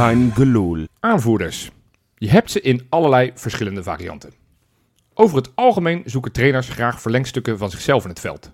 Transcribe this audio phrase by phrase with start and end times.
[0.00, 0.86] Gelul.
[1.00, 1.70] Aanvoerders.
[2.14, 4.32] Je hebt ze in allerlei verschillende varianten.
[5.14, 8.50] Over het algemeen zoeken trainers graag verlengstukken van zichzelf in het veld.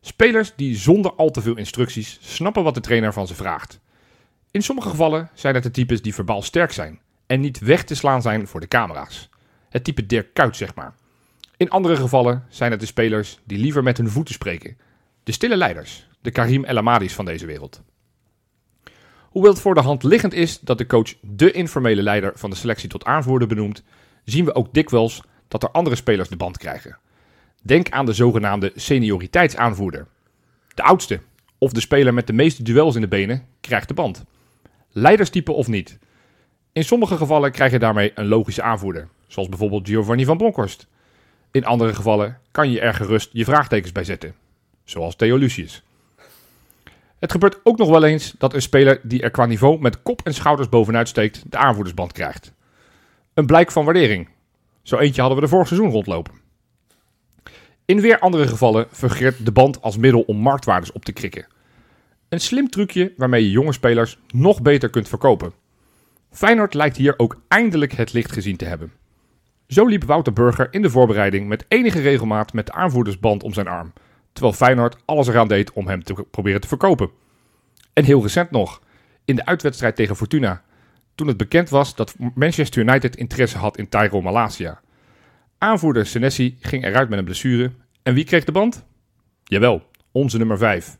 [0.00, 3.80] Spelers die zonder al te veel instructies snappen wat de trainer van ze vraagt.
[4.50, 7.94] In sommige gevallen zijn het de types die verbaal sterk zijn en niet weg te
[7.94, 9.28] slaan zijn voor de camera's.
[9.68, 10.94] Het type Dirk Kuyt, zeg maar.
[11.56, 14.78] In andere gevallen zijn het de spelers die liever met hun voeten spreken.
[15.24, 17.82] De stille leiders, de Karim El Amadis van deze wereld.
[19.38, 22.56] Hoewel het voor de hand liggend is dat de coach de informele leider van de
[22.56, 23.82] selectie tot aanvoerder benoemt,
[24.24, 26.98] zien we ook dikwijls dat er andere spelers de band krijgen.
[27.62, 30.06] Denk aan de zogenaamde senioriteitsaanvoerder.
[30.74, 31.20] De oudste,
[31.58, 34.24] of de speler met de meeste duels in de benen, krijgt de band.
[34.90, 35.98] Leiderstype of niet.
[36.72, 40.86] In sommige gevallen krijg je daarmee een logische aanvoerder, zoals bijvoorbeeld Giovanni van Bronckhorst.
[41.50, 44.34] In andere gevallen kan je er gerust je vraagtekens bij zetten,
[44.84, 45.82] zoals Theo Lucius.
[47.18, 50.20] Het gebeurt ook nog wel eens dat een speler die er qua niveau met kop
[50.24, 52.52] en schouders bovenuit steekt, de aanvoerdersband krijgt.
[53.34, 54.28] Een blijk van waardering.
[54.82, 56.34] Zo eentje hadden we de vorig seizoen rondlopen.
[57.84, 61.46] In weer andere gevallen fungeert de band als middel om marktwaardes op te krikken.
[62.28, 65.52] Een slim trucje waarmee je jonge spelers nog beter kunt verkopen.
[66.30, 68.92] Feyenoord lijkt hier ook eindelijk het licht gezien te hebben.
[69.66, 73.68] Zo liep Wouter Burger in de voorbereiding met enige regelmaat met de aanvoerdersband om zijn
[73.68, 73.92] arm,
[74.38, 77.10] terwijl Feyenoord alles eraan deed om hem te proberen te verkopen.
[77.92, 78.82] En heel recent nog,
[79.24, 80.62] in de uitwedstrijd tegen Fortuna,
[81.14, 84.80] toen het bekend was dat Manchester United interesse had in Tyrone Malasia.
[85.58, 87.72] Aanvoerder Senesi ging eruit met een blessure.
[88.02, 88.86] En wie kreeg de band?
[89.44, 90.98] Jawel, onze nummer 5.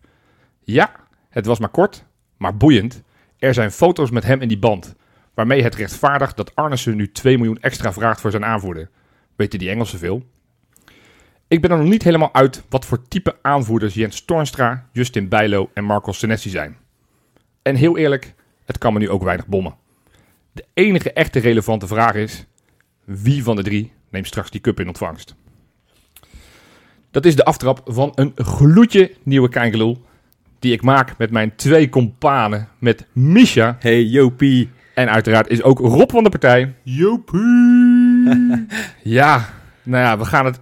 [0.61, 0.91] Ja,
[1.29, 2.05] het was maar kort,
[2.37, 3.03] maar boeiend.
[3.39, 4.95] Er zijn foto's met hem in die band,
[5.35, 8.91] waarmee het rechtvaardigt dat Arnesen nu 2 miljoen extra vraagt voor zijn aanvoerder.
[9.37, 10.23] Weten die Engelsen veel?
[11.49, 15.71] Ik ben er nog niet helemaal uit wat voor type aanvoerders Jens Toornstra, Justin Bijlo
[15.75, 16.77] en Marco Senesi zijn.
[17.63, 19.75] En heel eerlijk, het kan me nu ook weinig bommen.
[20.53, 22.47] De enige echte relevante vraag is:
[23.05, 25.35] wie van de drie neemt straks die cup in ontvangst?
[27.11, 30.07] Dat is de aftrap van een gloedje nieuwe Kijngeloel.
[30.59, 32.69] Die ik maak met mijn twee companen.
[32.79, 33.77] Met Misha.
[33.81, 34.71] Hey Jopie.
[34.95, 36.75] En uiteraard is ook Rob van de partij.
[36.83, 38.67] Jopie.
[39.03, 39.49] ja,
[39.83, 40.61] nou ja, we gaan het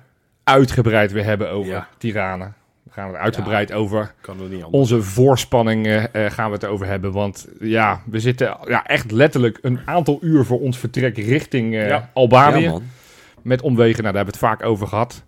[0.50, 1.88] uitgebreid weer hebben over Ja.
[1.98, 2.54] Tiranen.
[2.82, 4.72] We gaan het uitgebreid over kan er niet anders.
[4.72, 7.12] onze voorspanning eh, eh, gaan we het over hebben.
[7.12, 11.88] Want ja, we zitten ja, echt letterlijk een aantal uur voor ons vertrek richting eh,
[11.88, 12.10] Ja.
[12.14, 12.72] Albanië.
[13.42, 15.22] Met omwegen, nou, daar hebben we het vaak over gehad.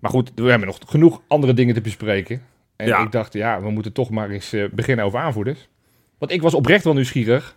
[0.00, 2.42] Maar goed, we hebben nog genoeg andere dingen te bespreken.
[2.76, 2.98] En Ja.
[3.04, 5.68] ik dacht, ja, we moeten toch maar eens beginnen over aanvoerders.
[6.18, 7.56] Want ik was oprecht wel nieuwsgierig.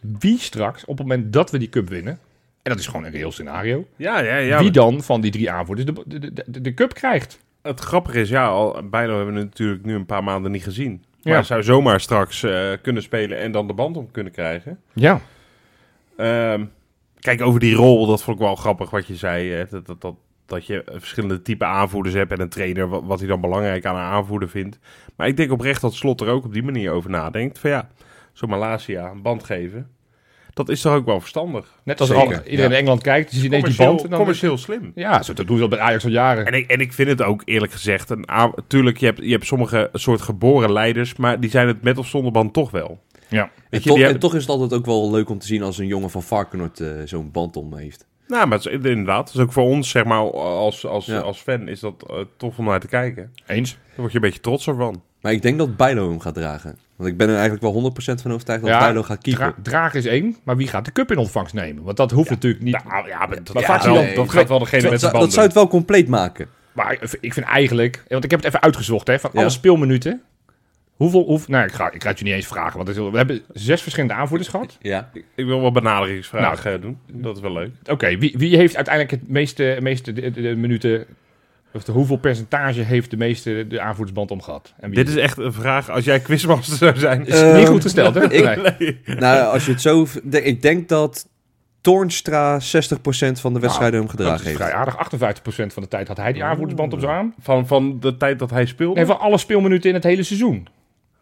[0.00, 2.18] Wie straks, op het moment dat we die cup winnen...
[2.62, 3.86] en dat is gewoon een reëel scenario...
[3.96, 4.58] Ja, ja, ja.
[4.58, 7.38] wie dan van die drie aanvoerders de, de, de, de, cup krijgt.
[7.62, 11.04] Het grappige is, ja, al, Bijlo hebben we natuurlijk nu een paar maanden niet gezien.
[11.22, 11.42] Maar Ja.
[11.42, 14.80] zou zomaar straks eh, kunnen spelen en dan de band om kunnen krijgen.
[14.92, 15.20] Ja,
[16.16, 16.64] Ehm,
[17.18, 19.50] kijk, over die rol, dat vond ik wel grappig wat je zei.
[19.50, 20.14] hè, dat, dat, dat,
[20.46, 23.94] dat je verschillende type aanvoerders hebt en een trainer, wat, wat hij dan belangrijk aan
[23.96, 24.78] een aanvoerder vindt.
[25.16, 27.58] Maar ik denk oprecht dat Slot er ook op die manier over nadenkt.
[27.58, 27.88] Van ja,
[28.32, 29.88] zo'n Malasia een band geven,
[30.58, 31.72] dat is toch ook wel verstandig.
[31.84, 32.64] net als Zeker, al, iedereen ja.
[32.64, 34.02] in Engeland kijkt, die ziet ineens die band.
[34.02, 34.92] en dan- commercieel slim.
[34.94, 36.46] Ja, zo, dat doen ze al bij Ajax al jaren.
[36.46, 38.26] En ik, en ik vind het ook eerlijk gezegd, een
[38.66, 42.06] tuurlijk, je hebt, je hebt sommige soort geboren leiders, maar die zijn het met of
[42.06, 43.00] zonder band toch wel.
[43.28, 43.42] Ja.
[43.70, 45.78] En, je, toch- en toch is het altijd ook wel leuk om te zien als
[45.78, 48.06] een jongen van Varkenoord eh, zo'n band om heeft.
[48.26, 51.18] Nou, maar het is, inderdaad, dus ook voor ons, zeg maar, als, als, Ja.
[51.18, 53.32] als fan is dat eh, tof om naar te kijken.
[53.46, 53.70] Eens.
[53.72, 55.02] Daar word je een beetje trots van.
[55.20, 56.78] Maar ik denk dat Bijlo hem gaat dragen.
[56.98, 59.44] Want ik ben er eigenlijk wel 100% van overtuigd dat Bijlo gaat keeper.
[59.54, 61.82] dra dragen is één, maar wie gaat de cup in ontvangst nemen?
[61.84, 62.84] Want dat hoeft natuurlijk niet.
[62.84, 65.24] Nou, ja, maar dat, ja, wel- dat gaat wel degene dat, met de zou- band
[65.24, 66.48] dat zou het wel compleet maken.
[66.72, 69.40] Maar ik vind eigenlijk, want ik heb het even uitgezocht, hè, van Ja.
[69.40, 70.22] alle speelminuten.
[70.96, 73.16] Hoeveel, hoeveel, nou, ik ga, ik ga het je niet eens vragen, want het we
[73.16, 74.76] hebben zes verschillende aanvoerders gehad.
[74.80, 75.10] Ja.
[75.34, 76.98] Ik wil wel benaderingsvragen eh, doen.
[77.12, 77.70] Dat is wel leuk.
[77.90, 81.04] Oké, wie, wie heeft uiteindelijk het meeste, meeste de, de- de minuten,
[81.72, 84.74] of de, hoeveel percentage heeft de meeste de aanvoerdersband om gehad?
[84.80, 87.26] En wie Dit is echt een vraag, als jij quizmaster zou zijn.
[87.26, 88.22] is niet goed gesteld, hè?
[88.38, 89.00] ik- Nee.
[89.18, 90.06] Nou, als je het zo...
[90.30, 91.28] Ik denk dat
[91.80, 92.62] Toornstra 60%
[93.40, 94.56] van de wedstrijden hem Dat gedragen heeft.
[94.56, 94.94] vrij aardig.
[94.94, 97.34] 58% van de tijd had hij die aanvoerdersband op zijn arm.
[97.40, 98.94] Van, van de tijd dat hij speelde?
[98.94, 100.68] Nee, van alle speelminuten in het hele seizoen.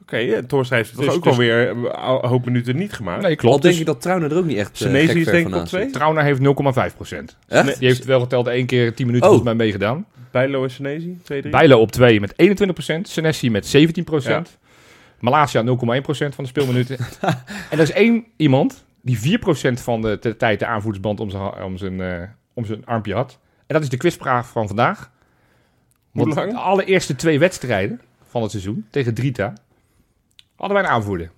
[0.07, 3.23] Oké, ja, Torstra heeft toch Dus- ook dus- alweer een hoop minuten niet gemaakt.
[3.23, 3.63] Nee, Al klopt.
[3.63, 5.91] denk Dus ik dat Trouwner er ook niet echt uh, is denk ik op twee.
[5.91, 7.37] Trauner heeft 0,5%.
[7.49, 7.79] Echt?
[7.79, 9.35] Die heeft wel geteld één keer 10 minuten Oh.
[9.35, 10.07] volgens mij meegedaan.
[10.31, 13.09] Bijlo en Senesi, 2 3 Bijlo op 2 met 21%.
[13.09, 14.59] Senesi met 17%.
[15.21, 16.97] Malasia 0,1% van de speelminuten.
[17.71, 21.63] en er is één iemand die 4% van de, de tijd de aanvoerdersband om zijn,
[21.65, 22.23] om, zijn, eh,
[22.55, 23.39] om zijn armpje had.
[23.67, 25.11] En dat is de quizvraag van vandaag.
[26.11, 26.51] Hoe Want lang?
[26.51, 29.53] de allereerste twee wedstrijden van het seizoen tegen Drita
[30.57, 31.31] hadden wij een aanvoerder.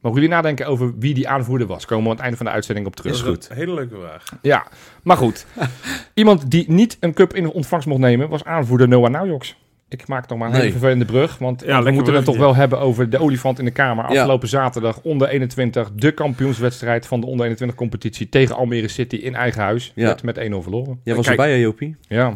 [0.00, 1.84] Mogen jullie nadenken over wie die aanvoerder was?
[1.86, 3.12] Komen we aan het einde van de uitzending op terug.
[3.12, 3.48] Is goed.
[3.50, 4.24] Een hele leuke vraag.
[4.42, 4.66] Ja,
[5.02, 5.46] maar goed.
[6.14, 9.56] Iemand die niet een cup in ontvangst mocht nemen, was aanvoerder Noah Naujoks.
[9.88, 10.62] Ik maak nog maar een Nee.
[10.62, 13.64] hele vervelende brug, want Ja, we moeten het toch wel hebben over de olifant in
[13.64, 14.04] de kamer.
[14.04, 14.10] Ja.
[14.20, 19.34] Afgelopen zaterdag onder 21, de kampioenswedstrijd van de onder 21 competitie tegen Almere City in
[19.34, 19.92] eigen huis.
[19.94, 20.04] Ja.
[20.06, 21.00] Werd met 1-0 verloren.
[21.04, 21.38] Jij was Kijk.
[21.38, 21.96] erbij, Jopie?
[22.00, 22.34] Ja.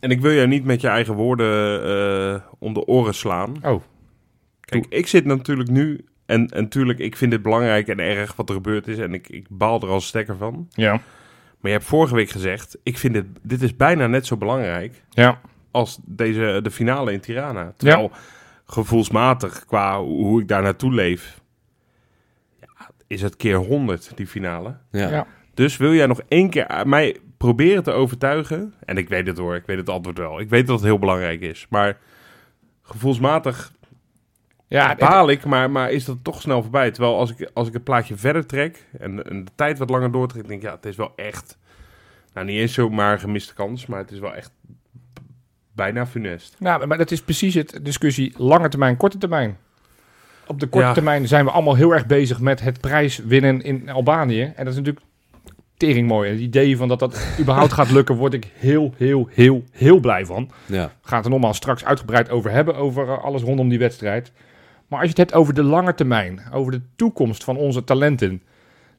[0.00, 1.82] En ik wil jou niet met je eigen woorden
[2.34, 3.54] eh, om de oren slaan.
[3.62, 3.82] Oh,
[4.70, 6.04] Kijk, ik zit natuurlijk nu...
[6.26, 8.98] En, en natuurlijk, ik vind het belangrijk en erg wat er gebeurd is.
[8.98, 10.68] En ik, ik baal er als stekker van.
[10.70, 11.00] ja.
[11.60, 12.78] Maar je hebt vorige week gezegd...
[12.82, 15.02] Ik vind dit, dit is bijna net zo belangrijk...
[15.10, 15.40] Ja.
[15.70, 17.72] als deze, de finale in Tirana.
[17.76, 18.10] Terwijl
[18.64, 21.40] gevoelsmatig, qua hoe ik daar naartoe leef...
[22.60, 24.76] Ja, is het keer 100, die finale.
[24.90, 25.10] Ja.
[25.10, 25.26] Ja.
[25.54, 28.74] Dus wil jij nog één keer aan mij proberen te overtuigen?
[28.84, 30.40] En ik weet het hoor, ik weet het antwoord wel.
[30.40, 31.66] Ik weet dat het heel belangrijk is.
[31.70, 31.98] Maar
[32.82, 33.72] gevoelsmatig
[34.70, 36.90] Ja, het- baal ik, maar, maar is dat toch snel voorbij.
[36.90, 40.12] Terwijl als ik, als ik het plaatje verder trek en, en de tijd wat langer
[40.12, 41.58] doortrek, denk ik, ja, het is wel echt...
[42.34, 44.50] Nou, niet eens zomaar een gemiste kans, maar het is wel echt
[45.72, 46.56] bijna funest.
[46.58, 49.56] Nou, maar dat is precies het discussie lange termijn, korte termijn.
[50.46, 50.92] Op de korte Ja.
[50.92, 54.42] termijn zijn we allemaal heel erg bezig met het prijs winnen in Albanië.
[54.42, 55.06] En dat is natuurlijk
[55.76, 56.28] tering mooi.
[56.28, 60.00] En het idee van dat dat überhaupt gaat lukken, word ik heel, heel, heel, heel
[60.00, 60.50] blij van.
[60.66, 60.92] Ja.
[61.04, 64.32] Het er nogmaals straks uitgebreid over hebben, over eh, alles rondom die wedstrijd.
[64.90, 68.42] Maar als je het hebt over de lange termijn, over de toekomst van onze talenten,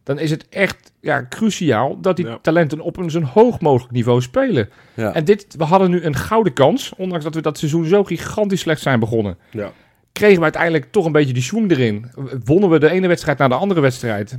[0.04, 2.38] dan is het echt ja, cruciaal dat die Ja.
[2.42, 4.70] talenten op een zo hoog mogelijk niveau spelen.
[4.94, 5.14] Ja.
[5.14, 8.60] En dit, we hadden nu een gouden kans, ondanks dat we dat seizoen zo gigantisch
[8.60, 9.38] slecht zijn begonnen.
[9.52, 9.72] Ja.
[10.12, 12.12] Kregen we uiteindelijk toch een beetje die schwung erin.
[12.46, 14.38] Wonnen we de ene wedstrijd na de andere wedstrijd.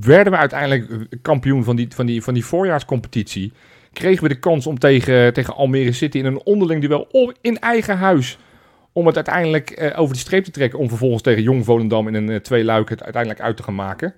[0.00, 3.52] Werden we uiteindelijk kampioen van die, van, die, van die voorjaarscompetitie.
[3.92, 7.08] Kregen we de kans om tegen, tegen Almere City in een onderling duel
[7.40, 8.38] in eigen huis.
[8.96, 10.78] Om het uiteindelijk eh, over de streep te trekken.
[10.78, 13.74] Om vervolgens tegen Jong Volendam in een eh, twee luik het uiteindelijk uit te gaan
[13.74, 14.14] maken.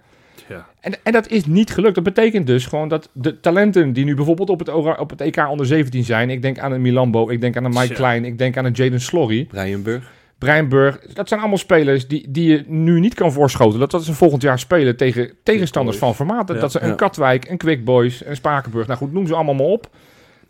[0.48, 0.66] Ja.
[0.80, 1.94] En, en dat is niet gelukt.
[1.94, 4.68] Dat betekent dus gewoon dat de talenten die nu bijvoorbeeld op het,
[4.98, 6.30] op het EK onder 17 zijn.
[6.30, 7.94] Ik denk aan een Milambo, ik denk aan een Mike.
[7.94, 9.46] Klein, ik denk aan een Jaden Slorry.
[9.46, 10.10] Brianburg.
[10.38, 10.98] Breinburg.
[11.12, 13.78] Dat zijn allemaal spelers die, die je nu niet kan voorschoten.
[13.78, 16.46] Dat, dat ze volgend jaar spelen tegen tegenstanders van formaat.
[16.46, 16.62] Dat, Ja.
[16.62, 16.96] dat ze een.
[16.96, 18.86] Katwijk, een Quick Boys, een Spakenburg.
[18.86, 19.90] Nou goed, noem ze allemaal maar op.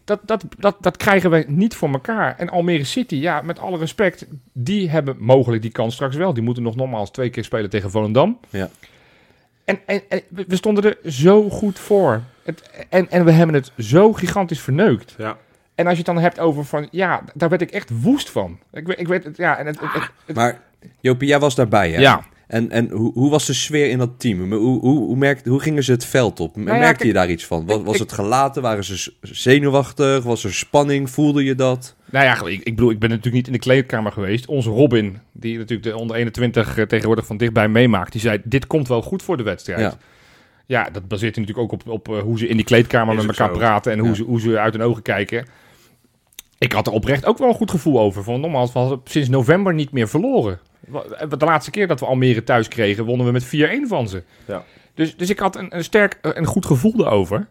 [0.07, 2.35] Dat, dat, dat, dat krijgen we niet voor elkaar.
[2.39, 6.35] En Almere City, ja, met alle respect, die hebben mogelijk die kans straks wel.
[6.35, 8.39] Die moeten nog nogmaals twee keer spelen tegen Volendam.
[8.51, 8.69] Ja.
[9.65, 12.23] En, en, en we stonden er zo goed voor.
[12.43, 15.15] Het, en, en we hebben het zo gigantisch verneukt.
[15.19, 15.37] Ja.
[15.75, 18.59] En als je het dan hebt over van, ja, daar werd ik echt woest van.
[18.73, 20.61] Ik, weet- ik weet het, ja, en het, het- het- het- Maar
[21.01, 22.01] Jopie, jij was daarbij, hè?
[22.01, 22.25] ja.
[22.47, 24.53] En, en hoe, hoe was de sfeer in dat team?
[24.53, 26.57] Hoe, hoe, hoe, merkte, hoe gingen ze het veld op?
[26.57, 27.67] ja, Merkte kijk, je daar iets van?
[27.67, 28.63] Was, was ik- het gelaten?
[28.63, 30.25] Waren ze zenuwachtig?
[30.25, 31.11] Was er spanning?
[31.11, 31.95] Voelde je dat?
[32.11, 34.47] Nou ja, ik, ik bedoel, ik ben natuurlijk niet in de kleedkamer geweest.
[34.47, 38.67] Onze Robin, die natuurlijk de onder 21 eh, tegenwoordig van dichtbij meemaakt, die zei: Dit
[38.67, 39.81] komt wel goed voor de wedstrijd.
[39.81, 39.99] Ja.
[40.67, 43.39] Ja, dat baseert natuurlijk ook op, op eh, hoe ze in die kleedkamer Is met
[43.39, 43.61] elkaar zo.
[43.61, 44.15] praten en hoe, Ja.
[44.15, 45.47] ze, hoe ze uit hun ogen kijken.
[46.59, 48.23] Ik had er oprecht ook wel een goed gevoel over.
[48.25, 50.59] Van nogmaals, we hadden sinds november niet meer verloren.
[50.81, 54.23] Wa- De laatste keer dat we Almere thuis kregen, wonnen we met 4-1 van ze.
[54.47, 54.65] Ja.
[54.95, 57.47] Dus, dus ik had een, een sterk en goed gevoel erover.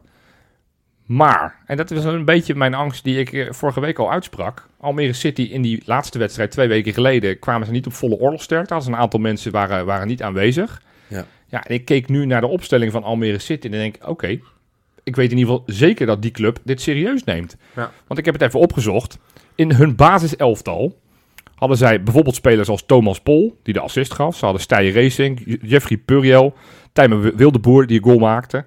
[1.06, 4.67] Maar, en dat was een beetje mijn angst die ik eh, vorige week al uitsprak.
[4.79, 8.82] Almere City in die laatste wedstrijd twee weken geleden kwamen ze niet op volle oorlogsterkte.
[8.82, 10.82] Ze een aantal mensen waren, waren niet aanwezig.
[11.08, 11.25] Ja.
[11.48, 14.39] ja, en ik keek nu naar de opstelling van Almere City en denk oké,
[15.03, 17.58] ik weet in ieder geval zeker dat die club dit serieus neemt.
[17.75, 17.91] Ja.
[18.08, 19.17] Want ik heb het even opgezocht.
[19.55, 21.00] In hun basiselftal
[21.55, 24.35] hadden zij bijvoorbeeld spelers als Thomas Pol, die de assist gaf.
[24.38, 26.53] Ze hadden Stije Racing, Jeffrey Puriel,
[26.93, 28.65] Tijmen Wildeboer, die een goal maakte.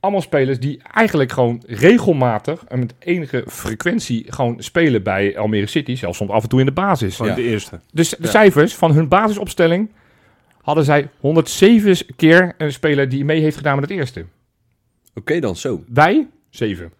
[0.00, 5.94] Allemaal spelers die eigenlijk gewoon regelmatig en met enige frequentie gewoon spelen bij Almere City.
[5.94, 7.16] Zelfs soms af en toe in de basis.
[7.16, 7.34] Ja.
[7.34, 7.80] de eerste.
[7.92, 8.28] Dus de Ja.
[8.28, 9.90] cijfers van hun basisopstelling
[10.62, 14.24] hadden zij 107 keer een speler die mee heeft gedaan met het eerste.
[15.14, 15.82] Oké dan, zo.
[15.88, 16.92] Wij, 7.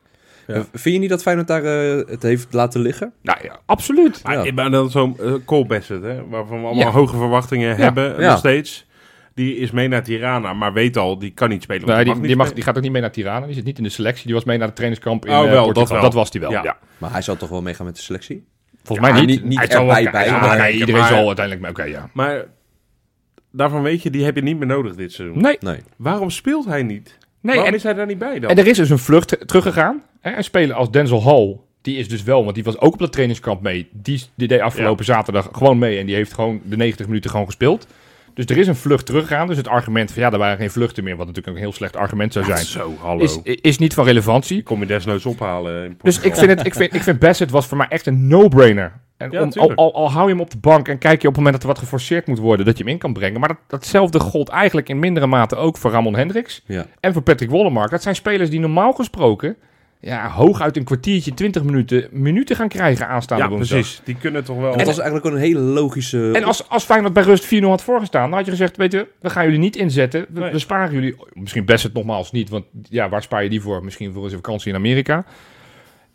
[0.49, 0.55] Ja.
[0.55, 3.13] Eh, Vind je niet dat Feyenoord daar eh, het heeft laten liggen?
[3.23, 4.21] Nou ja, absoluut.
[4.25, 4.53] Maar, Ja.
[4.53, 6.91] maar dan zo'n uh, Cole Bassett, hè, waarvan we allemaal Ja.
[6.91, 8.29] hoge verwachtingen hebben Ja.
[8.31, 8.87] nog steeds.
[9.35, 11.87] Die is mee naar Tirana, maar weet al, die kan niet spelen.
[11.87, 12.55] Nee, die, mag die, niet mag, spelen.
[12.55, 13.47] die gaat ook niet mee naar Tirana.
[13.47, 14.25] Die zit niet in de selectie.
[14.27, 15.73] Die was mee naar de trainingskamp in Oh, wel, Portugal.
[15.75, 16.01] dat wel.
[16.01, 16.63] Dat was die wel, ja.
[16.63, 16.77] Ja.
[16.99, 18.47] Maar hij zal toch wel meegaan met de selectie?
[18.83, 19.31] Volgens Ja, mij niet.
[19.41, 21.61] niet- niet Hij wel erbij bij, Ja, maar- nee, iedereen maar- zal uiteindelijk...
[21.61, 22.11] mee- Oké, ja.
[22.13, 22.45] Maar
[23.53, 25.41] daarvan weet je, die heb je niet meer nodig dit seizoen.
[25.43, 25.81] Nee, Nee.
[25.97, 27.18] Waarom speelt hij niet?
[27.41, 27.55] Nee.
[27.55, 28.51] Waarom En, is hij daar niet bij dan?
[28.51, 30.03] en er is dus een vlucht teruggegaan.
[30.21, 32.99] Hè, Een speler als Denzel Hall, die is dus wel, want die was ook op
[32.99, 33.89] dat trainingskamp mee.
[33.93, 37.47] Die, die deed afgelopen zaterdag gewoon mee en die heeft gewoon de 90 minuten gewoon
[37.47, 37.87] gespeeld.
[38.39, 39.47] Dus er is een vlucht teruggegaan.
[39.47, 41.97] Dus het argument van ja, er waren geen vluchten meer, wat natuurlijk een heel slecht
[41.97, 43.23] argument zou zijn, Zo, hallo.
[43.25, 44.63] is, is niet van relevantie.
[44.63, 47.67] Kom je desnoods ophalen in Dus ik vind, het, ik, vind, ik vind Bassett was
[47.67, 50.51] voor mij echt een no-brainer En Ja, om- al, al, al hou je hem op
[50.51, 52.79] de bank en kijk je op het moment dat er wat geforceerd moet worden, dat
[52.79, 53.41] je hem in kan brengen.
[53.41, 56.87] Maar dat, datzelfde gold eigenlijk in mindere mate ook voor Ramon Hendricks Ja.
[57.01, 57.91] en voor Patrick Wollemark.
[57.91, 59.57] Dat zijn spelers die normaal gesproken
[60.01, 63.79] ja, hooguit een kwartiertje, 20 minuten, minuten gaan krijgen aanstaande Ja, woensdag.
[63.79, 64.01] precies.
[64.05, 64.73] Die kunnen toch wel...
[64.73, 66.31] En dat was eigenlijk ook een hele logische...
[66.33, 69.07] En als, als Feyenoord bij rust 4-0 had voorgestaan, dan had je gezegd, weet je,
[69.21, 70.27] we gaan jullie niet inzetten.
[70.29, 70.53] We, Nee.
[70.53, 73.85] we sparen jullie, misschien best het nogmaals niet, want ja, waar spaar je die voor?
[73.85, 75.25] Misschien voor een vakantie in Amerika.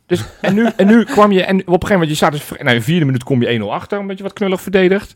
[0.05, 2.49] Dus, en, nu, en nu kwam je, en op een gegeven moment, je staat dus,
[2.49, 5.15] nou, in de vierde minuut kom je 1-0 achter, een beetje wat knullig verdedigd.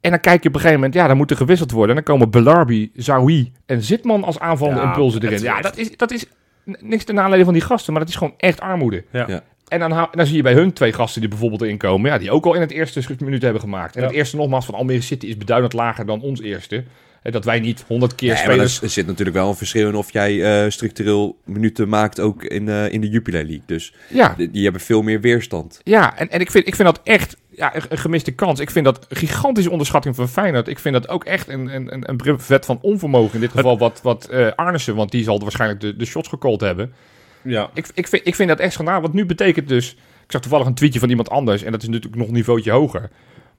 [0.00, 1.96] En dan kijk je op een gegeven moment, ja, dan moet er gewisseld worden.
[1.96, 5.42] En dan komen Belarbi, Zawi en Zitman als aanvallende Ja, impulsen erin.
[5.42, 6.26] Ja, dat is, dat is
[6.64, 9.04] niks ten nadele van die gasten, maar dat is gewoon echt armoede.
[9.10, 9.24] Ja.
[9.28, 9.42] Ja.
[9.68, 12.30] En dan, dan zie je bij hun twee gasten die bijvoorbeeld erin komen, ja, die
[12.30, 13.94] ook al in het eerste minuut hebben gemaakt.
[13.96, 14.06] En Ja.
[14.06, 16.84] het eerste nogmaals van Almere City is beduidend lager dan ons eerste.
[17.22, 18.82] Hè, dat wij niet honderd keer Ja, maar er, spelers...
[18.82, 22.68] er zit natuurlijk wel een verschil in of jij eh, structureel minuten maakt ook in,
[22.68, 23.62] eh, in de Jupiler League.
[23.66, 25.80] Dus Ja, die, die hebben veel meer weerstand.
[25.84, 28.60] ja en, en ik, vind, ik vind dat echt ja, een, gemiste kans.
[28.60, 30.68] Ik vind dat gigantische onderschatting van Feyenoord.
[30.68, 33.34] Ik vind dat ook echt een, een, een, een brevet van onvermogen.
[33.34, 36.60] In dit geval wat, wat eh, Arnissen, want die zal waarschijnlijk de, de shots gecallt
[36.60, 36.92] hebben.
[37.42, 37.70] Ja.
[37.74, 39.02] Ik, ik, vind, ik vind dat echt schandalig.
[39.02, 39.92] Want nu betekent dus...
[40.24, 41.62] Ik zag toevallig een tweetje van iemand anders.
[41.62, 43.10] En dat is natuurlijk nog een niveautje hoger.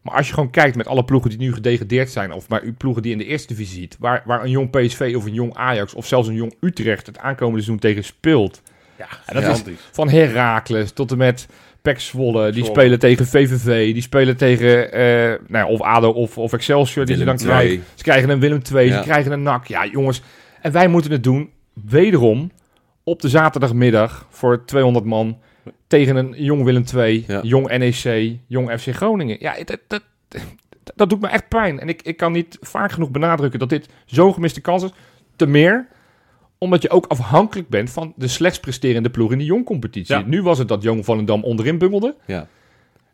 [0.02, 2.32] Maar als je gewoon kijkt met alle ploegen die nu gedegradeerd zijn...
[2.32, 3.98] of maar ploegen die in de eerste divisie ziet...
[4.00, 5.94] Waar, waar een jong PSV of een jong Ajax...
[5.94, 8.62] of zelfs een jong Utrecht het aankomende seizoen tegen speelt...
[8.98, 11.48] Ja, En dat is van Heracles tot en met
[11.84, 12.52] Pek Zwolle.
[12.52, 12.80] Die Zwolle.
[12.80, 13.94] spelen tegen VVV.
[13.94, 15.02] Die spelen tegen eh,
[15.48, 17.06] nou ja, of ADO of, of Excelsior.
[17.06, 17.46] Die ze dan II.
[17.46, 17.84] krijgen.
[17.96, 18.88] Ze krijgen een Willem II.
[18.88, 18.98] Ja.
[18.98, 19.68] Ze krijgen een NAC.
[19.68, 20.22] Ja, jongens.
[20.62, 21.50] En wij moeten het doen,
[21.86, 22.52] wederom,
[23.04, 25.38] op de zaterdagmiddag voor 200 man.
[25.88, 27.40] Tegen een jong Willem II, Ja.
[27.42, 29.38] jong NEC, jong FC Groningen.
[29.40, 30.42] Ja, dat, dat, dat,
[30.96, 31.80] dat doet me echt pijn.
[31.80, 34.92] En ik, ik kan niet vaak genoeg benadrukken dat dit zo'n gemiste kans is.
[35.36, 35.88] Te meer
[36.64, 40.16] omdat je ook afhankelijk bent van de slechts presterende ploeg in de jongcompetitie.
[40.16, 40.24] Ja.
[40.26, 42.16] Nu was het dat Jong Volendam onderin bungelde.
[42.26, 42.48] Ja.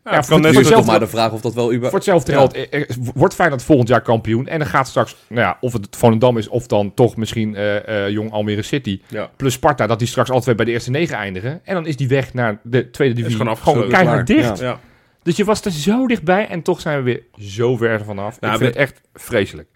[0.04, 2.04] Ja, Ja, het voor- maar de vraag of dat wel überhaupt...
[2.04, 2.38] Voor hetzelfde Ja.
[2.38, 4.46] geld eh, eh, wordt Feyenoord volgend jaar kampioen.
[4.46, 8.04] En dan gaat straks, nou ja, of het Volendam is of dan toch misschien eh,
[8.04, 9.00] eh, Jong Almere City.
[9.08, 9.30] Ja.
[9.36, 11.60] Plus Sparta, dat die straks twee bij de eerste negen eindigen.
[11.64, 14.58] En dan is die weg naar de tweede divisie gewoon keihard dicht.
[14.58, 14.66] Ja.
[14.66, 14.80] Ja.
[15.22, 18.40] Dus je was er zo dichtbij en toch zijn we weer zo ver vanaf.
[18.40, 19.68] Nou, ik vind het echt vreselijk.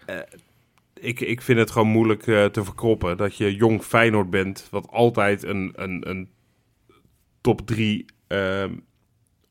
[0.99, 4.87] Ik, ik vind het gewoon moeilijk eh, te verkroppen dat je jong Feyenoord bent, wat
[4.89, 6.29] altijd een, een, een
[7.41, 8.05] top 3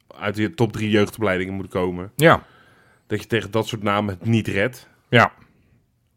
[0.09, 2.13] uit de top 3 jeugdopleidingen moet komen.
[2.17, 2.43] Ja,
[3.07, 4.89] Dat je tegen dat soort namen het niet redt.
[5.09, 5.33] ja.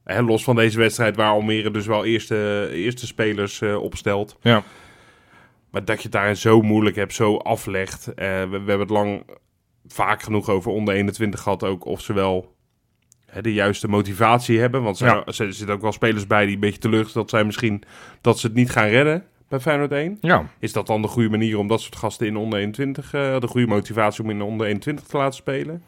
[0.03, 4.38] Hè, los van deze wedstrijd waar Almere dus wel eerste, eerste spelers eh, opstelt.
[4.41, 4.63] Ja.
[5.69, 8.07] Maar dat je het daarin zo moeilijk hebt, zo aflegt.
[8.07, 9.25] Eh, we, we hebben het lang
[9.88, 11.86] vaak genoeg over onder 21 gehad ook.
[11.86, 12.55] Of ze wel
[13.41, 14.84] de juiste motivatie hebben.
[14.84, 15.24] Want er Ja.
[15.25, 17.84] er zitten ook wel spelers bij die een beetje teleurgesteld zijn misschien
[18.22, 20.17] dat ze het niet gaan redden bij Feyenoord 1.
[20.22, 20.46] ja.
[20.60, 23.48] Is dat dan de goede manier om dat soort gasten in onder 21, eh, de
[23.48, 25.84] goede motivatie om in onder 21 te laten spelen?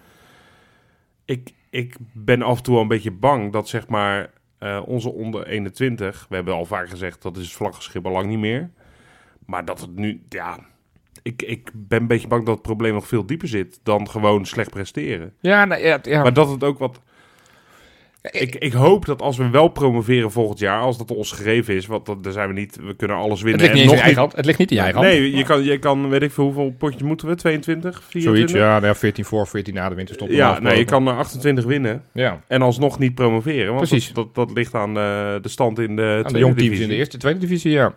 [1.25, 5.10] Ik, ik ben af en toe wel een beetje bang dat zeg maar eh, onze
[5.12, 8.69] onder 21, we hebben al vaak gezegd dat is het vlaggenschip al lang niet meer.
[9.46, 10.60] Maar dat het nu, ja,
[11.22, 14.46] ik, ik ben een beetje bang dat het probleem nog veel dieper zit dan gewoon
[14.46, 15.34] slecht presteren.
[15.39, 16.22] Ja, nou, ja, ja.
[16.22, 17.01] Maar dat het ook wat...
[18.21, 21.85] Ik, ik hoop dat als we wel promoveren volgend jaar, als dat ons gegeven is,
[21.85, 23.61] want dat, daar zijn we niet, we kunnen alles het winnen.
[23.61, 24.35] ligt niet en eens in je nog eigen hand.
[24.35, 25.13] Het ligt niet in je eigen hand.
[25.13, 27.35] Nee, je kan, je kan, weet ik veel, hoeveel potjes moeten we?
[27.35, 28.03] 22?
[28.03, 28.21] 24?
[28.21, 30.29] Zoiets, ja, nou ja, 14 voor, 14 na de winterstop.
[30.29, 33.73] Ja, nee, je kan er 28 winnen Ja, en alsnog niet promoveren.
[33.73, 34.13] Want Precies.
[34.13, 36.57] Dat, dat, dat ligt aan eh, de stand in de aan de tweede jong teams
[36.57, 36.83] divisie.
[36.83, 37.95] in de eerste, tweede divisie, ja.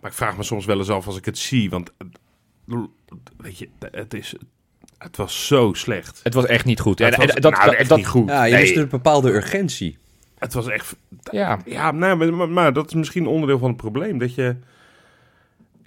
[0.00, 1.92] Maar ik vraag me soms wel eens af als ik het zie, want
[3.36, 4.34] weet je, het is,
[4.98, 6.20] het was zo slecht.
[6.22, 6.98] Het was echt niet goed.
[6.98, 8.28] Het En- was en dat, nou, dat, echt dat- niet goed.
[8.28, 8.62] Ja, je Nee.
[8.62, 9.98] mist een bepaalde urgentie.
[10.38, 10.96] Het was echt,
[11.30, 14.18] ja, ja, nou, maar, maar, maar dat is misschien onderdeel van het probleem.
[14.18, 14.56] Dat je,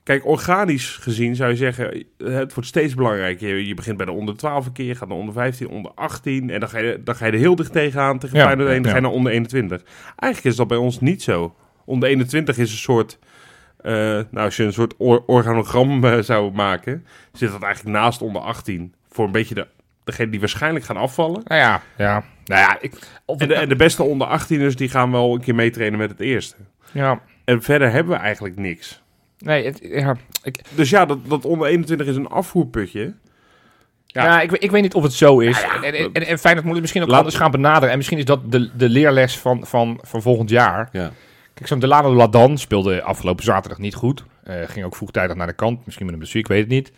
[0.04, 3.48] kijk, organisch gezien zou je zeggen, het wordt steeds belangrijker.
[3.56, 5.92] Je, je begint bij de onder 12 een keer, je gaat naar onder 15, onder
[5.96, 6.50] 18.
[6.50, 8.76] En dan ga je, dan ga je er heel dicht tegenaan tegen Ja, Feyenoord 1,
[8.76, 8.90] dan ja.
[8.90, 9.82] ga je naar onder 21.
[10.16, 11.56] Eigenlijk is dat bij ons niet zo.
[11.86, 13.20] Onder 21 is een soort,
[13.78, 18.22] eh, nou als je een soort or- organogram eh, zou maken, zit dat eigenlijk naast
[18.22, 18.94] onder 18.
[19.12, 19.68] Voor een beetje de,
[20.04, 21.42] degene die waarschijnlijk gaan afvallen.
[21.46, 22.24] nou ja, ja.
[22.46, 22.94] Nou ja, ik...
[23.38, 26.20] En de, en de beste onder 18ers die gaan wel een keer meetrainen met het
[26.20, 26.56] eerste.
[26.92, 29.02] ja, En verder hebben we eigenlijk niks.
[29.38, 33.14] nee, het, ja, ik, Dus ja, dat, dat onder 21 is een afvoerputje.
[34.08, 34.24] ja.
[34.24, 34.42] Ja.
[34.42, 35.62] ik, ik weet niet of het zo is.
[35.62, 35.82] Ja, ja.
[35.84, 37.90] En, en, en, en Feyenoord moet het misschien ook Laat- anders gaan benaderen.
[37.90, 40.90] En misschien is dat de, de leerles van, van, van volgend jaar.
[40.92, 41.12] Ja.
[41.54, 44.24] Kijk, zo'n Delano Ladan speelde afgelopen zaterdag niet goed.
[44.44, 45.86] Eh, ging ook vroegtijdig naar de kant.
[45.86, 46.92] Misschien met een blessure, ik weet het niet.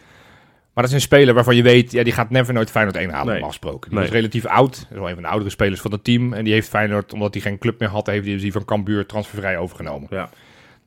[0.74, 3.10] Maar dat is een speler waarvan je weet, ja, die gaat never nooit Feyenoord 1
[3.10, 3.32] halen, Nee.
[3.34, 3.89] normaal gesproken.
[3.89, 4.08] Die Nee.
[4.08, 4.75] is relatief oud.
[4.75, 6.34] Dat is wel een van de oudere spelers van het team.
[6.34, 9.06] En die heeft Feyenoord, omdat hij geen club meer had, heeft hij die van Cambuur
[9.06, 10.08] transfervrij overgenomen.
[10.12, 10.30] Ja.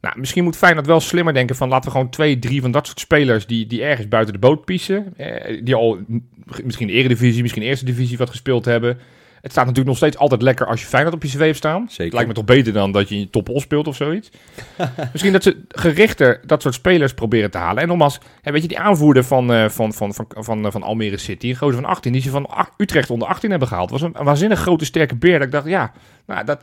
[0.00, 2.86] Nou, misschien moet Feyenoord wel slimmer denken van laten we gewoon twee, drie van dat
[2.86, 5.12] soort spelers die, die ergens buiten de boot piezen.
[5.16, 5.98] Eh, die al
[6.64, 8.98] misschien de eredivisie, misschien de eerste divisie wat gespeeld hebben.
[9.46, 11.86] Het staat natuurlijk nog steeds altijd lekker als je Feyenoord op je cv hebt staan.
[11.88, 12.04] Zeker.
[12.04, 14.30] Het lijkt me toch beter dan dat je in je top Os speelt of zoiets.
[15.12, 17.82] misschien dat ze gerichter dat soort spelers proberen te halen.
[17.82, 20.82] En nogmaals, hè, weet je, die aanvoerder van, eh, van, van, van, van, eh, van
[20.82, 23.90] Almere City, een gozer van 18, die ze van Utrecht onder 18 hebben gehaald.
[23.90, 25.38] was een, een waanzinnig grote sterke beer.
[25.38, 25.92] Dat ik dacht, ja,
[26.26, 26.60] nou, dat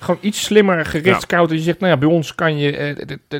[0.00, 1.56] gewoon iets slimmer gericht scouten.
[1.56, 3.38] Je zegt, nou ja, bij ons kan je, eh,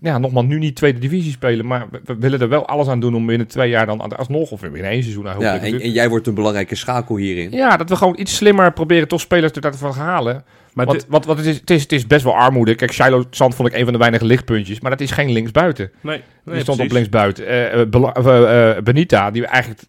[0.00, 3.14] ja, nogmaals, nu niet tweede divisie spelen, maar we, willen er wel alles aan doen
[3.14, 6.26] om binnen twee jaar dan alsnog, of binnen één seizoen, nou, Ja, en, jij wordt
[6.26, 7.50] een belangrijke schakel hierin.
[7.50, 10.44] ja, dat we gewoon iets slimmer proberen toch spelers er daarvan te halen.
[10.76, 12.74] Maar Want, dit- wat, wat het, is, het, is, het is best wel armoede.
[12.74, 15.90] Kijk, Shiloh Sand vond ik een van de weinige lichtpuntjes, maar dat is geen linksbuiten.
[16.00, 17.46] nee, Die nee, stond op linksbuiten.
[17.46, 19.80] Eh, eh, Benita, die eigenlijk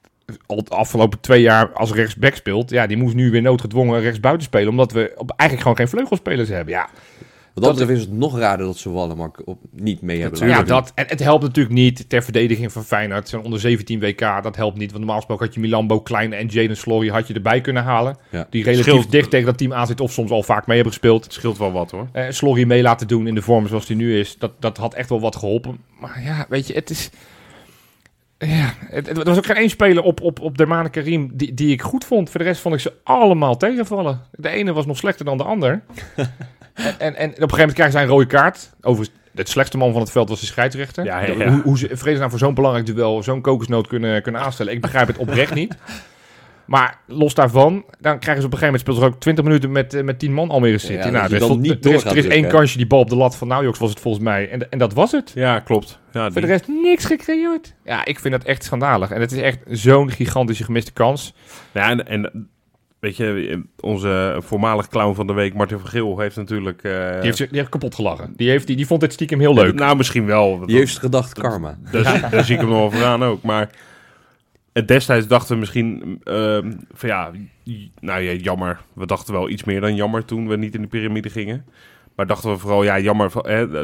[0.46, 4.43] al de afgelopen twee jaar als rechtsback speelt, ja, die moest nu weer noodgedwongen rechtsbuiten
[4.46, 6.74] spelen, omdat we op, eigenlijk gewoon geen vleugelspelers hebben.
[6.74, 6.89] Ja,
[7.53, 10.48] Wat dat betreft is het nog raarder dat ze Wallenmark op, niet mee hebben.
[10.48, 13.29] ja dat, en het helpt natuurlijk niet ter verdediging van Feyenoord.
[13.29, 14.88] Zo'n onder 17 WK, dat helpt niet.
[14.88, 18.17] Want normaal gesproken had je Milambo, Klein en Jaden Slory had je erbij kunnen halen.
[18.31, 18.48] Ja.
[18.50, 19.12] Die relatief Scheelt.
[19.12, 21.24] dicht tegen dat team aan zit of soms al vaak mee hebben gespeeld.
[21.24, 22.07] Het scheelt wel wat hoor.
[22.12, 24.93] eh Slory mee laten doen in de vorm zoals die nu is, dat, dat had
[24.93, 25.77] echt wel wat geholpen.
[26.00, 27.10] Maar ja, weet je, het is...
[28.39, 31.53] Ja, het, het- er was ook geen één speler op, op, op Dermane Karim die,
[31.53, 32.29] die ik goed vond.
[32.29, 34.22] Voor de rest vond ik ze allemaal tegenvallen.
[34.32, 35.82] De ene was nog slechter dan de ander.
[36.74, 38.70] en, en, en op een gegeven moment krijgen zij een rode kaart.
[38.82, 41.03] Overigens, de slechtste man van het veld was de scheidsrechter.
[41.06, 41.50] Ja, ja, De- ja.
[41.51, 44.74] Hoe, hoe ze vredesnaam voor zo'n belangrijk duel zo'n kokosnoot kunnen, kunnen aanstellen.
[44.74, 45.75] Ik begrijp het oprecht niet.
[46.67, 49.71] Maar los daarvan, dan krijgen ze op een gegeven moment speelt er ook 20 minuten
[49.71, 50.93] met, eh, met 10 man Almere City.
[50.93, 52.50] Ja, nou, je er is, dan tot- niet er is, er is één hè?
[52.50, 54.50] kansje, die bal op de lat van Naujoks was het volgens mij.
[54.50, 55.31] En, en dat was het.
[55.36, 56.00] Ja, klopt.
[56.12, 57.74] Ja, Voor die- de rest niks gecreëerd.
[57.83, 59.12] Ja, ik vind dat echt schandalig.
[59.12, 61.33] En het is echt zo'n gigantische gemiste kans.
[61.71, 62.50] Ja, en, en
[63.00, 66.83] weet je, onze voormalig clown van de week, Martin van Geel, heeft natuurlijk...
[66.83, 68.33] eh, Die heeft, zich- die heeft kapot gelachen.
[68.36, 69.74] Die, heeft, die, die vond dit stiekem heel leuk.
[69.74, 70.65] Nou, misschien wel.
[70.65, 71.77] Die heeft gedacht karma.
[71.91, 73.41] Daar, zie- daar zie ik hem nog wel voor aan ook.
[73.41, 73.69] Maar
[74.85, 77.31] destijds dachten we misschien ehm, van ja,
[77.99, 78.79] nou ja, jammer.
[78.93, 81.65] We dachten wel iets meer dan jammer toen we niet in de piramide gingen.
[82.15, 83.31] Maar dachten we vooral, ja, jammer.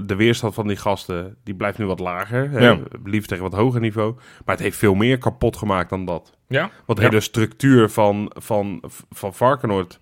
[0.08, 2.50] de weerstand van die gasten, die blijft nu wat lager.
[2.50, 2.80] Hè, Ja.
[3.04, 4.14] Liefst tegen wat hoger niveau.
[4.46, 6.38] Maar het heeft veel meer kapot gemaakt dan dat.
[6.48, 6.70] Ja?
[6.86, 7.10] Want de Ja.
[7.10, 10.00] hele structuur van, van, van Varkenoord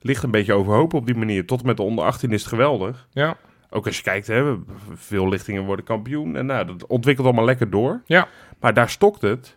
[0.00, 1.46] ligt een beetje overhoop op die manier.
[1.46, 3.06] Tot en met de onder 18 is het geweldig.
[3.12, 3.36] Ja.
[3.70, 4.54] Ook als je kijkt, hè,
[4.94, 6.36] veel lichtingen worden kampioen.
[6.36, 8.02] En nou, dat ontwikkelt allemaal lekker door.
[8.04, 8.28] Ja.
[8.60, 9.56] Maar daar stokt het.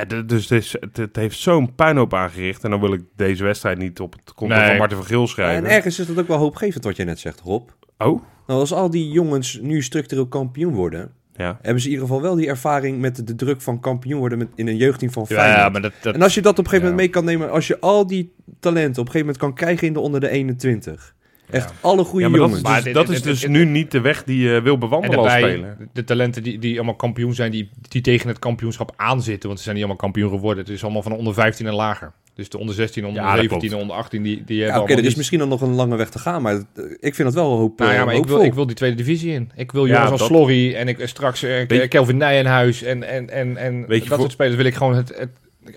[0.00, 2.64] En de- dus het, is, het, heeft zo'n puinhoop aangericht.
[2.64, 4.66] En dan wil ik deze wedstrijd niet op het konto Nee.
[4.68, 5.70] van Martin van Geel En schrijven.
[5.70, 7.68] ergens is dat ook wel hoopgevend wat jij net zegt, Rob.
[7.98, 11.58] Oh, Nou, als al die jongens nu structureel kampioen worden, ja.
[11.62, 14.48] hebben ze in ieder geval wel die ervaring met de druk van kampioen worden met,
[14.54, 15.72] in een jeugdteam van Ja, Feyenoord.
[15.72, 15.92] maar dat...
[16.02, 16.94] dat En als je dat op een gegeven ja.
[16.94, 19.86] moment mee kan nemen, als je al die talenten op een gegeven moment kan krijgen
[19.86, 21.14] in de onder de 21.
[21.50, 22.56] Echt alle goede ja maar dat jongens.
[22.56, 24.38] is dus, Maar dit- dat dit- is dit- dus dit- nu niet de weg die
[24.48, 25.76] je wil en bewandelen als speler.
[25.92, 29.46] de talenten die, die allemaal kampioen zijn, die, die tegen het kampioenschap aanzitten.
[29.46, 30.64] Want ze zijn niet allemaal kampioen geworden.
[30.64, 32.12] Het is allemaal van onder 15 en lager.
[32.34, 33.82] Dus de onder 16, onder Ja, dat 17 en klopt.
[33.82, 36.08] onder 18, die, die Ja, hebben Oké, er is misschien dan nog een lange weg
[36.10, 36.60] te gaan, maar eh,
[37.00, 38.96] ik vind dat wel hoop, Nou ja, eh, maar ik wil, ik wil die tweede
[38.96, 39.50] divisie in.
[39.56, 43.02] Ik wil Ja, jongens als dat- Slorry en ik, straks eh, je- Kelvin Nijenhuis en,
[43.08, 45.30] en, en, en Weet je, dat voor- soort spelers wil ik gewoon het, het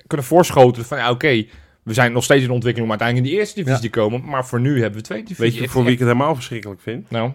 [0.07, 1.45] kunnen voorschoten van ja, oké,
[1.83, 4.45] we zijn nog steeds in ontwikkeling om uiteindelijk in de eerste divisie te komen, maar
[4.45, 5.43] voor nu hebben we twee divisie.
[5.43, 7.09] Weet je voor wie ik het helemaal verschrikkelijk vind?
[7.09, 7.31] Nou,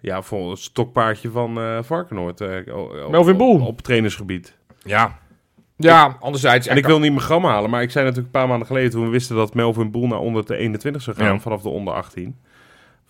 [0.00, 2.40] Ja, voor het stokpaardje van eh Varkenoord.
[2.40, 3.54] eh, op- Melvin Boel.
[3.60, 4.56] Op, op trainersgebied.
[4.84, 5.18] ja.
[5.76, 6.66] Ja, anderzijds.
[6.66, 8.90] En ik wil niet mijn gram halen, maar ik zei natuurlijk een paar maanden geleden...
[8.90, 11.32] toen we wisten dat Melvin Boel naar onder de 21 zou gaan...
[11.34, 11.38] Ja.
[11.40, 12.36] vanaf de onder 18.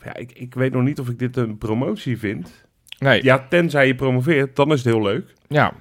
[0.05, 2.65] Ja, ik, ik weet nog niet of ik dit een promotie vind.
[2.99, 3.35] Nee, ja.
[3.35, 5.33] Ja, tenzij je promoveert, dan is het heel leuk.
[5.49, 5.73] Nou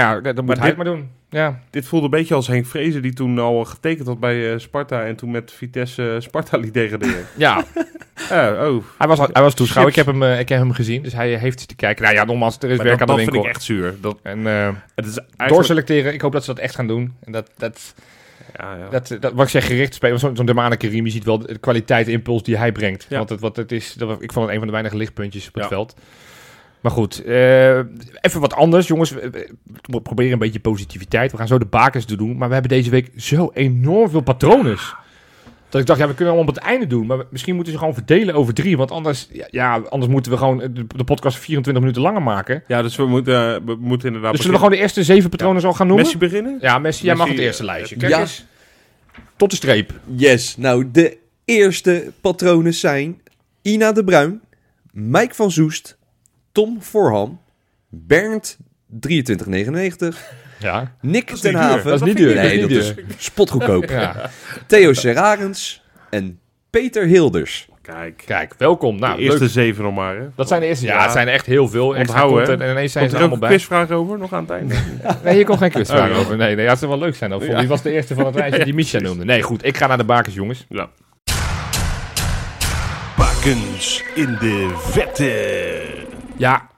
[0.00, 1.10] ja, dat, dat moet Maar hij dit- het maar doen.
[1.34, 1.58] Ja.
[1.70, 3.02] Dit voelde een beetje als Henk Vrezen...
[3.02, 5.04] die toen al getekend had bij eh, Sparta...
[5.04, 7.26] en toen met Vitesse eh, Sparta liet degraderen.
[7.36, 7.64] ja,
[8.30, 9.92] Eh, oh, hij was, hij was toeschouwer.
[9.92, 12.04] Ik heb, hem, eh, ik heb hem gezien, dus hij heeft zitten kijken.
[12.04, 13.50] Nou ja, nogmaals, er is maar werk dat, aan dat de vind winkel.
[13.50, 13.94] ik echt zuur.
[14.00, 15.48] Dat, En eh, het is eigenlijk...
[15.48, 17.14] doorselecteren, ik hoop dat ze dat echt gaan doen.
[17.24, 17.94] En dat, dat,
[18.56, 18.88] Ja, ja.
[18.88, 20.18] Dat, dat, wat ik zeg, gericht spelen.
[20.18, 23.06] Zo'n zo'n Dermane Karim, je ziet wel de kwaliteit, de impuls die hij brengt.
[23.08, 23.16] Ja.
[23.16, 25.54] Want het, wat het is, dat, ik vond het een van de weinige lichtpuntjes op
[25.54, 25.68] het Ja.
[25.68, 25.94] veld.
[26.84, 27.76] Maar goed, eh,
[28.20, 29.10] even wat anders, jongens.
[29.10, 31.30] We, proberen een beetje positiviteit.
[31.30, 32.36] We gaan zo de bakens doen.
[32.36, 34.76] Maar we hebben deze week zo enorm veel patronen.
[35.68, 37.06] Dat ik dacht, ja, we kunnen allemaal op het einde doen.
[37.06, 38.76] Maar misschien moeten ze gewoon verdelen over drie.
[38.76, 42.62] Want anders, ja, anders moeten we gewoon de, de podcast 24 minuten langer maken.
[42.66, 44.32] ja, dus we moeten, we moeten inderdaad...
[44.32, 46.04] Dus zullen we gewoon de eerste zeven patronen al gaan noemen?
[46.04, 46.58] Messi beginnen?
[46.60, 47.96] Ja, Messi, jij mag het eerste eh, lijstje.
[47.96, 48.20] Kijk ja.
[48.20, 48.44] eens.
[49.36, 49.92] Tot de streep.
[50.04, 53.20] Yes, nou de eerste patronen zijn
[53.62, 54.40] Ina de Bruin,
[54.92, 55.96] Mike van Zoest,
[56.54, 57.40] Tom Voorham,
[57.88, 58.58] Bernd
[59.00, 60.94] 2399, Ja.
[61.00, 61.54] Nick ten.
[61.54, 61.84] Haven.
[61.84, 62.34] Dat is niet duur.
[62.34, 63.84] Nee, dat dat is spotgoedkoop.
[63.90, 64.30] Ja.
[64.66, 66.38] Theo Serarens en
[66.70, 67.68] Peter Hilders.
[67.82, 68.98] Kijk, Kijk, welkom.
[68.98, 69.50] Nou, de eerste leuk.
[69.50, 70.16] zeven nog maar.
[70.16, 70.26] Hè.
[70.36, 70.84] Dat zijn de eerste.
[70.86, 71.02] Ja, Ja.
[71.02, 71.86] het zijn echt heel veel.
[71.86, 73.48] Onthouden, en ineens zijn Komt ze er allemaal een bij.
[73.48, 74.74] quizvraag over nog aan het einde?
[75.24, 76.36] Nee, hier komt geen quizvraag Oh, over.
[76.36, 77.34] Nee, nee, ja, het zou wel leuk zijn.
[77.34, 77.58] Of Ja.
[77.58, 79.24] Wie was de eerste van het rijtje die Misha noemde?
[79.24, 79.64] Nee, goed.
[79.64, 80.66] Ik ga naar de bakers, jongens.
[80.68, 80.88] ja.
[83.16, 85.82] Bakens in de vette.
[86.36, 86.68] Ja,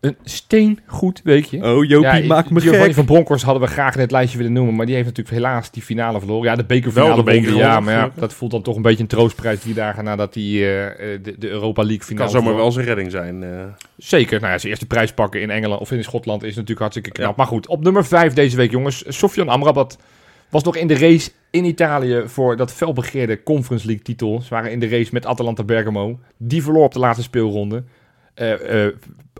[0.00, 1.62] een steengoed weekje.
[1.64, 2.94] Oh, Jopie, ja, maak me Giovanni gek.
[2.94, 4.74] van Bronckhorst hadden we graag in het lijstje willen noemen.
[4.74, 6.44] Maar die heeft natuurlijk helaas die finale verloren.
[6.50, 8.76] Ja, de bekerfinale Wel de beker won die, Ja, maar ja, dat voelt dan toch
[8.76, 12.40] een beetje een troostprijs drie dagen nadat hij eh, de, de Europa League finale Kan
[12.40, 13.42] zomaar wel zijn redding zijn.
[13.42, 13.50] eh.
[13.96, 14.40] Zeker.
[14.40, 17.28] Nou ja, zijn eerste prijs pakken in Engeland of in Schotland is natuurlijk hartstikke knap.
[17.28, 17.34] Ja.
[17.36, 19.04] Maar goed, op nummer 5 deze week, jongens.
[19.08, 19.98] Sofian Amrabat
[20.50, 24.40] was nog in de race in Italië voor dat felbegeerde Conference League titel.
[24.42, 26.18] Ze waren in de race met Atalanta Bergamo.
[26.36, 27.84] Die verloor op de laatste speelronde.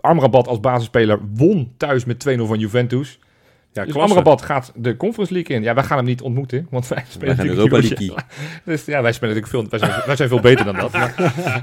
[0.01, 3.19] Amrabat als basisspeler won thuis met 2-0 van Juventus.
[3.75, 4.15] Ja, dus klasse.
[4.15, 5.63] Amrabat gaat de Conference League in.
[5.63, 8.17] Ja, wij gaan hem niet ontmoeten, want wij spelen gaan natuurlijk Europa League.
[8.65, 9.79] Dus ja, wij spelen natuurlijk veel.
[9.79, 10.91] Wij zijn, wij zijn veel beter dan dat.
[10.91, 11.13] Maar,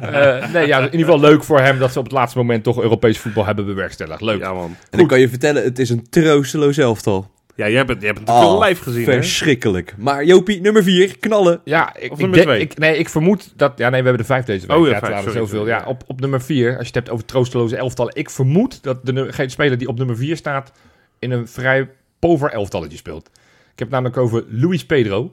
[0.01, 2.65] eh, nee, ja, in ieder geval leuk voor hem dat ze op het laatste moment
[2.65, 4.21] toch Europees voetbal hebben bewerkstelligd.
[4.21, 4.41] Leuk.
[4.41, 4.77] Ja, man.
[4.91, 7.31] En ik kan je vertellen, het is een troosteloos elftal.
[7.55, 9.13] Ja, jij hebt jij hebt het natuurlijk Oh, live gezien, hè?
[9.13, 9.95] Verschrikkelijk.
[9.99, 11.61] Maar Jopie, nummer 4, knallen.
[11.65, 12.61] Ja, ik, Of ik nummer denk- twee?
[12.61, 13.73] Ik, nee, ik vermoed dat...
[13.79, 14.77] Ja, nee, we hebben de vijf deze week.
[14.77, 15.47] Oh ja, ja, vijf, sorry, zoveel.
[15.59, 18.15] sorry, Ja, op, op nummer vier, als je het hebt over troosteloze elftallen.
[18.17, 20.73] Ik vermoed dat de, geen speler die op nummer vier staat...
[21.19, 21.89] in een vrij
[22.19, 23.27] pover elftalletje speelt.
[23.73, 25.33] Ik heb het namelijk over Luis Pedro.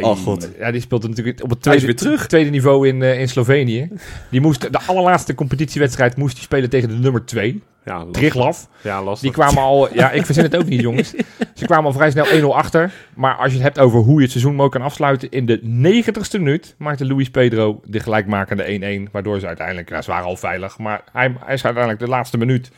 [0.00, 0.50] Oh god.
[0.58, 2.26] Ja, die speelt natuurlijk op het tweede, weer terug.
[2.26, 3.88] tweede niveau in, eh, in Slovenië.
[4.30, 8.12] Die moest, de allerlaatste competitiewedstrijd moest hij spelen tegen de nummer twee, Ja, lastig.
[8.12, 8.58] Triglav.
[8.82, 9.22] Ja, lastig.
[9.22, 11.14] Die kwamen al, ja, ik verzin het ook niet, jongens.
[11.54, 12.92] Ze kwamen al vrij snel 1-0 achter.
[13.14, 15.30] Maar als je het hebt over hoe je het seizoen mooi kan afsluiten.
[15.30, 19.10] In de 90ste minuut maakte Luis Pedro de gelijkmakende 1-1.
[19.12, 20.78] Waardoor ze uiteindelijk, nou, ze waren al veilig.
[20.78, 22.70] Maar hij, hij is uiteindelijk de laatste minuut.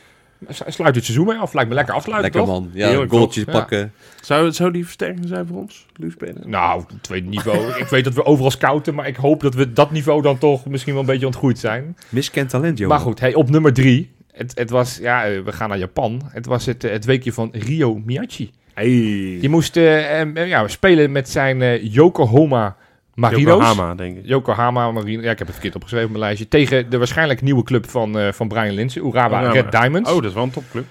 [0.45, 1.53] Hij sluit het seizoen mee af.
[1.53, 2.61] Lijkt me lekker afsluiten, Lekker toch?
[2.61, 2.69] man.
[2.73, 3.53] Ja, Heerlijk, goaltjes toch?
[3.53, 3.93] pakken.
[4.21, 6.13] Zou, zou die versterking zijn voor ons, Luus?
[6.43, 7.69] Nou, tweede niveau.
[7.81, 8.95] ik weet dat we overal scouten.
[8.95, 11.97] Maar ik hoop dat we dat niveau dan toch misschien wel een beetje ontgroeid zijn.
[12.09, 12.89] Miskend talent, joh.
[12.89, 14.11] Maar goed, hey, op nummer 3.
[14.31, 16.21] Het, het was, ja, we gaan naar Japan.
[16.27, 18.51] Het was het, eh, het weekje van Rio Miyachi.
[18.77, 19.37] Hey.
[19.39, 22.75] Die moest eh, eh, ja, spelen met zijn eh, Yokohama
[23.17, 23.53] Marinos.
[23.53, 24.25] Yokohama, denk ik.
[24.25, 25.23] Yokohama Marinos.
[25.23, 26.47] Ja, ik heb het verkeerd opgeschreven op mijn lijstje.
[26.47, 29.53] Tegen de waarschijnlijk nieuwe club van, eh, van Brian Linsen, Urawa Urawa.
[29.53, 30.09] Red Diamonds.
[30.09, 30.85] Oh, dat is wel een topclub.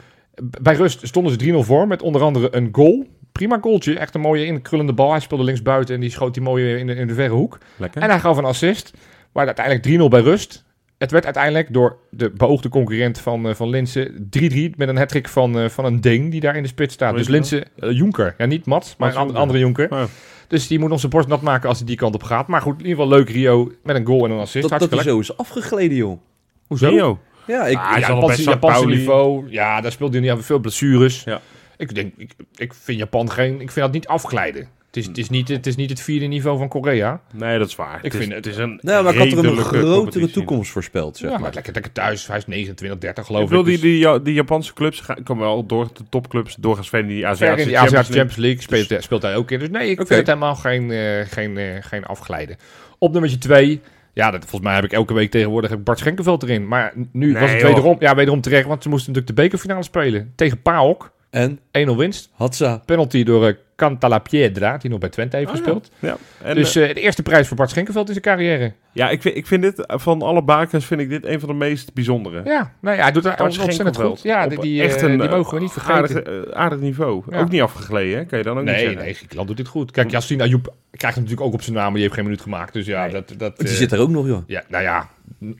[0.60, 3.06] Bij rust stonden ze 3-0 voor met onder andere een goal.
[3.32, 3.98] Prima goaltje.
[3.98, 5.10] Echt een mooie inkrullende bal.
[5.10, 7.58] Hij speelde linksbuiten en die schoot die mooi in de, in de verre hoek.
[7.76, 8.02] Lekker.
[8.02, 8.92] En hij gaf een assist.
[9.32, 10.64] Maar uiteindelijk 3-0 bij rust.
[10.98, 15.28] Het werd uiteindelijk door de beoogde concurrent van, eh, van Linsen 3-3 met een hattrick
[15.28, 17.16] van, eh, van een Deen die daar in de spits staat.
[17.16, 18.34] Dus Linsen, eh, Jonker.
[18.38, 19.40] Ja, niet Mats, maar Mats een Jonker.
[19.40, 20.08] andere Jonker.
[20.48, 22.46] Dus die moet onze borst nat maken als hij die kant op gaat.
[22.48, 24.68] Maar goed, in ieder geval leuk Rio met een goal en een assist.
[24.68, 26.20] dat, dat hij zo is afgegleden, joh.
[26.66, 26.88] Hoezo?
[26.88, 27.18] Rio.
[27.46, 29.50] Ja, ik, Ah, Japanse, Japanse niveau.
[29.50, 31.24] Ja, daar speelt hij niet aan veel blessures.
[31.24, 31.40] Ja.
[31.76, 34.68] Ik denk, ik, ik vind Japan geen, ik vind dat niet afglijden.
[34.96, 37.20] Het is, het, is niet, het is niet het vierde niveau van Korea.
[37.32, 37.96] Nee, dat is waar.
[37.96, 40.70] Ik het, vind het het- is een nou, maar ik had er een grotere toekomst
[40.70, 41.40] voorspeld, zeg ja, maar.
[41.44, 42.26] maar lekker, lekker thuis.
[42.26, 43.66] Hij is 29, 30 Ik geloof bedoel, ik.
[43.66, 46.98] die, dus die, ja, die Japanse clubs gaan, komen wel door de topclubs doorgaans ver
[47.00, 49.58] in die Aziatische in de Aziatische Champions Champions League speelt, speelt hij ook in.
[49.58, 50.06] Dus nee, ik Oké.
[50.06, 52.56] vind het helemaal geen, eh, geen, eh, geen afglijden.
[52.98, 53.80] Op nummertje 2.
[54.12, 56.68] Ja, dat, volgens mij heb ik elke week tegenwoordig heb ik Bart Schenkenveld erin.
[56.68, 57.68] Maar nu Nee, was het joh.
[57.68, 58.66] wederom, ja, wederom terecht.
[58.66, 60.32] Want ze moesten natuurlijk de bekerfinale spelen.
[60.36, 61.14] Tegen PAOK.
[61.30, 62.30] En 1-0 winst.
[62.34, 62.82] Hatsa.
[62.86, 65.90] Penalty door uh, Cantalapiedra, die nog bij Twente heeft Oh, gespeeld.
[65.98, 66.16] Ja.
[66.42, 68.72] En, dus eh, eh, de eerste prijs voor Bart Schenkenveld in zijn carrière.
[68.92, 71.48] ja, ik vind, ik vind dit, eh, van alle bakens vind ik dit een van
[71.48, 72.42] de meest bijzondere.
[72.44, 74.22] Ja, nou ja, hij doet Bart ontzettend goed.
[74.22, 75.94] Ja, Op die, die, echt een, die mogen we niet vergeten.
[76.16, 77.22] Aardig, eh, aardig niveau.
[77.30, 77.38] Ja.
[77.40, 78.24] Ook niet afgegleden, hè?
[78.24, 79.02] Kan je dan ook niet nee, zeggen.
[79.02, 79.90] nee, Griekenland doet dit goed.
[79.90, 82.40] Kijk, Yassine Ayoub krijgt hem natuurlijk ook op zijn naam, maar die heeft geen minuut
[82.40, 82.72] gemaakt.
[82.72, 83.12] Dus ja, Nee.
[83.12, 83.34] dat...
[83.38, 84.42] dat Die zit er ook nog, joh.
[84.46, 85.08] Ja, nou ja,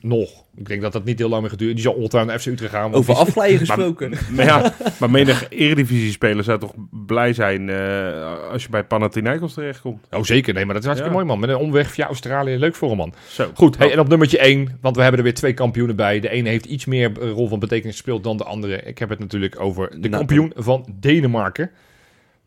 [0.01, 0.29] nog.
[0.55, 1.73] Ik denk dat dat niet heel lang meer geduurd.
[1.73, 2.93] Die zal ongetwijfeld naar FC Utrecht gaan.
[2.93, 4.11] Over die- afglijden gesproken.
[4.35, 6.73] Maar ja, maar menig eredivisie-speler zou toch
[7.05, 10.05] blij zijn eh, als je bij Panathinaikos terechtkomt.
[10.11, 10.53] Oh, zeker.
[10.53, 11.25] Nee, maar dat is hartstikke Ja.
[11.25, 11.47] mooi, man.
[11.49, 12.57] Met een omweg via Australië.
[12.57, 13.13] Leuk voor een man.
[13.27, 13.51] Zo.
[13.53, 16.19] Goed, hey, en op nummertje 1, want we hebben er weer twee kampioenen bij.
[16.19, 18.81] De ene heeft iets meer eh, rol van betekenis gespeeld dan de andere.
[18.81, 20.11] Ik heb het natuurlijk over de Nou.
[20.11, 21.71] kampioen van Denemarken.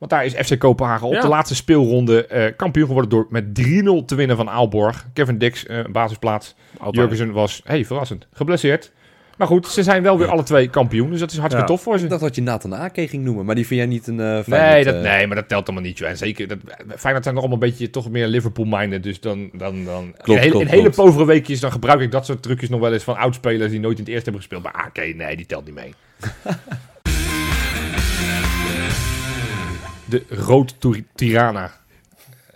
[0.01, 1.21] Want daar is FC Kopenhagen op Ja.
[1.21, 5.07] de laatste speelronde eh, kampioen geworden door met 3-0 te winnen van Aalborg.
[5.13, 6.55] Kevin Dix, eh, basisplaats.
[6.91, 8.93] Jurgensen was, hey, verrassend, geblesseerd.
[9.37, 11.77] Maar goed, ze zijn wel weer alle twee kampioen, dus dat is hartstikke Ja.
[11.77, 12.05] tof voor ze.
[12.05, 14.47] Ik dacht dat je Nathan Ake ging noemen, maar die vind jij niet een uh,
[14.47, 15.99] Nee, dat, nee, maar dat telt allemaal niet.
[15.99, 16.09] joh.
[16.09, 16.59] En zeker, dat,
[16.97, 19.03] Feyenoord zijn nog allemaal een beetje toch meer Liverpool-minded.
[19.03, 20.97] Dus dan, dan, dan Klopt, in, hele, klopt, in hele klopt.
[20.97, 23.99] povere weekjes, dan gebruik ik dat soort trucjes nog wel eens van oudspelers die nooit
[23.99, 24.63] in het eerste hebben gespeeld.
[24.75, 25.95] Maar oké, nee, die telt niet mee.
[30.11, 30.75] De Rood
[31.15, 31.79] Tirana.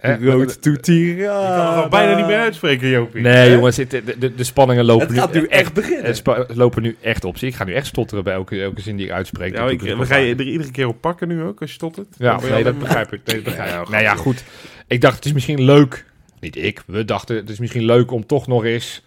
[0.00, 0.16] Hè?
[0.30, 1.48] Road to Tirana.
[1.50, 3.22] Ik kan het bijna niet meer uitspreken, Jopie.
[3.22, 6.06] Nee, jongens, het- de, de, de spanningen lopen Het gaat nu echt beginnen.
[6.06, 7.38] Het lopen nu echt op.
[7.38, 9.54] Zie, ik ga nu echt stotteren bij elke, elke zin die ik uitspreek.
[9.54, 11.74] Ja, ik, we ook gaan je er iedere keer op pakken nu ook, als je
[11.76, 12.06] stottert.
[12.18, 13.20] Ja, je nee, dat begrijp ik.
[13.24, 13.84] Nee, dat begrijp Ja, ik.
[13.86, 14.44] ja, nou ja, goed.
[14.86, 16.04] Ik dacht, het is misschien leuk
[16.40, 19.02] niet ik, we dachten het is misschien leuk om toch nog eens...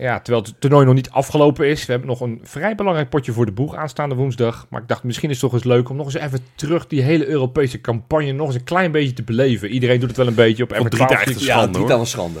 [0.00, 1.86] Ja, terwijl het toernooi nog niet afgelopen is.
[1.86, 4.66] We hebben nog een vrij belangrijk potje voor de boeg aanstaande woensdag.
[4.70, 7.02] Maar ik dacht misschien is het toch eens leuk om nog eens even terug die
[7.02, 9.68] hele Europese campagne nog eens een klein beetje te beleven.
[9.68, 10.88] Iedereen doet het wel een beetje op Vond M12.
[10.88, 11.98] Drita echt een Ja, schande, Drita hoor.
[11.98, 12.40] was schande.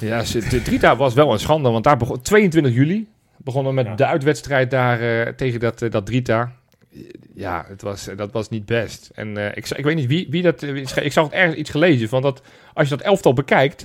[0.00, 0.22] Ja,
[0.64, 3.94] Drita was wel een schande, want daar begon 22 juli begonnen we met Ja.
[3.94, 6.52] de uitwedstrijd daar eh, tegen dat, eh, dat Drita.
[7.34, 9.10] Ja, het was, dat was niet best.
[9.14, 10.62] En eh, ik, ik weet niet wie, wie dat.
[10.62, 12.42] eh, Ik zag het ergens iets gelezen van dat
[12.74, 13.84] als je dat elftal bekijkt.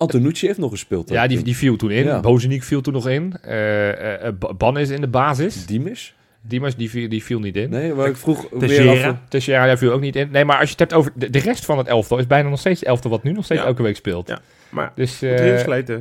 [0.00, 1.08] Antonucci heeft nog gespeeld.
[1.10, 2.04] Ja, die, die viel toen in.
[2.04, 2.20] Ja.
[2.20, 3.34] Bozeniek viel toen nog in.
[3.42, 5.66] eh eh, eh, Ba- Ban is in de basis.
[5.66, 6.14] Diemers?
[6.42, 7.70] Dimas die viel, die viel niet in.
[7.70, 8.92] Nee, maar ik vroeg Teixeira.
[8.92, 9.16] weer af...
[9.28, 10.28] Teixeira daar viel ook niet in.
[10.30, 12.48] Nee, maar als je het hebt over de, de rest van het elftal, is bijna
[12.48, 13.66] nog steeds het elftal wat nu nog steeds Ja.
[13.66, 14.28] elke week speelt.
[14.28, 14.40] Ja.
[14.68, 15.98] Maar Dus, uh, eh.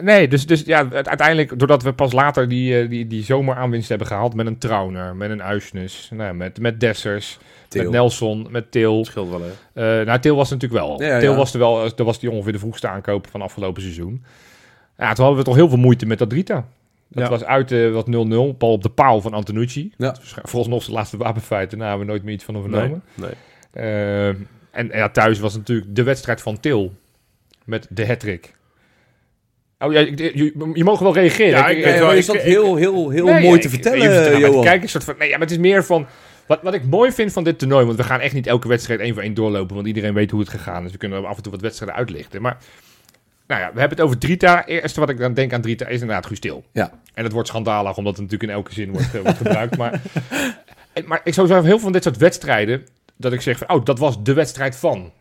[0.00, 4.06] Nee, dus, dus ja, uiteindelijk, doordat we pas later die, eh, die, die zomeraanwinst hebben
[4.06, 7.82] gehaald met een Trauner, met een Uisnes, nou, met, met Dessers, Til.
[7.82, 9.04] met Nelson, met Til.
[9.04, 10.00] scheelt wel, hè.
[10.00, 11.02] Eh nou, Til was natuurlijk wel.
[11.02, 11.36] Ja, Til ja.
[11.36, 14.24] was er wel, dat was die ongeveer de vroegste aankoop van afgelopen seizoen.
[14.98, 16.66] Ja, toen hadden we toch heel veel moeite met dat Drita.
[17.08, 17.30] Dat Ja.
[17.30, 19.92] was uit eh, wat 0-0, bal op de paal van Antonucci.
[19.96, 20.16] Ja.
[20.42, 22.70] Volgens zijn laatste wapenfeit, daarna hebben we nooit meer iets van hem
[23.14, 23.30] Nee.
[23.72, 26.92] Eh, en, en ja, thuis was natuurlijk de wedstrijd van Til
[27.64, 28.54] met de hattrick.
[29.82, 31.50] Oh ja, je, je, je mag wel reageren.
[31.58, 34.62] Ja, Ik- maar is dat ik- heel, heel, heel Nee, mooi ja, te vertellen, Johan?
[34.62, 36.06] kijken, een soort van, nee, ja, maar het is meer van...
[36.46, 39.00] Wat, wat ik mooi vind van dit toernooi, want we gaan echt niet elke wedstrijd
[39.00, 40.92] één voor één doorlopen, want iedereen weet hoe het gegaan is.
[40.92, 42.42] We kunnen af en toe wat wedstrijden uitlichten.
[42.42, 42.56] Maar
[43.46, 44.66] nou ja, we hebben het over Drita.
[44.66, 46.64] Eerste wat ik dan denk aan Drita is inderdaad Guus Til.
[46.72, 46.92] Ja.
[47.14, 49.76] En het wordt schandalig, omdat het natuurlijk in elke zin wordt, eh, wordt gebruikt.
[49.76, 50.00] Maar,
[51.06, 53.84] maar ik zou zeggen, heel veel van dit soort wedstrijden, dat ik zeg van, oh,
[53.84, 55.12] dat was de wedstrijd van.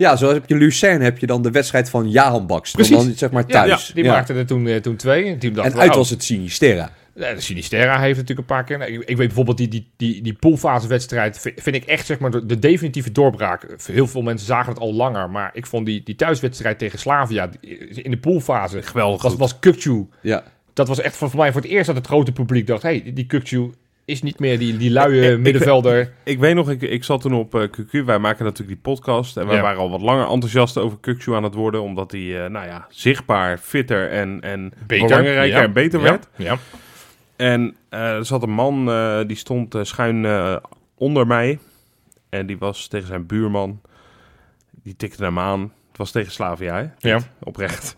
[0.00, 2.70] Ja, zoals heb je Lucerne, heb je dan de wedstrijd van Jahan Baks.
[2.70, 2.96] Precies.
[2.96, 3.90] Dan zeg maar Ja, thuis.
[3.94, 4.12] die Ja.
[4.12, 5.24] maakte er toen, eh, toen twee.
[5.24, 6.90] En, toen dachten En uit oh, was het Sinisterra.
[7.14, 8.78] De Sinisterra heeft natuurlijk een paar keer.
[8.78, 11.38] Nou, ik, ik weet bijvoorbeeld die, die, die, die poolfasewedstrijd.
[11.38, 13.66] Vind, vind ik echt zeg maar de, de definitieve doorbraak.
[13.86, 15.30] Heel veel mensen zagen het al langer.
[15.30, 18.82] Maar ik vond die, die thuiswedstrijd tegen Slavia die- in de poolfase.
[18.82, 20.06] Geweldig Was, was Kukcu.
[20.20, 20.42] Ja.
[20.72, 22.88] Dat was echt voor, voor mij voor het eerst dat het grote publiek dacht: hé,
[22.88, 23.70] hey, die Kukcu
[24.10, 26.12] is niet meer die, die luie ik- middenvelder.
[26.24, 28.04] Ik weet nog, ik, ik zat toen op eh, QQ.
[28.04, 29.36] Wij maken natuurlijk die podcast.
[29.36, 29.62] En wij Ja.
[29.62, 31.82] waren al wat langer enthousiast over Kukcu aan het worden.
[31.82, 35.62] Omdat hij, eh, nou ja, zichtbaar fitter en, en belangrijker Ja.
[35.62, 36.28] en beter werd.
[36.36, 36.56] Ja.
[37.36, 38.84] En eh, er zat een man,
[39.26, 40.26] die stond schuin
[40.94, 41.58] onder mij.
[42.28, 43.80] En die was tegen zijn buurman.
[44.82, 45.60] Die tikte hem aan.
[45.88, 47.08] Het was tegen Slavia, hè?
[47.10, 47.20] Ja.
[47.42, 47.96] Oprecht.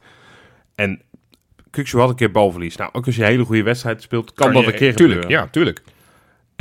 [0.75, 1.01] En
[1.71, 2.77] Kukcu had een keer balverlies.
[2.77, 5.21] Nou, ook als je een hele goede wedstrijd speelt, kan, dat je- een keer tuurlijk,
[5.21, 5.45] gebeuren.
[5.47, 5.83] Ja, tuurlijk.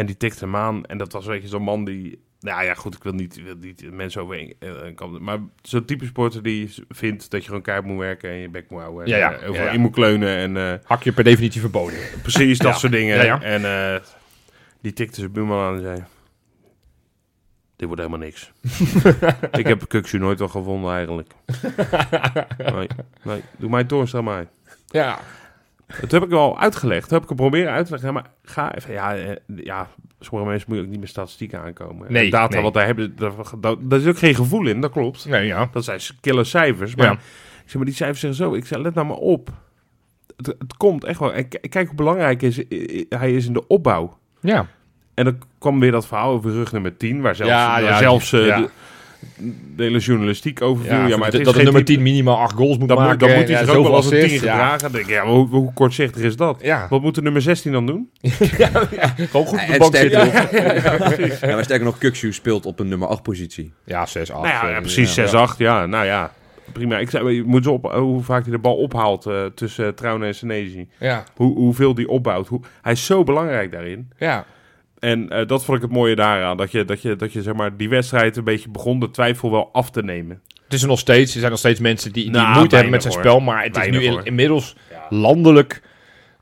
[0.02, 0.86] En die tikte hem aan.
[0.86, 2.24] En dat was weet je zo'n man die...
[2.40, 5.22] Nou ja, goed, ik wil niet, wil niet mensen over.
[5.22, 8.30] Maar zo'n type sporter die vindt dat je gewoon keihard moet werken...
[8.30, 9.04] en je bek moet houden.
[9.04, 9.32] En Ja, ja.
[9.32, 9.72] eh, overal Ja, ja.
[9.72, 10.38] in moet kleunen.
[10.38, 12.00] En eh, Hak je per definitie verboden.
[12.22, 13.42] precies dat soort dingen.
[13.42, 14.02] En eh,
[14.82, 16.04] die tikte zijn buurman aan en zei...
[17.76, 18.52] Dit wordt helemaal niks.
[19.62, 21.32] ik heb Kuksu nooit wel gevonden eigenlijk.
[22.74, 22.88] nee,
[23.24, 24.46] nee, doe mij Toornstra maar.
[24.88, 25.20] Ja.
[26.02, 27.02] Dat heb ik wel uitgelegd.
[27.02, 28.14] Dat heb ik hem proberen uit te leggen.
[28.14, 28.94] Maar ga even...
[28.94, 29.88] Ja, eh, ja
[30.20, 32.12] sommige mensen moet je ook niet met statistieken aankomen.
[32.12, 32.64] Nee, En data nee.
[32.64, 33.16] wat daar hebben,
[33.80, 34.82] daar, is ook geen gevoel in.
[34.82, 35.26] Dat klopt.
[35.26, 35.70] Nee, ja.
[35.72, 36.96] Dat zijn killer cijfers.
[36.96, 37.12] Maar, Ja.
[37.12, 37.20] ik
[37.66, 38.54] zeg maar die cijfers zeggen zo.
[38.54, 39.50] Ik zeg, let nou maar op.
[40.38, 41.34] Het, het komt echt wel.
[41.34, 42.64] En kijk hoe belangrijk is,
[43.10, 44.18] hij is in de opbouw.
[44.40, 44.68] Ja.
[45.14, 47.22] En dan kwam weer dat verhaal over rug nummer 10.
[47.22, 48.58] Waar zelfs, ja, zelfs eh, ja.
[48.60, 48.70] de,
[49.76, 50.94] de hele journalistiek over viel.
[50.94, 52.88] Ja, Ja, maar het dat is dat de nummer type- 10 minimaal 8 goals moet
[52.88, 53.12] Dan, maken.
[53.12, 54.52] moet, dan moet hij Ja, zich ook wel als een 10 assists, ja.
[54.52, 54.92] gedragen.
[54.92, 56.60] Denk ja, maar hoe, hoe kortzichtig is dat?
[56.62, 56.88] Ja.
[56.90, 58.10] Wat moet de nummer 16 dan doen?
[59.32, 60.26] Gewoon goed op de En bank zitten.
[61.50, 63.74] ja, maar sterker nog, Kuksu speelt op een nummer 8 positie.
[63.86, 64.42] Ja, 6, 8.
[64.44, 65.58] Nou ja, ja, precies, 6-8.
[65.58, 65.86] Ja.
[65.86, 66.32] nou ja.
[66.74, 66.98] Prima.
[66.98, 69.92] Ik zei, je moet zo op, hoe vaak hij de bal ophaalt eh, tussen uh,
[69.92, 70.88] Trouwen en Senezi.
[71.00, 72.48] Ja, Hoe, hoeveel die opbouwt.
[72.48, 74.10] Hoe, hij is zo belangrijk daarin.
[74.18, 74.46] ja.
[75.02, 76.58] En eh, dat vond ik het mooie daaraan.
[76.58, 79.52] Dat je, dat je, dat je zeg maar, die wedstrijd een beetje begon de twijfel
[79.52, 80.42] wel af te nemen.
[80.64, 81.34] Het is er nog steeds.
[81.34, 83.40] Er zijn nog steeds mensen die, die Nou, moeite hebben met zijn spel.
[83.40, 84.76] Maar het is nu in- inmiddels
[85.10, 85.82] landelijk.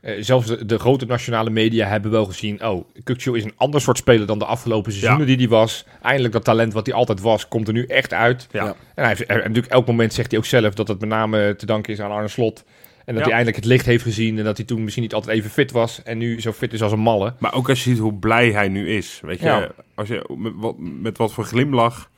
[0.00, 2.64] eh, zelfs de, de grote nationale media hebben wel gezien.
[2.66, 5.84] Oh, Kukcu is een ander soort speler dan de afgelopen seizoenen die hij was.
[6.02, 8.46] Eindelijk dat talent wat hij altijd was, komt er nu echt uit.
[8.50, 8.64] Ja.
[8.64, 8.68] Ja.
[8.94, 11.66] En hij heeft, natuurlijk elk moment zegt hij ook zelf dat het met name te
[11.66, 12.64] danken is aan Arne Slot.
[13.04, 13.22] En dat Ja.
[13.22, 14.38] hij eindelijk het licht heeft gezien.
[14.38, 16.02] En dat hij toen misschien niet altijd even fit was.
[16.02, 17.34] En nu zo fit is als een malle.
[17.38, 19.20] Maar ook als je ziet hoe blij hij nu is.
[19.24, 19.70] Weet je, Ja.
[19.94, 22.10] als je met wat, met wat voor glimlach.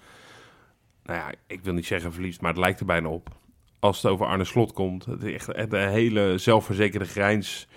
[1.04, 3.28] Nou ja, ik wil niet zeggen verliefd, maar het lijkt er bijna op.
[3.78, 5.04] Als het over Arne Slot komt.
[5.04, 7.68] Het echt een hele zelfverzekerde grijns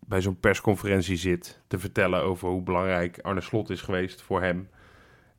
[0.00, 1.60] bij zo'n persconferentie zit.
[1.66, 4.68] Te vertellen over hoe belangrijk Arne Slot is geweest voor hem.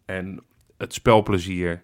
[0.05, 0.43] En
[0.77, 1.83] het spelplezier.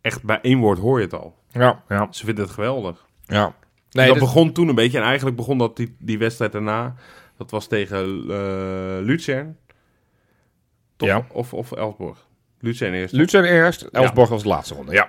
[0.00, 1.38] Echt bij één woord hoor je het al.
[1.52, 3.06] Ja, ja, Ze vinden het geweldig.
[3.26, 3.54] ja.
[3.94, 4.98] Nee, dat dat- begon toen een beetje.
[4.98, 6.94] En eigenlijk begon dat die, die wedstrijd daarna.
[7.36, 9.56] Dat was tegen eh Luzern.
[10.96, 11.08] Toch?
[11.08, 11.26] Ja.
[11.32, 12.26] Of, of Elfborg.
[12.60, 13.14] Luzern eerst.
[13.14, 14.92] Lutsen eerst, Elsborg was de laatste ronde.
[14.92, 15.08] Ja.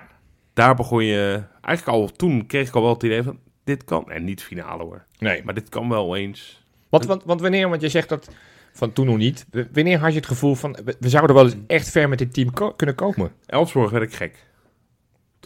[0.54, 1.42] daar begon je...
[1.62, 3.38] Eigenlijk al toen kreeg ik al wel het idee van...
[3.64, 4.10] Dit kan...
[4.10, 5.04] En niet finale hoor.
[5.18, 5.44] Nee.
[5.44, 6.64] Maar dit kan wel eens...
[6.88, 8.30] Want, want, want wanneer, want je zegt dat
[8.72, 9.46] van toen nog niet.
[9.72, 12.52] Wanneer had je het gevoel van, we, zouden wel eens echt ver met dit team
[12.52, 13.32] ko- kunnen komen?
[13.46, 14.45] Elfsborg werd ik gek.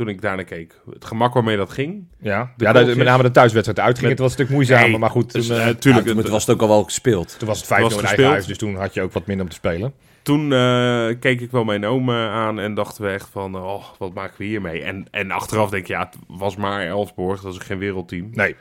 [0.00, 0.74] Toen ik daarnaar keek.
[0.92, 2.04] Het gemak waarmee dat ging.
[2.20, 4.08] Ja, De ja dat, met name de thuiswedstrijd uitging.
[4.08, 5.30] Met- het was een stuk moeizamer, Nee, maar goed.
[5.30, 7.38] Toen, Dus, eh, eh, Ja, tuurlijk, toen het- was het ook al wel gespeeld.
[7.38, 8.32] toen was het 5-0 was in eigen gespeeld.
[8.32, 9.92] huis, dus toen had je ook wat minder om te spelen.
[10.22, 13.84] Toen eh, keek ik wel mijn oom eh, aan en dachten we echt van, oh,
[13.98, 14.82] wat maken we hiermee?
[14.82, 18.28] En, en achteraf denk ik, ja, het was maar Elfsborg, dat is geen wereldteam.
[18.32, 18.56] Nee.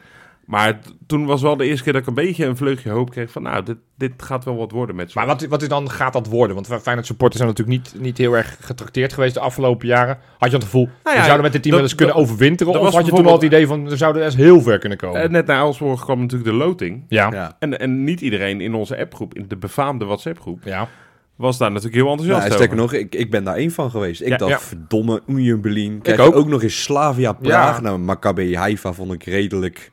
[0.50, 3.32] Maar toen was wel de eerste keer dat ik een beetje een vleugje hoop kreeg
[3.32, 6.14] van, nou, dit, dit gaat wel wat worden met Maar wat, wat is dan gaat
[6.14, 6.56] dat worden?
[6.56, 10.18] Want Feyenoord supporters zijn natuurlijk niet, niet heel erg getrakteerd geweest de afgelopen jaren.
[10.38, 12.24] Had je het gevoel, Nou ja, we zouden met dit team wel eens kunnen dat-
[12.24, 12.74] overwinteren?
[12.74, 14.98] dat Of had je toen al het idee van, we zouden eens heel ver kunnen
[14.98, 15.22] komen?
[15.22, 17.04] Eh, net na Elfsborg kwam natuurlijk de loting.
[17.08, 17.32] ja.
[17.32, 17.56] Ja.
[17.60, 20.88] En, en niet iedereen in onze appgroep, in de befaamde WhatsApp-groep, ja.
[21.36, 22.66] was daar natuurlijk heel enthousiast Nou, over.
[22.66, 24.22] sterker nog, ik, ik ben daar één van geweest.
[24.22, 24.60] Ik Ja, dacht, ja.
[24.60, 26.02] verdomme, Union Berlin.
[26.02, 26.36] Kijk, ook.
[26.36, 26.48] ook.
[26.48, 27.76] nog eens Slavia Praag.
[27.76, 27.82] Ja.
[27.82, 29.92] Nou, Maccabi Haifa vond ik redelijk...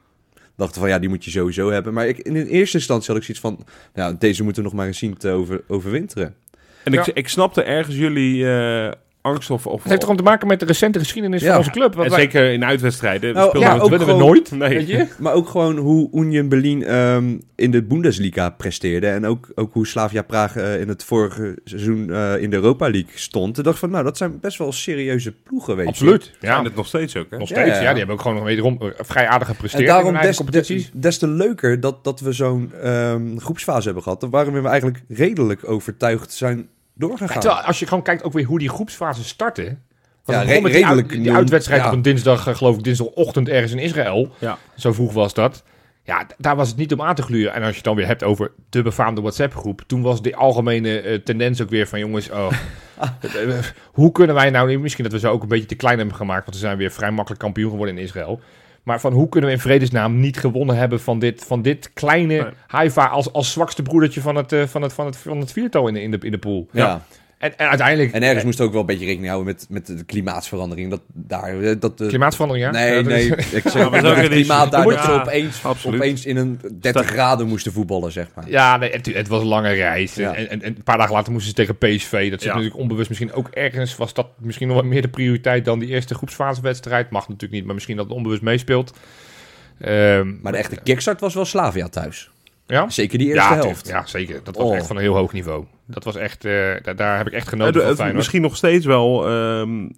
[0.56, 1.92] Dacht van, ja, die moet je sowieso hebben.
[1.92, 3.66] Maar ik, in eerste instantie had ik zoiets van...
[3.94, 6.34] Nou, deze moeten we nog maar eens zien te over, overwinteren.
[6.84, 7.14] En ik, Ja.
[7.14, 8.92] ik snapte ergens jullie eh,
[9.26, 9.66] angst of...
[9.66, 11.48] of Het heeft erom te maken met de recente geschiedenis Ja.
[11.48, 11.92] van onze club.
[11.98, 13.34] En wij- zeker in uitwedstrijden.
[13.34, 14.50] Nou, speelden ja, we- dat ook willen we gewoon- nooit.
[14.50, 14.68] Nee.
[14.68, 15.06] Weet je?
[15.18, 19.06] Maar ook gewoon hoe Union Berlin ehm, in de Bundesliga presteerde.
[19.06, 22.84] En ook, ook hoe Slavia Praag eh, in het vorige seizoen eh, in de Europa
[22.90, 23.58] League stond.
[23.58, 25.90] Ik dacht van, nou, dat zijn best wel serieuze ploegen, weet je.
[25.90, 26.32] Absoluut.
[26.40, 27.38] Ja, het nog steeds ook, hè?
[27.38, 27.60] nog steeds.
[27.68, 27.88] Ja, ja, ja.
[27.88, 30.90] die hebben ook gewoon nog wederom eh, vrij aardig gepresteerd En daarom in des, competities.
[30.92, 34.26] des, des te leuker dat, dat we zo'n ehm, groepsfase hebben gehad.
[34.30, 37.40] Waarom we eigenlijk redelijk overtuigd zijn doorgegaan.
[37.40, 39.76] terwijl als je gewoon kijkt ook weer hoe die groepsfase startte.
[40.24, 41.86] Ja, re- met die, uit- uitwedstrijd ja.
[41.86, 44.32] op een dinsdag, eh, geloof ik, dinsdagochtend ergens in Israël.
[44.38, 44.58] Ja.
[44.76, 45.62] Zo vroeg was dat.
[46.02, 47.52] Ja, daar was het niet om aan te gluren.
[47.52, 49.82] En als je het dan weer hebt over de befaamde WhatsApp-groep.
[49.86, 52.52] Toen was de algemene eh, tendens ook weer van jongens, oh,
[53.20, 53.58] eh,
[53.92, 56.44] hoe kunnen wij nou, misschien dat we zo ook een beetje te klein hebben gemaakt.
[56.44, 58.40] Want we zijn weer vrij makkelijk kampioen geworden in Israël.
[58.86, 62.42] Maar van hoe kunnen we in vredesnaam niet gewonnen hebben van dit, van dit kleine
[62.42, 62.52] Nee.
[62.66, 65.88] Haifa als, als zwakste broedertje van het, eh, van het, van het, van het viertal
[65.88, 66.68] in de, in de, in de pool.
[66.72, 67.02] ja.
[67.38, 68.12] En, en uiteindelijk...
[68.12, 70.90] En ergens moest ook wel een beetje rekening houden met, met de klimaatsverandering.
[70.90, 71.60] Dat daar...
[71.60, 72.72] eh, Dat, de- Klimaatverandering, ja?
[72.80, 73.36] Nee, Ja, nee.
[73.36, 76.00] is- Ik zeg maar het klimaat daar dat ze opeens, absoluut.
[76.00, 78.48] opeens in een 30 graden moesten voetballen, zeg maar.
[78.50, 80.14] Ja, nee, het, het was een lange reis.
[80.14, 80.34] Ja.
[80.34, 82.10] En, en, en een paar dagen later moesten ze tegen PSV.
[82.30, 82.48] Dat zit Ja.
[82.54, 83.08] natuurlijk onbewust.
[83.08, 87.10] Misschien ook ergens was dat misschien nog wat meer de prioriteit dan die eerste groepsfasewedstrijd.
[87.10, 88.92] Mag natuurlijk niet, maar misschien dat het onbewust meespeelt.
[89.80, 92.30] Ehm, Maar de echte kickstart was wel Slavia thuis.
[92.66, 92.88] ja?
[92.90, 93.88] Zeker die eerste Ja, helft.
[93.88, 94.40] ja, zeker.
[94.44, 94.76] Dat was Oh.
[94.76, 95.64] echt van een heel hoog niveau.
[95.86, 98.16] Dat was echt, eh, daar, daar heb ik echt genoten van Feyenoord.
[98.16, 99.88] misschien nog steeds wel, ehm,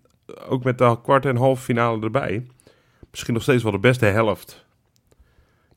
[0.48, 2.46] ook met de kwart en halve finale erbij.
[3.10, 4.66] Misschien nog steeds wel de beste helft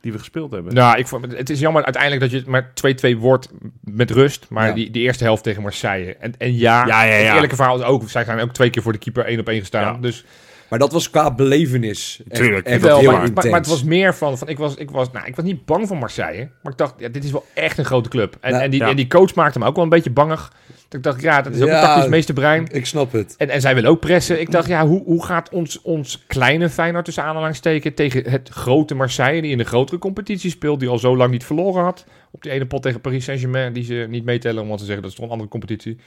[0.01, 0.73] die we gespeeld hebben.
[0.73, 3.49] Nou, ik vond, het is jammer uiteindelijk dat je het maar 2-2 wordt
[3.81, 4.45] met rust.
[4.49, 4.73] Maar Ja.
[4.73, 6.15] die, die eerste helft tegen Marseille.
[6.15, 7.23] En, en ja, Ja, ja, ja.
[7.25, 8.09] het eerlijke verhaal is ook.
[8.09, 10.01] Zij zijn ook twee keer voor de keeper één op één gestaan.
[10.01, 10.25] Dus
[10.71, 12.21] Maar dat was qua belevenis.
[12.29, 12.67] Tuurlijk.
[12.67, 15.25] wel, heel maar, maar, maar het was meer van, van ik, was, ik, was, nou,
[15.25, 16.49] ik was niet bang voor Marseille.
[16.63, 18.37] Maar ik dacht, ja, dit is wel echt een grote club.
[18.41, 18.89] En, Nou, en, die, ja.
[18.89, 20.53] en die coach maakte me ook wel een beetje bangig.
[20.67, 21.75] Dat ik dacht, ja, dat is ook Ja.
[21.75, 22.67] een tactisch meesterbrein.
[22.71, 23.35] Ik snap het.
[23.37, 24.39] En, en zij willen ook pressen.
[24.39, 28.95] Ik dacht, ja, hoe, hoe gaat ons, ons kleine Feyenoord tussen aanhalingstekens tegen het grote
[28.95, 32.05] Marseille, die in de grotere competitie speelt, die al zo lang niet verloren had.
[32.31, 35.11] Op die ene pot tegen Paris Saint-Germain, die ze niet meetellen, omdat ze zeggen dat
[35.11, 35.97] is toch een andere competitie.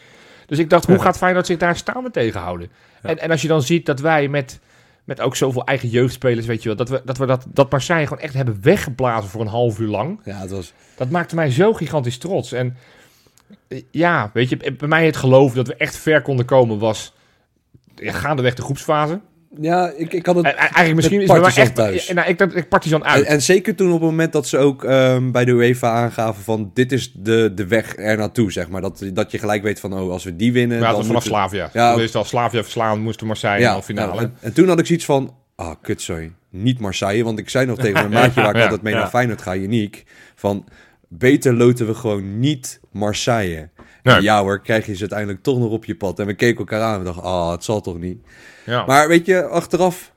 [0.46, 2.70] Dus ik dacht, hoe gaat Feyenoord zich daar staande tegenhouden?
[3.02, 4.60] En, en als je dan ziet dat wij met,
[5.04, 8.06] met ook zoveel eigen jeugdspelers, weet je wel, dat we dat, we dat, dat Marseille
[8.06, 10.20] gewoon echt hebben weggeblazen voor een half uur lang.
[10.24, 10.72] Ja, het was...
[10.96, 12.52] Dat maakte mij zo gigantisch trots.
[12.52, 12.76] En
[13.90, 17.14] ja, weet je, bij mij het geloof dat we echt ver konden komen was
[17.94, 19.20] ja, gaandeweg de groepsfase.
[19.60, 20.44] Ja, ik, ik had het...
[20.44, 21.74] En, en eigenlijk misschien is mij Partizan echt...
[21.74, 22.06] thuis.
[22.06, 23.24] Ja, nou, ik dacht ik Partizan uit.
[23.24, 26.42] En, en zeker toen op het moment dat ze ook ehm, bij de UEFA aangaven
[26.42, 28.80] van dit is de, de weg er naartoe, zeg maar.
[28.80, 30.76] Dat, dat je gelijk weet van, oh, als we die winnen...
[30.78, 31.70] ja, dan vanaf moeten- Slavia.
[31.72, 34.14] Ja, dus als Slavia verslaan moesten Marseille Ja, in de finale.
[34.14, 36.32] ja, en, en toen had ik zoiets van, ah, kut, sorry.
[36.50, 39.42] Niet Marseille, want ik zei nog tegen mijn maatje waar ik altijd mee naar Feyenoord
[39.42, 40.64] ga, Uniek, van
[41.08, 43.68] beter loten we gewoon niet Marseille.
[44.12, 44.22] Nee.
[44.22, 46.18] Ja hoor, krijg je ze uiteindelijk toch nog op je pad.
[46.18, 48.18] En we keken elkaar aan en dachten, ah, het zal toch niet.
[48.66, 48.84] ja.
[48.86, 50.12] Maar weet je, achteraf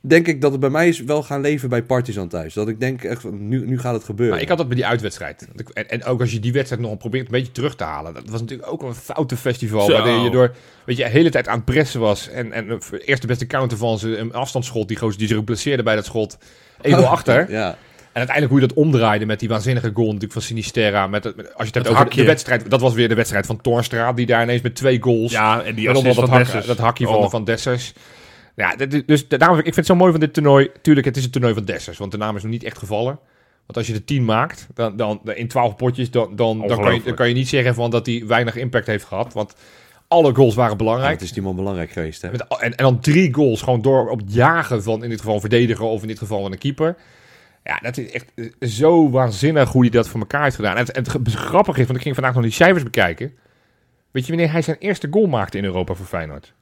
[0.00, 2.54] denk ik dat het bij mij is wel gaan leven bij Partizan thuis.
[2.54, 4.34] Dat ik denk echt, nu, nu gaat het gebeuren.
[4.34, 5.48] Maar ik had dat bij die uitwedstrijd.
[5.72, 8.14] En, en ook als je die wedstrijd nog probeert een beetje terug te halen.
[8.14, 9.80] Dat was natuurlijk ook een foute festival.
[9.80, 9.92] Zo.
[9.92, 10.54] Waarin je door,
[10.84, 12.28] weet je, de hele tijd aan het pressen was.
[12.28, 14.88] En, en de eerste beste counter van ze, een afstandsschot.
[14.88, 16.38] Die gozer die zich ook blesseerde bij dat schot.
[16.88, 17.50] 1-0 achter.
[17.50, 17.76] Ja.
[18.18, 21.06] En uiteindelijk hoe je dat omdraaide met die waanzinnige goal natuurlijk van Sinisterra.
[21.06, 22.20] Met het, met- als je het hebt over hakje.
[22.20, 22.70] de wedstrijd.
[22.70, 24.12] Dat was weer de wedstrijd van Toornstra.
[24.12, 25.32] Die daar ineens met twee goals.
[25.32, 26.66] Ja, en die assist dat, van hak, Dessers.
[26.66, 27.22] dat hakje van, Oh.
[27.22, 27.92] de van Dessers.
[28.56, 30.70] Ja, dus daarom ik, vind het zo mooi van dit toernooi.
[30.82, 31.98] Tuurlijk, het is een toernooi van Dessers.
[31.98, 33.18] Want de naam is nog niet echt gevallen.
[33.66, 36.94] Want als je de 10 maakt, dan, dan, in 12 potjes, dan, dan, dan, kan
[36.94, 39.32] je, dan kan je niet zeggen van dat hij weinig impact heeft gehad.
[39.32, 39.54] Want
[40.08, 41.12] Alle goals waren Ja, belangrijk.
[41.12, 42.30] het is die man belangrijk geweest, hè?
[42.30, 45.34] Met, en, en dan drie goals gewoon door op het jagen van in dit geval
[45.34, 46.96] een verdediger of in dit geval van een keeper.
[47.68, 50.72] Ja, dat is echt eh, zo waanzinnig hoe hij dat voor elkaar heeft gedaan.
[50.76, 53.32] En het, en het grappig is, want ik ging vandaag nog die cijfers bekijken.
[54.10, 56.54] Weet je wanneer hij zijn eerste goal maakte in Europa voor Feyenoord?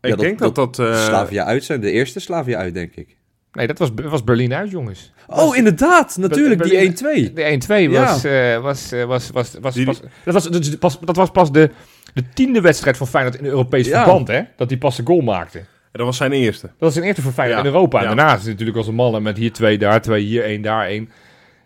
[0.00, 0.78] Ik dat- denk dat dat...
[0.78, 1.80] eh, Slavia uit zijn.
[1.80, 3.16] De eerste Slavia uit, denk ik.
[3.52, 5.12] Nee, dat was, was Berlin uit, jongens.
[5.26, 6.16] Oh, inderdaad.
[6.16, 7.32] Natuurlijk, Berlin- die 1-2.
[7.32, 7.42] De
[7.88, 8.04] 1-2 Ja.
[8.04, 11.16] was, eh, was, eh, was, was, was, Die- pas, dat was, dat, is pas, dat
[11.16, 11.70] was pas de,
[12.14, 14.02] de tiende wedstrijd van Feyenoord in Europees Ja.
[14.04, 14.42] verband, hè?
[14.56, 15.62] Dat hij pas de goal maakte.
[15.92, 16.66] Dat was zijn eerste.
[16.66, 17.66] Dat was zijn eerste voor Feyenoord Ja.
[17.68, 17.98] in Europa.
[17.98, 18.14] En Ja.
[18.14, 20.86] daarna is het natuurlijk als een mannen met hier twee, daar twee, hier één, daar
[20.86, 21.10] één.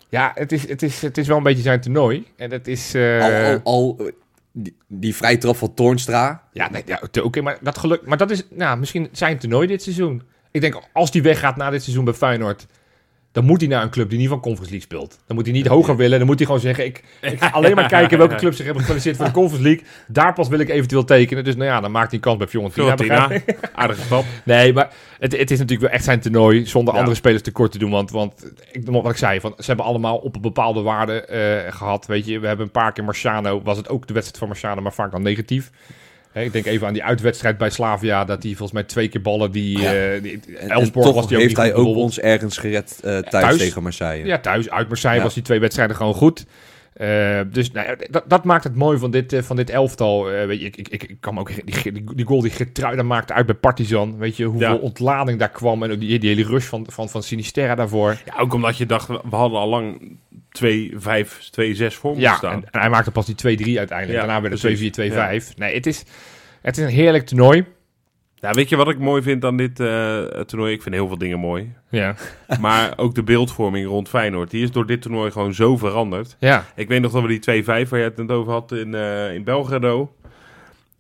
[0.09, 2.27] Ja, het is, het, is, het is wel een beetje zijn toernooi.
[2.37, 2.95] En dat is...
[2.95, 3.61] eh, Al, al,
[3.99, 4.11] al
[4.53, 6.43] die, die vrije trap van Toornstra.
[6.53, 8.07] Ja, nee, ja, oké, oké, maar dat geluk...
[8.07, 10.23] Maar dat is nou, misschien zijn toernooi dit seizoen.
[10.51, 12.67] Ik denk, als die weggaat na dit seizoen bij Feyenoord...
[13.33, 15.19] dan moet hij naar een club die niet van Conference League speelt.
[15.27, 16.19] Dan moet hij niet hoger willen.
[16.19, 16.85] Dan moet hij gewoon zeggen...
[16.85, 19.87] ik, ik ga alleen maar kijken welke clubs zich hebben gekwalificeerd voor de Conference League.
[20.07, 21.45] Daar pas wil ik eventueel tekenen.
[21.45, 23.31] Dus nou ja, dan maakt hij kans bij Fiorentina.
[23.75, 24.25] aardige stap.
[24.45, 26.67] Nee, maar het, het is natuurlijk wel echt zijn toernooi...
[26.67, 27.01] zonder Ja.
[27.01, 27.91] andere spelers tekort te doen.
[27.91, 31.73] Want, want ik, wat ik zei, van, ze hebben allemaal op een bepaalde waarde eh,
[31.73, 32.07] gehad.
[32.07, 33.63] Weet je, we hebben een paar keer Marciano...
[33.63, 35.71] was het ook de wedstrijd van Marciano, maar vaak dan negatief.
[36.33, 38.25] Hè, ik denk even aan die uitwedstrijd bij Slavia...
[38.25, 39.79] dat hij volgens mij twee keer ballen die...
[39.79, 39.95] Ja.
[39.95, 42.19] eh die En, en Elfsborg toch was die ook heeft niet hij goed ook ons
[42.19, 43.59] ergens gered eh, thuis, thuis.
[43.59, 44.27] tegen Marseille.
[44.27, 44.71] Ja, thuis.
[44.71, 45.23] Uit Marseille Ja.
[45.23, 46.47] was die twee wedstrijden gewoon goed.
[46.93, 50.31] Eh, dus nou, ja, dat, dat maakt het mooi van dit, eh, van dit elftal.
[50.31, 53.03] Eh, weet je, ik, ik, ik, kan me ook die, die, die goal die Gertruida
[53.03, 54.19] maakte uit bij Partizan.
[54.19, 54.75] Weet je, hoeveel Ja.
[54.75, 55.83] ontlading daar kwam.
[55.83, 58.17] En ook die, die hele rush van, van, van Sinisterra daarvoor.
[58.25, 60.17] Ja, ook omdat je dacht, we hadden al lang
[60.59, 60.65] 2-5,
[61.61, 62.53] 2-6 voor Ja, staan.
[62.53, 64.21] en, en hij maakte pas die 2-3 uiteindelijk.
[64.21, 65.55] Ja, Daarna werd het 2-4, 2-5.
[65.57, 66.05] Nee, het is,
[66.63, 67.65] het is een heerlijk toernooi.
[68.35, 70.73] Ja, weet je wat ik mooi vind aan dit eh, toernooi?
[70.73, 71.73] Ik vind heel veel dingen mooi.
[71.89, 72.15] Ja.
[72.61, 74.51] Maar ook de beeldvorming rond Feyenoord.
[74.51, 76.37] Die is door dit toernooi gewoon zo veranderd.
[76.39, 76.65] ja.
[76.77, 79.35] Ik weet nog dat we die 2-5 waar je het net over had in, eh
[79.35, 80.15] in Belgrado.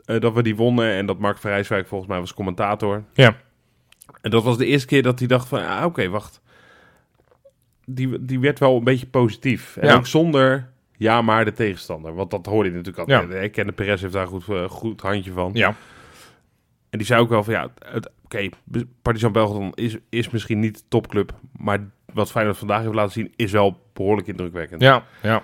[0.04, 3.02] eh, dat we die wonnen en dat Mark Verrijswijk volgens mij was commentator.
[3.14, 3.36] Ja.
[4.20, 6.40] En dat was de eerste keer dat hij dacht van, ah, oké, wacht.
[7.94, 9.76] Die, die werd wel een beetje positief.
[9.76, 9.94] En Ja.
[9.94, 12.14] ook zonder ja, maar de tegenstander.
[12.14, 13.44] Want dat hoorde je natuurlijk altijd.
[13.44, 15.50] Ik ken de Perez heeft daar goed, eh, goed handje van.
[15.54, 15.74] Ja.
[16.90, 17.68] En die zei ook wel van, ja,
[18.24, 18.48] oké,
[19.02, 21.32] Partizan Belgrado is, is misschien niet de topclub.
[21.56, 21.78] Maar
[22.12, 24.80] wat Feyenoord vandaag heeft laten zien, is wel behoorlijk indrukwekkend.
[24.82, 25.04] Ja.
[25.22, 25.42] Ja.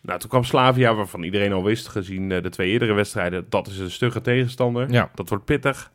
[0.00, 3.66] Nou, toen kwam Slavia, waarvan iedereen al wist, gezien eh, de twee eerdere wedstrijden, dat
[3.66, 4.90] is een stugge tegenstander.
[4.90, 5.10] Ja.
[5.14, 5.90] Dat wordt pittig.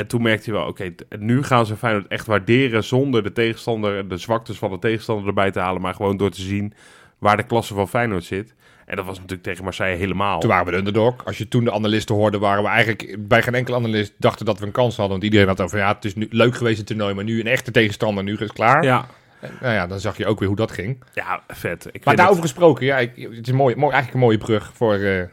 [0.00, 4.08] En toen merkte hij wel, oké, nu gaan ze Feyenoord echt waarderen zonder de tegenstander,
[4.08, 6.72] de zwaktes van de tegenstander erbij te halen, maar gewoon door te zien
[7.18, 8.54] waar de klasse van Feyenoord zit.
[8.86, 10.40] En dat was natuurlijk tegen Marseille helemaal.
[10.40, 11.24] Toen waren we de underdog.
[11.24, 14.58] Als je toen de analisten hoorde, waren we eigenlijk bij geen enkele analist dachten dat
[14.58, 15.12] we een kans hadden.
[15.12, 17.46] Want iedereen had over, ja, het is nu leuk geweest het toernooi, maar nu een
[17.46, 18.84] echte tegenstander, nu is het klaar.
[18.84, 19.06] Ja,
[19.40, 21.04] En, nou ja, dan zag je ook weer hoe dat ging.
[21.14, 21.88] ja, vet.
[21.92, 24.94] Ik Maar daarover gesproken, ja, ik, het is mooi, mooi, eigenlijk een mooie brug voor
[24.94, 25.24] eh,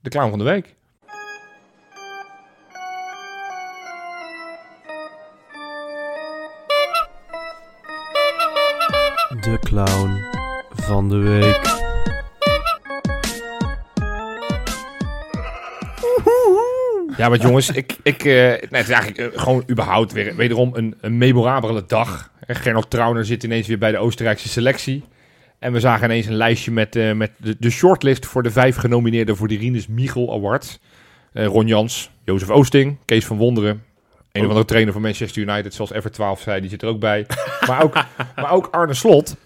[0.00, 0.75] de clown van de week.
[9.46, 10.24] De clown
[10.70, 11.60] van de week.
[17.16, 20.70] Ja, maar jongens, ik, ik, eh, nee, het is eigenlijk eh, gewoon überhaupt weer wederom
[20.74, 22.30] een, een memorabele dag.
[22.46, 25.04] Eh, Gernot Trauner zit ineens weer bij de Oostenrijkse selectie.
[25.58, 29.48] En we zagen ineens een lijstje met, met de, shortlist voor de vijf genomineerden voor
[29.48, 30.80] de Rinus Michel Awards.
[31.32, 33.82] Ron Jans, Jozef Oosting, Kees van Wonderen.
[34.36, 37.00] Een of andere trainer van Manchester United, zoals Ever 12 zei, die zit er ook
[37.00, 37.26] bij.
[37.66, 37.94] maar, ook,
[38.36, 39.36] maar ook Arne Slot.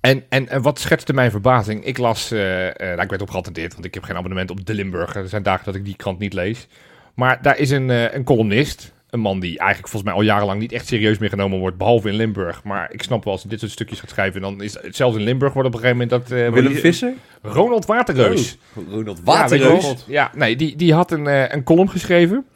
[0.00, 1.84] En, en, en wat schetste mijn verbazing?
[1.84, 4.66] Ik las, eh, eh, nou, ik werd op geattendeerd, want ik heb geen abonnement op
[4.66, 5.14] de Limburg.
[5.14, 6.66] Er zijn dagen dat ik die krant niet lees.
[7.14, 10.60] Maar daar is een, eh, een columnist, een man die eigenlijk volgens mij al jarenlang
[10.60, 12.62] niet echt serieus meer genomen wordt, behalve in Limburg.
[12.64, 15.16] Maar ik snap wel, als hij dit soort stukjes gaat schrijven, dan is het zelfs
[15.16, 16.38] in Limburg wordt op een gegeven moment dat...
[16.38, 17.12] eh, Willem die- Visser?
[17.42, 18.56] Ronald Waterreus.
[18.90, 20.04] Ronald Ja, weet je Waterreus?
[20.06, 22.46] Ja, nee, die, die had een, eh, een column geschreven.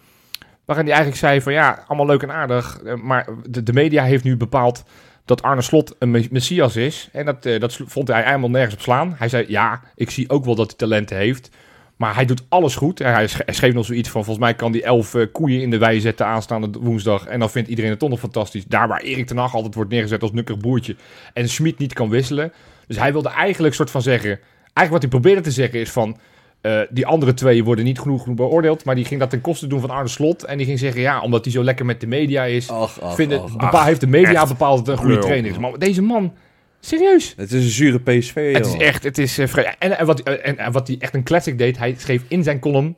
[0.74, 2.80] Waarin hij eigenlijk zei van ja, allemaal leuk en aardig.
[2.84, 4.84] eh, maar de, de media heeft nu bepaald
[5.24, 7.08] dat Arne Slot een me- messias is.
[7.12, 9.14] En dat, eh, dat vond hij helemaal nergens op slaan.
[9.18, 11.50] Hij zei ja, ik zie ook wel dat hij talenten heeft.
[11.96, 13.00] Maar hij doet alles goed.
[13.00, 15.60] En hij, sch- hij schreef nog zoiets van volgens mij kan die elf eh, koeien
[15.60, 17.26] in de wei zetten aanstaande woensdag.
[17.26, 18.64] En dan vindt iedereen het toch fantastisch.
[18.64, 20.96] Daar waar Erik ten Hag altijd wordt neergezet als nukkig boertje.
[21.32, 22.52] En Schmid niet kan wisselen.
[22.86, 24.38] Dus hij wilde eigenlijk soort van zeggen...
[24.74, 26.16] Eigenlijk wat hij probeerde te zeggen is van...
[26.62, 28.84] eh, die andere twee worden niet genoeg beoordeeld.
[28.84, 30.44] Maar die ging dat ten koste doen van Arne Slot.
[30.44, 32.70] En die ging zeggen, ja, omdat hij zo lekker met de media is...
[32.70, 33.56] Ach, ach, vinden, ach.
[33.56, 34.48] bepaal, heeft de media echt.
[34.48, 35.58] bepaald dat het een goede trainer is.
[35.58, 36.32] Maar deze man,
[36.80, 37.34] serieus.
[37.36, 39.38] Het is een zure PSV, Het is echt, het is...
[39.38, 42.42] eh, en, en, wat, en, en wat hij echt een classic deed, hij schreef in
[42.42, 42.96] zijn column...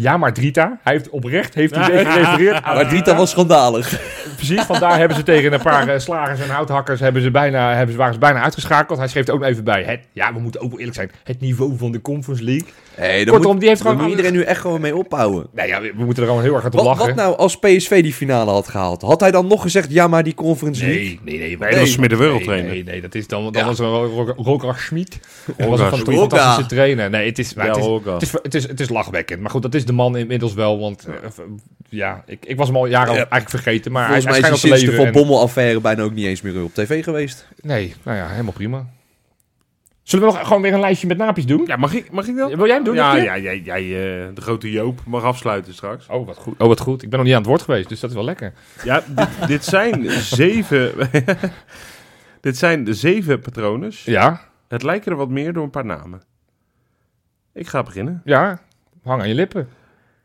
[0.00, 0.78] Ja, maar Drita.
[0.82, 4.00] Hij heeft oprecht heeft hij gerefereerd aan Maar Drita was schandalig.
[4.36, 7.92] Precies, vandaar hebben ze tegen een paar eh, slagers en houthakkers hebben ze bijna, hebben
[7.92, 8.98] ze, waren ze bijna uitgeschakeld.
[8.98, 9.82] Hij schreef er ook nog even bij.
[9.82, 11.10] Het, ja, we moeten ook wel eerlijk zijn.
[11.24, 12.68] Het niveau van de Conference League.
[13.26, 13.96] Kortom, moet, die heeft gewoon...
[13.96, 15.46] moet iedereen nu echt gewoon mee ophouden.
[15.54, 17.06] Nee, ja, we, we moeten er gewoon heel erg aan op Wat, lachen.
[17.06, 19.02] wat nou als PSV die finale had gehaald?
[19.02, 21.02] Had hij dan nog gezegd, ja, maar die Conference League?
[21.04, 21.58] Nee, nee, nee.
[21.58, 22.70] Nee, dat is met de wereldtrainer.
[22.70, 23.68] Nee, nee, dat is dan, dan Ja.
[23.68, 23.86] was er
[24.36, 25.18] Roger Schmid.
[25.56, 27.10] Dat was een fantastische trainer.
[27.10, 29.40] Nee, het is, maar Ja, het, is, het, is, het, is, het is lachwekkend.
[29.40, 30.78] Maar goed, dat is de man inmiddels wel.
[30.80, 31.14] Want eh,
[31.88, 33.18] ja, ik, ik was hem al jaren Ja.
[33.18, 33.92] eigenlijk vergeten.
[33.92, 35.12] Maar Volgens hij, mij hij is hij te sinds de leven.
[35.12, 37.46] Van Bommel-affaire bijna ook niet eens meer op tv geweest.
[37.60, 38.86] nee, nou ja, helemaal prima.
[40.08, 41.64] Zullen we nog gewoon weer een lijstje met naapjes doen?
[41.66, 42.54] Ja, mag ik, mag ik dat?
[42.54, 42.94] Wil jij hem doen?
[42.94, 46.06] Ja, ja jij, jij eh, de grote Joop, mag afsluiten straks.
[46.06, 46.60] Oh, wat goed.
[46.60, 47.02] Oh, wat goed.
[47.02, 48.52] Ik ben nog niet aan het woord geweest, dus dat is wel lekker.
[48.84, 50.92] Ja, dit, dit zijn zeven...
[52.40, 53.92] dit zijn de zeven patronen.
[54.04, 56.22] Ja, Het lijken er wat meer door een paar namen.
[57.52, 58.22] Ik ga beginnen.
[58.24, 58.60] ja.
[59.02, 59.68] Hang aan je lippen.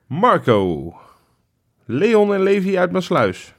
[0.07, 0.93] Marco.
[1.85, 3.53] Leon en Levi uit Maassluis.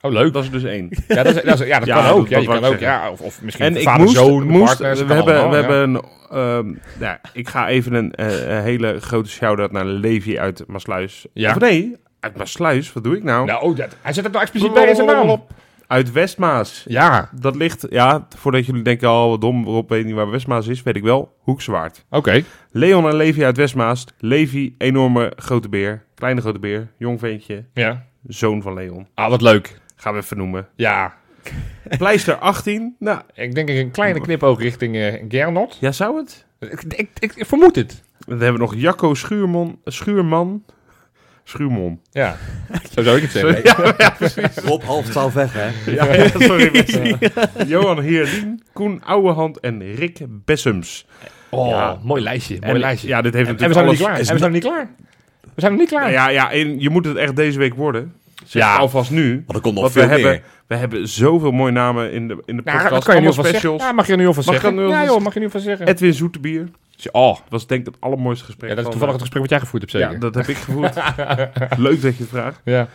[0.00, 0.32] Oh, leuk.
[0.32, 0.88] Dat is dus één.
[1.08, 2.28] Ja, dat, is, dat, is- ja, dat Ja, kan dat- ook.
[2.28, 4.16] Ja, dat je wou kan ik ook ja, of, of misschien En ik vader, moest,
[4.16, 5.02] zoon, moest partners.
[5.04, 5.62] we hebben, we ja.
[5.62, 10.38] hebben een, ehm, ja, ik ga even een, eh, een hele grote shout-out naar Levi
[10.38, 11.26] uit Maassluis.
[11.32, 11.50] Ja.
[11.50, 13.46] Of nee, uit Maassluis, wat doe ik nou?
[13.46, 15.42] Nou, oh, dat, hij zet het nou expliciet bij in zijn naam.
[15.86, 16.84] Uit Westmaas.
[16.88, 20.66] Ja, Dat ligt, ja, voordat jullie denken, oh wat dom, Rob weet niet waar Westmaas
[20.66, 22.04] is, weet ik wel, Hoekzwaard.
[22.10, 22.42] oké.
[22.70, 24.04] Leon en Levi uit Westmaas.
[24.18, 28.04] Levi, enorme grote beer, kleine grote beer, jong ventje, Ja.
[28.26, 29.06] zoon van Leon.
[29.14, 29.79] Ah, wat leuk.
[30.00, 30.68] Gaan we even noemen.
[30.76, 31.14] Ja,
[31.98, 35.76] Pleister 18, nou, ik denk een kleine knipoog richting eh Gernot.
[35.80, 36.44] ja zou het?
[36.60, 38.02] Ik, ik, ik, ik vermoed het.
[38.26, 40.64] Dan hebben we nog Jacco Schuurman, Schuurman,
[41.44, 42.00] Schuurmon.
[42.10, 42.36] Ja,
[42.94, 43.60] zo zou ik het zeggen.
[43.98, 44.16] Ja,
[44.68, 45.90] Rob half twaalf weg, hè?
[45.90, 47.18] ja, sorry mensen.
[47.66, 51.06] Johan Heerlien, Koen Ouwehand en Rick Bessems.
[51.50, 51.98] Oh, Ja.
[52.02, 52.56] mooi lijstje.
[52.60, 53.08] Mooi En- lijstje.
[53.08, 54.18] Ja, dit heeft en, en we natuurlijk zijn nog alles...
[54.24, 54.52] niet klaar.
[54.52, 55.50] En we zijn nog niet klaar.
[55.54, 56.02] We zijn nog niet klaar.
[56.02, 58.14] Nou ja, ja, en je moet het echt deze week worden.
[58.50, 58.76] Zeg Ja.
[58.76, 59.32] alvast nu.
[59.46, 60.10] Want er komt nog Want we meer.
[60.10, 62.82] hebben, we hebben zoveel mooie namen in de, in de podcast.
[63.04, 63.58] kan je nu Allemaal alvast zeggen.
[63.60, 63.82] specials.
[63.82, 64.80] Ja, mag je er nu alvast Mag ik zeggen.
[64.82, 65.86] nu ja, joh, mag je nu alvast zeggen.
[65.86, 66.68] Edwin Zoetebier.
[67.12, 68.68] Oh, Dat was denk ik het allermooiste gesprek.
[68.70, 70.12] ja, dat is van, toevallig het gesprek wat jij gevoerd hebt, zeker.
[70.12, 70.94] Ja, dat heb ik gevoerd.
[71.88, 72.60] Leuk dat je het vraagt.
[72.64, 72.88] Ja.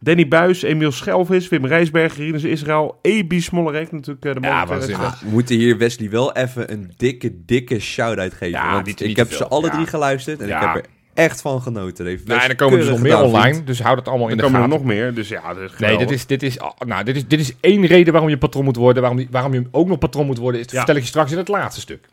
[0.00, 4.40] Danny Buis, Emiel Schelvis, Wim Rijsberg, Rinus Israël, Ebi Smollerek natuurlijk eh, de.
[4.40, 4.76] Ja, van.
[4.94, 8.48] Ah, we moeten hier Wesley wel even een dikke, dikke shout-out geven.
[8.48, 9.72] Ja, want niet- ik niet heb ze alle Ja.
[9.72, 10.60] drie geluisterd en Ja.
[10.60, 12.06] ik heb er echt van genoten.
[12.06, 14.32] Heeft Nou, best en er komen dus nog meer online, dus houd het allemaal in
[14.32, 14.78] Er de komen er gaten.
[14.86, 17.26] nog meer, dus ja, dat is Nee, dit is, dit, is, ah, nou, dit, is,
[17.28, 19.00] dit is één reden waarom je patroon moet worden.
[19.02, 20.76] Waarom, die- waarom je ook nog patroon moet worden, is Ja.
[20.76, 22.08] vertel ik je straks in het laatste stuk.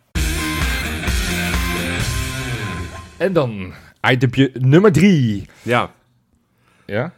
[3.17, 3.73] En dan
[4.09, 5.45] itemje nummer drie.
[5.61, 5.91] Ja.
[6.85, 7.13] Ja?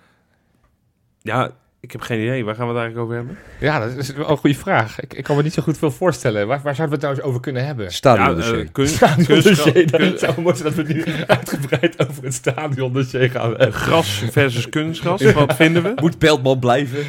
[1.21, 1.51] ja,
[1.81, 2.45] ik heb geen idee.
[2.45, 3.37] Waar gaan we het eigenlijk over hebben?
[3.59, 4.99] Ja, dat is wel een goede vraag.
[4.99, 6.47] Ik, ik kan me niet zo goed veel voorstellen.
[6.47, 7.91] Waar, waar zouden we het nou eens over kunnen hebben?
[7.91, 9.91] Stadion ja, eh, kun- Stadion kunstgra- dossier.
[9.91, 13.73] kun- Het zou zijn dat we nu uitgebreid over het stadion dossier gaan hebben.
[13.73, 15.31] Gras versus kunstgras.
[15.31, 15.91] Wat vinden we?
[15.95, 16.99] Moet Beltman blijven?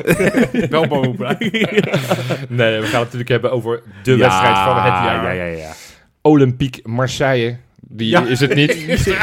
[0.70, 1.36] Wel maar blij.
[2.48, 5.24] Nee, we gaan het natuurlijk hebben over de Ja, wedstrijd van het jaar.
[5.24, 5.56] Ja, ja, ja.
[5.56, 5.72] ja.
[6.22, 7.56] Olympique Marseille.
[7.94, 8.22] Die Ja.
[8.26, 8.72] is het niet.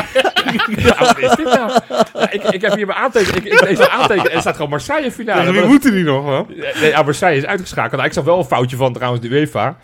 [0.77, 1.71] Ja, wat is dit nou?
[2.13, 3.45] Ja, ik, ik heb hier mijn aantekening.
[3.45, 4.31] Ik, ik lees mijn aantekeningen.
[4.31, 5.51] Er staat gewoon Marseille finale.
[5.51, 6.45] Wie Maar- moeten die nog, man?
[6.81, 7.91] Nee, ja, Marseille is uitgeschakeld.
[7.95, 9.77] Nou, ik zag wel een foutje van trouwens de UEFA.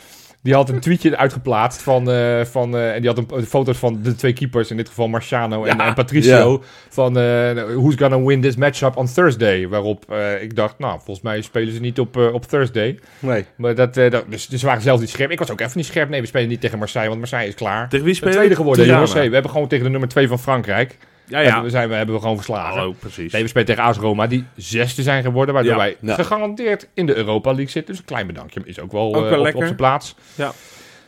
[0.45, 3.77] Die had een tweetje uitgeplaatst van, eh, van eh, en die had een, een foto's
[3.77, 5.87] van de twee keepers, in dit geval Marciano en, Ja.
[5.87, 9.67] en Patricio, van eh, who's gonna win this matchup on Thursday.
[9.67, 12.99] Waarop ik dacht, nou, volgens mij spelen ze niet op, op Thursday.
[13.19, 13.45] Nee.
[13.55, 15.31] Maar dat, dat, dus, dus ze waren zelf niet scherp.
[15.31, 16.09] Ik was ook even niet scherp.
[16.09, 17.89] Nee, we spelen niet tegen Marseille, want Marseille is klaar.
[17.89, 18.99] Tegen wie De spelen tweede geworden, Tirana.
[18.99, 19.17] jongens.
[19.17, 20.97] Hey, we hebben gewoon tegen de nummer 2 van Frankrijk.
[21.27, 21.63] Ja, ja.
[21.63, 22.77] we, zijn, we hebben we gewoon verslagen.
[22.77, 23.31] Hallo, precies.
[23.31, 25.53] Nee, we spelen tegen AS Roma, die zesde zijn geworden.
[25.53, 26.15] Waardoor Ja, wij ja.
[26.15, 27.91] gegarandeerd in de Europa League zitten.
[27.91, 30.15] Dus een klein bedankje is ook wel, Ook eh, op, zijn plaats.
[30.35, 30.51] Ja.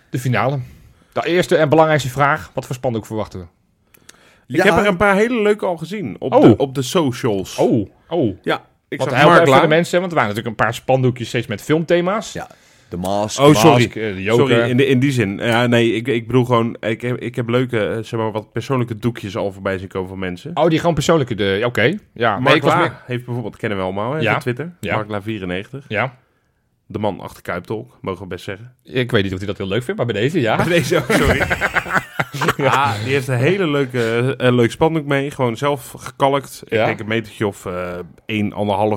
[0.09, 0.59] De finale.
[1.13, 2.51] De eerste en belangrijkste vraag.
[2.53, 3.45] Wat voor spandoek verwachten we?
[4.55, 6.41] Ik heb er een paar hele leuke al gezien op, Oh.
[6.41, 7.57] de, op de socials.
[7.57, 8.37] Oh, oh.
[8.41, 11.47] Ja, ik Want zag Mark de mensen, want er waren natuurlijk een paar spandoekjes steeds
[11.47, 12.33] met filmthema's.
[12.33, 12.47] Ja.
[12.89, 13.39] De Mask.
[13.39, 13.83] Oh, sorry.
[13.83, 14.47] Mask, eh, de Joker.
[14.55, 15.37] Sorry, in, de, in die zin.
[15.37, 18.51] Ja, nee, ik, ik bedoel gewoon, ik heb, ik heb leuke, eh, zeg maar, wat
[18.51, 20.51] persoonlijke doekjes al voorbij zien komen van mensen.
[20.53, 21.61] Oh, die gewoon persoonlijke.
[21.65, 21.97] Oké.
[22.13, 24.31] Ja, nee, Mark ik was La meer- heeft bijvoorbeeld, kennen we allemaal hè, Ja.
[24.31, 24.71] van Twitter.
[24.79, 24.95] Ja.
[24.95, 25.85] Mark La 94.
[25.87, 26.15] Ja.
[26.89, 28.75] De man achter Kuiptolk, mogen we best zeggen.
[28.83, 30.67] Ik weet niet of hij dat heel leuk vindt, maar bij deze ja.
[30.67, 31.37] Nee, zo, sorry.
[32.67, 35.31] ja, die heeft een hele leuke, leuk spandoek mee.
[35.31, 36.61] Gewoon zelf gekalkt.
[36.65, 36.79] Ja.
[36.79, 37.97] Ik denk een metertje of eh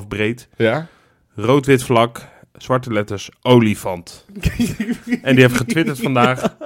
[0.00, 0.48] 1,5 breed.
[0.56, 0.86] Ja.
[1.34, 2.20] Rood-wit vlak,
[2.62, 4.26] zwarte letters, olifant.
[5.22, 6.56] en die heeft getwitterd vandaag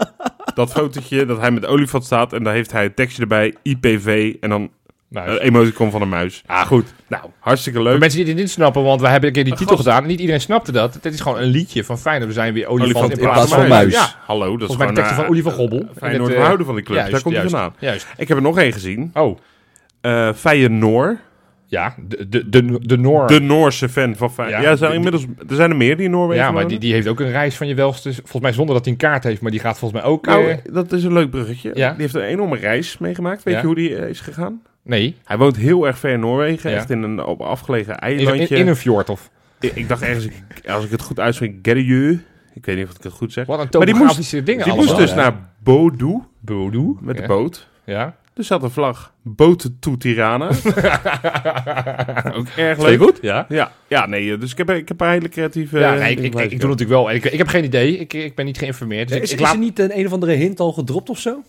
[0.55, 2.32] dat fotootje dat hij met olifant staat.
[2.32, 4.70] En daar heeft hij het tekstje erbij, IPV, en dan
[5.09, 6.42] Nou, een emoticon van een muis.
[6.47, 6.95] ah, goed.
[7.09, 7.99] Nou, hartstikke Voor leuk.
[8.01, 10.03] mensen die dit niet snappen, want we hebben een keer die Een titel gedaan.
[10.03, 10.95] en Niet iedereen snapte dat.
[10.95, 12.28] Het is gewoon een liedje van Feyenoord.
[12.28, 13.92] We zijn weer olifant, Olifant in plaats, van, muis.
[13.92, 15.88] Ja, Hallo, dat is volgens mij de teksten van eh, Oliver Gobbel.
[15.97, 16.97] Feyenoord, we het, houden van die club.
[16.97, 17.74] juist, daar komt hij vandaan.
[17.78, 18.07] Juist.
[18.16, 19.11] Ik heb er nog één gezien.
[19.14, 19.38] Oh,
[20.01, 21.18] Eh Feyenoord.
[21.75, 23.27] Ja, de, de, de, de Noor.
[23.27, 24.59] De Noorse fan van Feyenoord.
[24.62, 26.79] Ja, Ja, er zijn inmiddels er zijn er meer die in Noorwegen ja, maar die,
[26.79, 28.12] die heeft ook een reis van je welste.
[28.12, 30.27] Volgens mij zonder dat hij een kaart heeft, maar die gaat volgens mij ook...
[30.27, 31.70] Nou, eh, dat is een leuk bruggetje.
[31.75, 31.91] Ja.
[31.93, 33.43] Die heeft een enorme reis meegemaakt.
[33.43, 33.61] Weet Ja.
[33.61, 34.62] je hoe die eh, is gegaan?
[34.83, 36.72] nee, Hij woont heel erg ver in Noorwegen.
[36.75, 38.47] Echt in een op afgelegen eilandje.
[38.55, 39.31] in, in een fjord of...
[39.61, 40.29] Ik, ik dacht ergens,
[40.68, 42.20] als ik het goed uitspreek, Gerrieu.
[42.55, 43.47] Ik weet niet of ik het goed zeg.
[43.47, 44.95] Wat een Maar die topografische dingen Die allemaal.
[44.95, 46.99] moest dus naar Bodu Bodo.
[47.01, 47.68] met de boot.
[47.85, 48.16] Ja.
[48.35, 49.12] Er zat een vlag.
[49.22, 50.47] Boot to Tirana.
[52.37, 52.99] Ook erg leuk.
[53.03, 53.18] goed?
[53.22, 53.47] Ja.
[53.49, 55.78] Ja, ja, nee, dus ik heb, ik heb een hele creatieve...
[55.78, 57.11] Ja, eh, nee, ik, ik, ik, ik doe natuurlijk wel.
[57.11, 57.99] Ik, ik heb geen idee.
[57.99, 59.09] Ik, ik ben niet geïnformeerd.
[59.09, 61.11] Dus ik, Is, ik is laat, er niet een, een of andere hint al gedropt
[61.11, 61.43] of zo?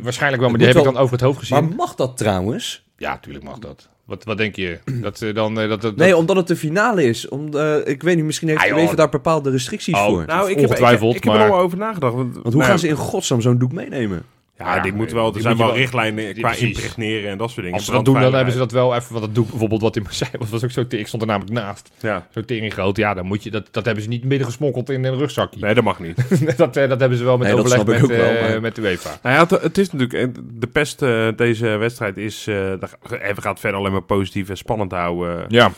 [0.00, 1.64] waarschijnlijk wel, maar die heb ik dan over het hoofd gezien.
[1.64, 2.84] Maar mag dat trouwens?
[2.96, 3.88] Ja, tuurlijk mag dat.
[4.04, 4.78] Wat, wat denk je?
[4.84, 5.60] Dat ze dan...
[5.60, 7.28] eh, dat, dat, Nee, omdat het de finale is.
[7.28, 10.24] Om, eh, ik weet niet, misschien heeft Ah, daar bepaalde restricties Oh, voor.
[10.26, 12.14] Nou, ik heb, ik, ik, heb er maar- al over nagedacht.
[12.14, 14.22] Want, Want hoe nou, gaan ze in godsnaam zo'n doek meenemen?
[14.64, 15.34] Ja, Ja, die moeten wel...
[15.34, 16.66] Er zijn moet wel wel- richtlijnen qua precies.
[16.66, 17.74] impregneren en dat soort dingen.
[17.76, 19.12] Als ze dat doen, dan hebben ze dat wel even...
[19.12, 20.86] Want dat doe ik bijvoorbeeld wat in Marseille was, was ook zo...
[20.86, 21.90] te- Ik stond er namelijk naast.
[22.00, 22.96] Ja, Zo tering groot.
[22.96, 23.50] Ja, dan moet je...
[23.50, 25.60] Dat, dat hebben ze niet midden gesmokkeld in een rugzakje.
[25.60, 26.16] nee, dat mag niet.
[26.56, 28.82] dat, eh, dat hebben ze wel met Nee, overleg met, wel, eh, maar- met de
[28.82, 29.18] UEFA.
[29.22, 30.36] Nou ja, het, het is natuurlijk...
[30.36, 32.46] eh, De pest eh, deze wedstrijd is...
[32.46, 35.44] eh daar- en we gaan het verder alleen maar positief en spannend houden.
[35.48, 35.70] Ja.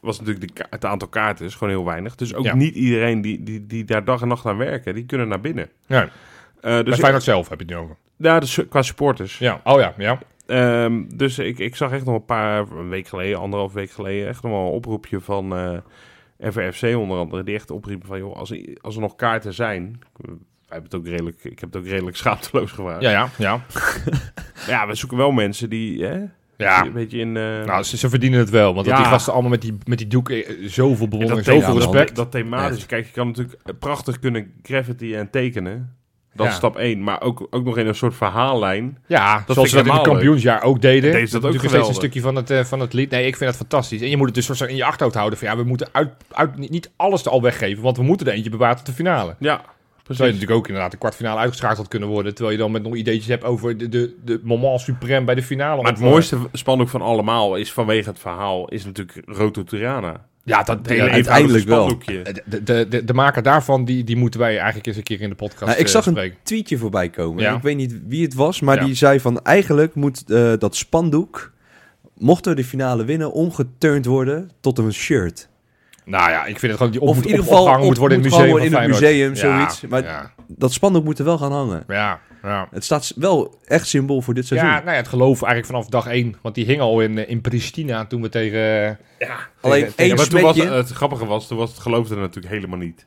[0.00, 2.14] was natuurlijk de, ka- het aantal kaarten is gewoon heel weinig.
[2.14, 2.54] Dus ook Ja.
[2.54, 5.68] niet iedereen die, die, die daar dag en nacht aan werken, die kunnen naar binnen.
[5.86, 6.02] ja.
[6.02, 7.96] Eh, Bij dus Feyenoord zelf heb je het nu over.
[8.16, 9.38] Ja, dus qua supporters.
[9.38, 9.60] Ja.
[9.64, 10.18] Oh ja, ja.
[10.46, 14.28] Ehm, dus ik, ik zag echt nog een paar, een week geleden, anderhalf week geleden,
[14.28, 15.78] echt nog wel een oproepje van eh
[16.52, 17.42] FRFC onder andere.
[17.42, 19.98] Die echt opriepen van, joh, als er, als er nog kaarten zijn...
[20.20, 23.00] Wij hebben het ook redelijk, ik heb het ook redelijk schaamteloos gevraagd.
[23.02, 23.60] Ja, ja, ja.
[24.66, 26.20] Ja, we zoeken wel mensen die, hè,
[26.56, 26.84] Ja.
[26.84, 27.36] een beetje in...
[27.36, 28.74] eh, Nou, ze, ze verdienen het wel.
[28.74, 30.30] Want dat die gasten allemaal met die, met die doek...
[30.30, 32.16] eh, Zoveel en bewondering, zoveel respect.
[32.16, 35.96] dat thematisch, kijk, je kan natuurlijk prachtig kunnen graffiti en tekenen.
[36.34, 36.52] Dat Ja.
[36.52, 37.02] is stap 1.
[37.02, 38.98] Maar ook, ook nog in een soort verhaallijn.
[39.06, 41.12] Ja, zoals ze dat in het kampioensjaar ook deden.
[41.12, 43.10] Deden ze dat ook natuurlijk steeds een stukje van het, eh, van het lied.
[43.10, 44.00] Nee, ik vind dat fantastisch.
[44.00, 45.38] En je moet het dus soort in je achterhoofd houden.
[45.38, 47.82] Van ja, we moeten uit, uit, niet, alles er al weggeven.
[47.82, 49.34] Want we moeten er eentje bewaren tot de finale.
[49.38, 50.24] Ja, Zou je precies.
[50.32, 52.34] natuurlijk ook inderdaad de kwartfinale uitgeschakeld kunnen worden.
[52.34, 55.42] Terwijl je dan met nog ideetjes hebt over de, de, de moment suprême bij de
[55.42, 55.82] finale.
[55.82, 60.26] Maar het eh, mooiste spandoek van allemaal is vanwege het verhaal, is natuurlijk Roto Tirana.
[60.44, 61.98] Ja, dat, hele ja, uiteindelijk wel.
[61.98, 65.28] de, de, de, de maker daarvan, die, die moeten wij eigenlijk eens een keer in
[65.28, 67.42] de podcast Nou, ik eh, zag een tweetje voorbij komen.
[67.42, 67.56] Ja.
[67.56, 68.84] Ik weet niet wie het was, maar Ja.
[68.84, 71.52] die zei van eigenlijk moet eh, dat spandoek,
[72.14, 75.48] mochten we de finale winnen, omgeturnd worden tot een shirt.
[76.04, 77.88] Nou ja, ik vind het gewoon die op, Of in moet ieder geval opgehangen op-
[77.90, 79.80] moet worden in het museum in het museum, Ja, zoiets.
[79.80, 81.84] Maar- ja, Dat spandoek moet er wel gaan hangen.
[81.88, 82.68] ja, ja.
[82.70, 84.68] Het staat wel echt symbool voor dit seizoen.
[84.70, 86.36] Ja, nou ja, het geloof eigenlijk vanaf dag één.
[86.42, 88.98] Want die hing al in, eh, in Pristina toen we tegen...
[89.18, 89.28] eh,
[89.60, 92.54] Alleen tegen- één Ja, maar toen was, het grappige was, toen was het geloofde natuurlijk
[92.54, 93.06] helemaal niet.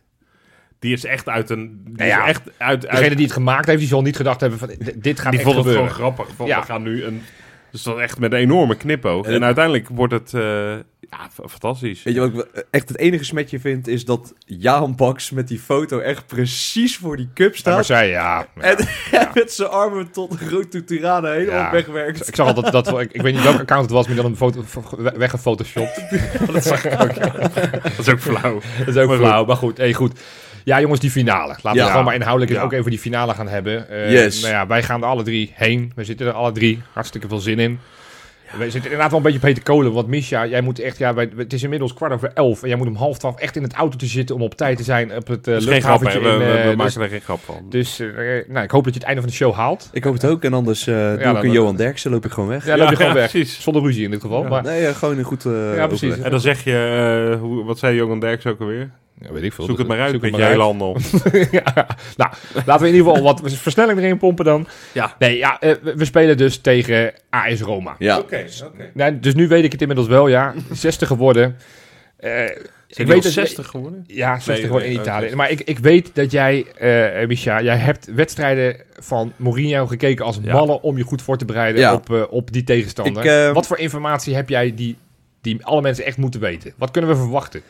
[0.80, 1.82] Die is echt uit een...
[1.86, 2.88] Die Nou ja, is echt uit...
[2.88, 4.68] uit Degene die het gemaakt heeft, die zal niet gedacht hebben van...
[4.68, 5.92] "D- Dit gaat die echt vond het gebeuren.
[5.92, 6.36] gewoon grappig.
[6.36, 6.60] Van, Ja.
[6.60, 7.22] We gaan nu een...
[7.84, 9.26] Dus dat echt met een enorme knipoog.
[9.26, 10.34] En En, uiteindelijk wordt het...
[10.34, 10.42] eh,
[11.10, 12.04] ja, fantastisch.
[12.04, 15.48] Weet je wat ik wel- echt het enige smetje vind, is dat Jaan Baks met
[15.48, 17.74] die foto echt precies voor die cup Ja, staat.
[17.76, 18.48] maar zij, ja.
[18.56, 18.62] ja.
[18.62, 22.28] En met zijn armen tot grote Tirana helemaal wegwerkt.
[22.28, 24.26] Ik zag al dat, dat ik, ik weet niet welke account het was, maar dan
[24.26, 24.64] een foto
[25.18, 26.02] weggefotoshopt.
[26.54, 27.14] dat zag ik ook.
[27.98, 28.62] Dat is ook flauw.
[28.80, 29.78] Dat is ook Maar flauw, maar goed.
[29.78, 30.20] Hey, goed.
[30.68, 31.48] Ja, jongens, die finale.
[31.48, 31.88] Laten we Ja.
[31.90, 32.66] gewoon maar inhoudelijk eens Ja.
[32.66, 33.90] ook even die finale gaan hebben.
[33.90, 34.42] Eh, Yes.
[34.42, 35.92] Nou ja, wij gaan er alle drie heen.
[35.96, 36.82] We zitten er alle drie.
[36.94, 37.80] Hartstikke veel zin in.
[38.58, 39.94] We zitten inderdaad wel een beetje op hete kolen.
[39.94, 40.98] Want Misha, jij moet echt...
[40.98, 42.62] Ja, het is inmiddels kwart over elf.
[42.64, 44.78] En jij moet om half twaalf echt in het auto te zitten om op tijd
[44.78, 47.40] te zijn op het uh, geen grap, We, eh, we dus maken er geen grap
[47.44, 47.66] van.
[47.70, 48.08] dus eh,
[48.48, 49.90] nou, ik hoop dat je het einde van de show haalt.
[49.94, 50.44] Ik hoop het ook.
[50.44, 52.66] En anders eh doe ik dan- een Johan Derksen, loop ik gewoon weg.
[52.66, 53.30] Ja, loop je gewoon weg.
[53.32, 53.62] precies.
[53.62, 54.42] Zonder ruzie in dit geval.
[54.44, 54.50] Ja.
[54.50, 56.04] Maar, Nee, gewoon een goed eh Ja, precies.
[56.08, 56.26] overleg.
[56.26, 58.90] En dan zeg je, eh, hoe, wat zei Johan Derks ook alweer?
[59.22, 59.66] Ja, weet ik veel.
[59.66, 60.80] Zoek het maar uit Zoek met het je maar hele uit.
[60.80, 60.98] handel.
[61.76, 61.88] ja.
[62.18, 62.32] Nou,
[62.66, 64.68] laten we in ieder geval wat versnelling erin pompen dan.
[64.94, 65.16] Ja.
[65.20, 67.96] Nee, ja, eh, we, spelen dus tegen AS Roma.
[68.00, 68.18] Ja.
[68.18, 68.90] Oké, oké.
[68.94, 70.54] Nou, dus nu weet ik het inmiddels wel, ja.
[70.72, 71.58] 60 geworden.
[72.18, 72.44] Eh,
[72.88, 74.04] ik Ik weet dat 60 geworden?
[74.08, 75.36] Ja, 60 Nee, geworden in nee, Italië.
[75.36, 80.40] Maar ik, ik weet dat jij, eh Misha, jij hebt wedstrijden van Mourinho gekeken als
[80.42, 80.54] Ja.
[80.54, 81.94] mannen om je goed voor te bereiden Ja.
[81.94, 83.26] op, eh, op die tegenstander.
[83.26, 84.98] Ik, eh, Wat voor informatie heb jij die,
[85.42, 86.74] die alle mensen echt moeten weten?
[86.78, 87.62] Wat kunnen we verwachten?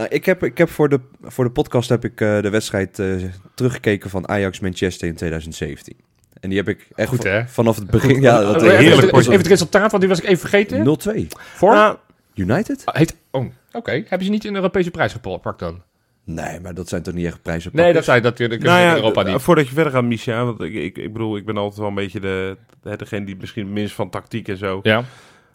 [0.00, 2.98] Nou, ik heb, ik heb voor, de, voor de podcast heb ik eh, de wedstrijd
[2.98, 3.14] eh,
[3.54, 5.96] teruggekeken van Ajax-Manchester in 2017.
[6.40, 7.46] En die heb ik echt Goed, hè?
[7.46, 8.20] vanaf het begin...
[8.20, 10.98] Ja, dat Eh, heerlijk even, het resultaat, want die was ik even vergeten.
[11.24, 11.26] 0-2.
[11.36, 11.74] Voor?
[11.74, 11.96] Nou,
[12.34, 12.82] United?
[12.84, 13.90] Ah, Heet, oh, oké.
[13.90, 15.82] Hebben ze niet een Europese prijs gepakt dan?
[16.24, 17.70] Nee, maar dat zijn toch niet echt prijzen.
[17.74, 19.42] Nee, dat zei dat, nou ja, in Europa eh, niet.
[19.42, 21.94] voordat je verder gaat, Micha, want ik, ik, ik bedoel, ik ben altijd wel een
[21.94, 24.80] beetje de, de- degene die misschien minst van tactiek en zo.
[24.82, 25.04] Ja.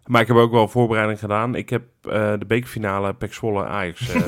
[0.06, 1.56] Maar ik heb ook wel voorbereiding gedaan.
[1.56, 4.10] Ik heb eh, de bekerfinale Pek Zwolle Ajax.
[4.10, 4.22] eh,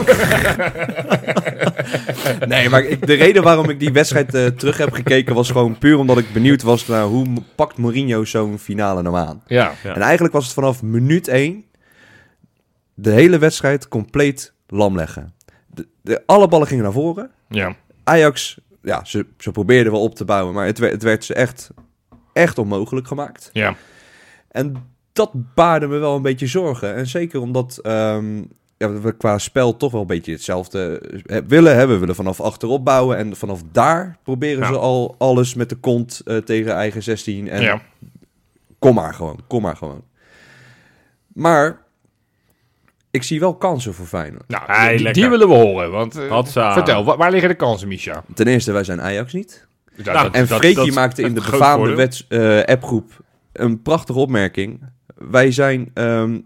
[2.48, 5.78] Nee, maar ik, de reden waarom ik die wedstrijd eh, terug heb gekeken was gewoon
[5.78, 9.44] puur omdat ik benieuwd was naar hoe pakt Mourinho zo'n finale nou aan.
[9.48, 9.72] Ja.
[9.84, 9.96] Ja.
[9.96, 11.66] En eigenlijk was het vanaf minuut 1
[12.94, 15.34] de hele wedstrijd compleet lam leggen.
[15.68, 17.32] De, de, alle ballen gingen naar voren.
[17.50, 17.76] Ja.
[18.04, 21.34] Ajax, ja, ze, ze probeerden wel op te bouwen, maar het, werd- het werd ze
[21.34, 21.70] echt,
[22.34, 23.50] echt onmogelijk gemaakt.
[23.54, 23.76] Ja.
[24.52, 26.96] En dat baarde me wel een beetje zorgen.
[26.96, 28.38] En zeker omdat ehm,
[28.78, 31.76] ja, we qua spel toch wel een beetje hetzelfde eh, willen.
[31.76, 31.88] Hè?
[31.88, 33.18] We willen vanaf achterop bouwen.
[33.18, 34.68] En vanaf daar proberen Ja.
[34.68, 37.50] ze al alles met de kont eh, tegen eigen 16.
[37.50, 37.82] En ja.
[38.80, 40.02] kom maar gewoon, kom maar gewoon.
[41.34, 41.82] Maar
[43.12, 44.48] ik zie wel kansen voor Feyenoord.
[44.48, 45.92] Nou, die, willen we horen.
[45.92, 48.24] Want, eh, vertel, wa- waar liggen de kansen, Misha?
[48.34, 49.68] Ten eerste, wij zijn Ajax niet.
[49.96, 50.42] Ja, Nou, dat- En
[50.88, 53.12] is maakte in de befaamde wets, eh, appgroep
[53.54, 54.80] een prachtige opmerking.
[55.18, 56.40] Wij zijn ehm,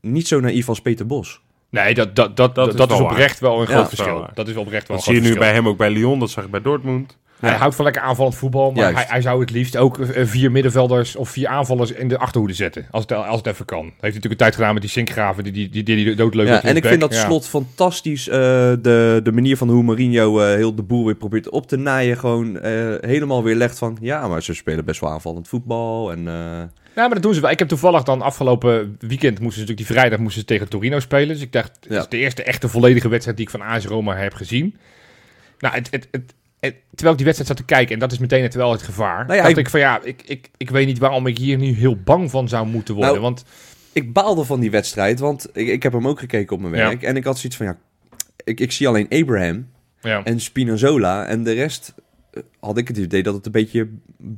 [0.00, 1.40] niet zo naïef als Peter Bos.
[1.70, 4.18] nee, dat, dat, dat, dat, is dat is, wel oprecht wel een Ja, groot verschil.
[4.20, 4.30] waar.
[4.34, 6.18] Dat is oprecht wel dat een zie je nu bij hem ook bij Lyon.
[6.18, 7.18] Dat zag ik bij Dortmund.
[7.40, 7.56] Hij Ja.
[7.56, 11.16] houdt van lekker aanvallend voetbal, maar hij, hij zou het liefst ook eh, vier middenvelders
[11.16, 12.86] of vier aanvallers in de achterhoede zetten.
[12.90, 13.80] Als het, als het even kan.
[13.84, 16.62] Heeft hij natuurlijk een tijd gedaan met die Sinkgraven, die, die, die, die, doodleuk Ja,
[16.62, 17.24] en ik vind dat Ja.
[17.26, 18.28] slot fantastisch.
[18.28, 21.76] eh, de, de manier van hoe Mourinho eh, heel de boel weer probeert op te
[21.76, 22.16] naaien.
[22.18, 23.96] Gewoon eh, helemaal weer legt van...
[24.00, 26.12] Ja, maar ze spelen best wel aanvallend voetbal.
[26.12, 26.62] En, eh,
[26.94, 27.50] Ja, maar dat doen ze wel.
[27.50, 31.00] Ik heb toevallig dan afgelopen weekend moesten ze natuurlijk die vrijdag moesten ze tegen Torino
[31.00, 31.28] spelen.
[31.28, 34.16] Dus ik dacht, het is de eerste echte volledige wedstrijd die ik van AS Roma
[34.16, 34.76] heb gezien.
[35.58, 38.42] Nou, het, het, het, terwijl ik die wedstrijd zat te kijken, en dat is meteen
[38.42, 40.86] het wel het gevaar, Nou ja, dacht ik- ik, van ja, ik, ik, ik weet
[40.86, 43.12] niet waarom ik hier nu heel bang van zou moeten worden.
[43.12, 43.44] Nou, want
[43.92, 46.88] ik baalde van die wedstrijd, want ik, ik heb hem ook gekeken op mijn Ja.
[46.88, 47.02] werk.
[47.02, 47.76] En ik had zoiets van, ja,
[48.44, 49.68] ik, ik zie alleen Abraham
[50.00, 51.26] ja, en Spinazzola.
[51.26, 51.94] En de rest
[52.60, 53.88] had ik het idee dat het een beetje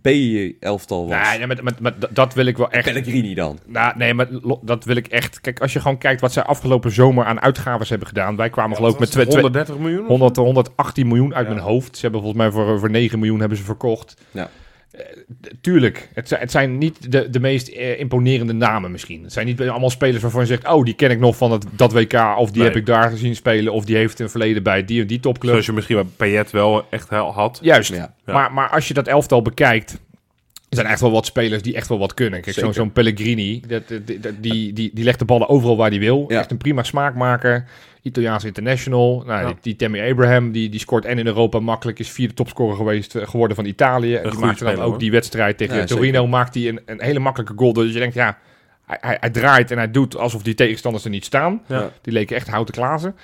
[0.03, 1.29] B-elftal was.
[1.29, 2.85] nee, nee, maar, maar, maar dat- wil ik wel echt.
[2.85, 3.59] Pellegrini dan.
[3.67, 4.29] Nou, nee, maar
[4.63, 5.41] dat wil ik echt.
[5.41, 8.37] Kijk, als je gewoon kijkt wat zij afgelopen zomer aan uitgaves hebben gedaan.
[8.37, 10.01] Wij kwamen geloof ik met twee- twee- 130 miljoen?
[10.03, 11.53] of 100, 118 miljoen uit Ja.
[11.53, 11.95] mijn hoofd.
[11.97, 14.17] Ze hebben volgens mij voor, voor 9 miljoen hebben ze verkocht.
[14.31, 14.49] Ja.
[14.93, 15.01] Eh,
[15.61, 19.23] tuurlijk, het zijn, het zijn niet de, de meest eh, imponerende namen misschien.
[19.23, 20.69] Het zijn niet allemaal spelers waarvan je zegt...
[20.69, 22.13] oh, die ken ik nog van het, dat WK...
[22.39, 22.69] of die Nee.
[22.69, 23.73] heb ik daar gezien spelen...
[23.73, 25.51] of die heeft een verleden bij die en die topclub.
[25.51, 27.59] Zoals je misschien bij Payet wel echt had.
[27.63, 28.15] Juist, Ja.
[28.27, 28.33] Ja.
[28.33, 29.93] Maar, maar als je dat elftal bekijkt...
[29.93, 29.99] er
[30.77, 32.41] zijn echt wel wat spelers die echt wel wat kunnen.
[32.41, 35.91] Kijk, zo'n zo'n Pellegrini, dat, dat- dat- die, die, die legt de ballen overal waar
[35.91, 36.25] hij wil.
[36.29, 36.39] Ja.
[36.39, 37.65] Echt een prima smaakmaker.
[38.03, 39.23] Italiaans international.
[39.27, 39.47] Nou, Ja.
[39.47, 41.99] die, die Tammy Abraham, die, die scoort en in Europa makkelijk.
[41.99, 44.15] Is vierde topscorer geweest eh, geworden van Italië.
[44.15, 44.99] En die maakte dan ook hoor.
[44.99, 46.13] die wedstrijd tegen Ja, Torino.
[46.17, 46.29] zeker.
[46.29, 47.73] Maakt hij een, een hele makkelijke goal.
[47.73, 48.39] Dus je denkt, ja,
[48.87, 51.63] hij, hij, hij draait en hij doet alsof die tegenstanders er niet staan.
[51.69, 51.91] Ja.
[52.03, 53.17] Die leken echt houten glazen.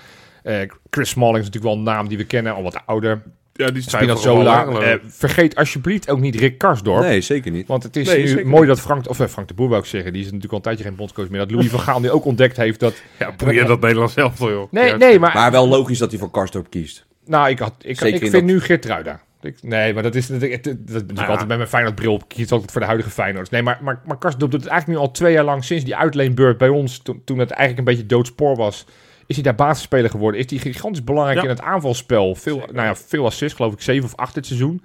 [0.42, 0.56] Eh,
[0.90, 3.22] Chris Smalling is natuurlijk wel een naam die we kennen, al wat ouder.
[3.58, 4.66] Ja, die Spinazzola.
[4.66, 7.02] Eh, vergeet alsjeblieft ook niet Rick Karsdorp.
[7.02, 7.66] Nee, zeker niet.
[7.68, 9.86] Want het is Nee, nu mooi dat Frank, of eh, Frank de Boer wou ik
[9.88, 12.10] zeggen, die is natuurlijk al een tijdje geen bondscoach meer, dat Louis van Gaal nu
[12.10, 12.94] ook ontdekt heeft dat...
[13.18, 14.72] ja, boeien dat Nederlands zelf joh.
[14.72, 14.96] Nee, Ja.
[14.96, 15.34] nee, maar...
[15.34, 17.06] Maar wel logisch dat hij voor Karsdorp kiest.
[17.26, 19.20] nou, ik, had, ik, ik in vind dat- nu Geertruida.
[19.42, 21.26] Ik, nee, maar dat is, dat, dat, ja.
[21.26, 22.22] altijd met mijn Feyenoord bril op.
[22.22, 23.50] Ik kies altijd voor de huidige Feyenoord.
[23.50, 25.96] Nee, maar, maar, maar Karsdorp doet het eigenlijk nu al twee jaar lang sinds die
[25.96, 28.84] uitleenbeurt bij ons, toen, toen het eigenlijk een beetje doodspoor was,
[29.28, 30.40] is hij daar basisspeler geworden.
[30.40, 31.42] Is hij gigantisch belangrijk Ja.
[31.44, 32.34] in het aanvalspel.
[32.34, 34.82] Veel, nou ja, veel assists, geloof ik, zeven of acht dit seizoen.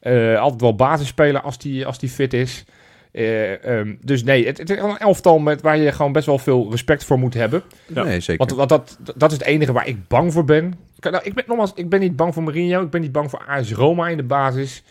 [0.00, 2.64] Eh, altijd wel basisspeler als die, als die fit is.
[3.12, 6.38] Eh, ehm, dus nee, het, het is een elftal met, waar je gewoon best wel
[6.38, 7.62] veel respect voor moet hebben.
[7.94, 8.02] Ja.
[8.02, 8.46] Nee, zeker.
[8.46, 10.74] Want, want dat, dat is het enige waar ik bang voor ben.
[11.00, 12.82] Nou, ik ben nogmaals, ik ben niet bang voor Mourinho.
[12.82, 14.82] Ik ben niet bang voor AS Roma in de basis.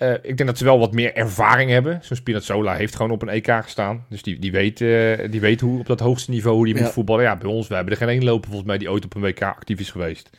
[0.00, 1.98] Eh, ik denk dat ze wel wat meer ervaring hebben.
[2.02, 4.04] Zo'n Spinazzola heeft gewoon op een EK gestaan.
[4.08, 6.80] Dus die, die, weet, eh, die weet hoe op dat hoogste niveau hoe die Ja.
[6.82, 7.24] moet voetballen.
[7.24, 9.20] Ja, bij ons, we hebben er geen één lopen volgens mij die ooit op een
[9.22, 10.30] WK actief is geweest.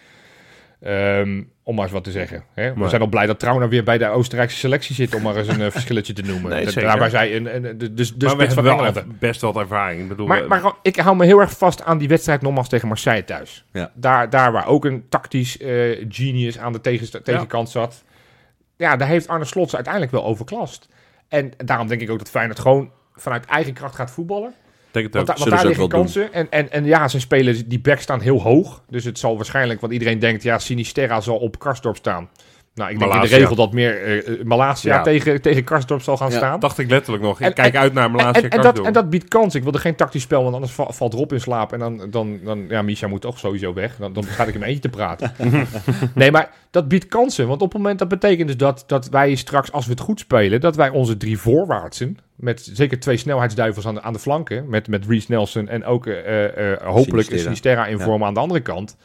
[0.82, 2.44] Ehm, om maar eens wat te zeggen.
[2.54, 2.74] Hè?
[2.74, 5.36] We Maar- zijn al blij dat Trauner weer bij de Oostenrijkse selectie zit, om maar
[5.36, 6.50] eens een eh, verschilletje te noemen.
[6.56, 6.66] Nee.
[6.74, 9.62] Daar waar zij een, een, de, dus, dus maar we hebben wel best wel wat
[9.64, 10.02] ervaring.
[10.02, 12.88] Ik bedoel, maar, maar ik hou me heel erg vast aan die wedstrijd nogmaals tegen
[12.88, 13.66] Marseille thuis.
[13.74, 13.92] Ja.
[13.94, 18.04] Daar, daar waar ook een tactisch eh, genius aan de tegen, tegenkant zat.
[18.82, 20.88] Ja, daar heeft Arne Slot ze uiteindelijk wel overklast.
[21.28, 24.54] En daarom denk ik ook dat Feyenoord gewoon vanuit eigen kracht gaat voetballen.
[24.92, 25.36] denk het Want, ook.
[25.36, 26.34] da- want daar liggen wel kansen.
[26.34, 28.84] En, en, en ja, zijn spelers, die back staan heel hoog.
[28.90, 32.30] Dus het zal waarschijnlijk, want iedereen denkt, ja, Sinisterra zal op Karsdorp staan.
[32.76, 35.02] Nou, ik denk in de regel dat meer eh, Malasia Ja.
[35.02, 36.60] tegen, tegen Karsdorp zal gaan Ja, staan.
[36.60, 37.40] dacht ik letterlijk nog.
[37.40, 39.56] Ik En- kijk en- uit naar Malasia en, en, dat, en dat biedt kans.
[39.56, 41.74] Ik wilde geen tactisch spel, want anders va- valt Rob in slaap.
[41.74, 43.96] En dan, dan, dan ja, Misha moet toch sowieso weg.
[43.96, 45.34] Dan, dan ga ik hem eentje te praten.
[46.16, 47.48] nee, maar dat biedt kansen.
[47.48, 50.20] Want op het moment, dat betekent dus dat, dat wij straks, als we het goed
[50.20, 54.70] spelen, dat wij onze drie voorwaartsen, met zeker twee snelheidsduivels aan de, aan de flanken,
[54.70, 56.14] met, met Reece Nelson en ook eh,
[56.84, 57.34] hopelijk Sinisterra.
[57.34, 58.04] een Sinisterra in Ja.
[58.04, 58.98] vorm aan de andere kant.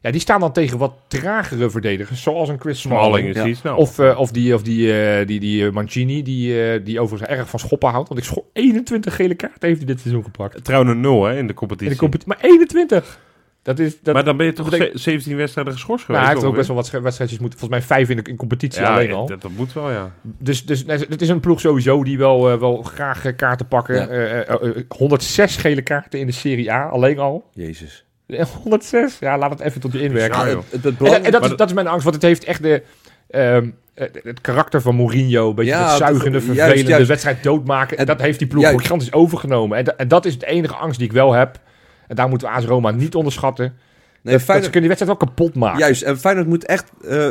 [0.00, 3.28] Ja, die staan dan tegen wat tragere verdedigers, zoals een Chris Smalling Smalling.
[3.28, 3.44] is Ja.
[3.44, 3.76] niet snel.
[3.76, 7.30] Of, eh, of die, of die, eh, die, die eh, Mancini, die, eh, die overigens
[7.30, 8.08] erg van schoppen houdt.
[8.08, 10.64] Want ik scho 21 gele kaarten heeft hij dit seizoen gepakt.
[10.64, 11.92] Trouwens een nul hè, in de In competitie.
[11.94, 12.28] de competitie.
[12.34, 13.18] Maar 21!
[13.62, 16.24] Dat is, dat, maar dan ben je toch dat ze- 17 wedstrijden geschorst nou, geweest?
[16.26, 17.58] hij heeft ook best wel wat wedstrijdjes moeten.
[17.58, 19.26] Volgens mij vijf in de in competitie ja, alleen al.
[19.26, 20.12] Dat, dat moet wel, ja.
[20.22, 23.68] Dus, dus nee, het is een ploeg sowieso die wel, eh, wel graag eh, kaarten
[23.68, 23.94] pakken.
[23.94, 24.06] Ja.
[24.08, 27.44] Eh, eh, eh, 106 gele kaarten in de Serie A, alleen al.
[27.52, 28.04] Jezus.
[28.36, 29.16] Eh, 106?
[29.20, 30.38] Ja, laat het even tot je inwerken.
[30.38, 32.44] Ja, het, het, het En, dat, maar is, dat is mijn angst, want het heeft
[32.44, 32.82] echt de,
[33.30, 35.48] ehm, het, karakter van Mourinho.
[35.48, 37.08] Een beetje Ja, het het- zuigende, juist, vervelende, juist.
[37.08, 37.98] wedstrijd doodmaken.
[37.98, 38.80] En- dat heeft die ploeg juist.
[38.80, 39.78] gigantisch overgenomen.
[39.78, 41.60] En, da- en dat is de enige angst die ik wel heb.
[42.08, 43.64] En daar moeten we AS Roma niet onderschatten.
[43.64, 43.74] nee,
[44.22, 45.78] dat, dat Feyenoord- ze kunnen die wedstrijd wel kapot maken.
[45.78, 46.90] Juist, en Feyenoord moet echt...
[47.08, 47.28] eh,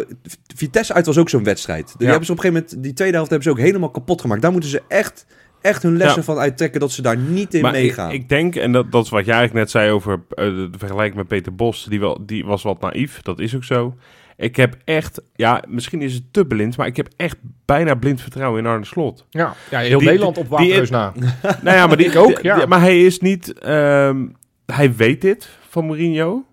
[0.55, 1.85] Vitesse uit was ook zo'n wedstrijd.
[1.87, 2.05] Die Ja.
[2.07, 2.83] hebben ze op een gegeven moment...
[2.83, 4.41] Die tweede helft hebben ze ook helemaal kapot gemaakt.
[4.41, 5.25] Daar moeten ze echt,
[5.61, 6.23] echt hun lessen Ja.
[6.23, 6.79] van uittrekken...
[6.79, 8.11] dat ze daar niet in Maar ik, meegaan.
[8.11, 11.15] ik denk, en dat, dat is wat jij eigenlijk net zei over eh, de vergelijking
[11.17, 13.95] met Peter Bos, die, wel, die was wat naïef, dat is ook zo.
[14.37, 18.21] Ik heb echt, ja, misschien is het te blind, maar ik heb echt bijna blind
[18.21, 19.25] vertrouwen in Arne Slot.
[19.29, 21.13] Ja, ja heel Die- Nederland op Waterreus na.
[21.63, 22.55] nou ja, maar die, Ik ook, ja.
[22.57, 24.25] die- maar hij is niet, ehm,
[24.65, 26.45] hij weet dit van Mourinho,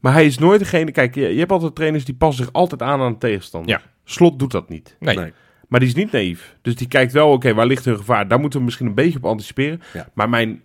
[0.00, 2.82] maar hij is nooit degene, kijk, je, je hebt altijd trainers die passen zich altijd
[2.82, 3.70] aan aan de tegenstander.
[3.70, 3.80] Ja.
[4.04, 4.96] Slot doet dat niet.
[5.00, 5.16] Nee.
[5.16, 5.32] Nee.
[5.68, 6.56] Maar die is niet naïef.
[6.62, 8.28] Dus die kijkt wel, oké, waar ligt hun gevaar?
[8.28, 9.82] Daar moeten we misschien een beetje op anticiperen.
[9.92, 10.08] Ja.
[10.14, 10.62] Maar mijn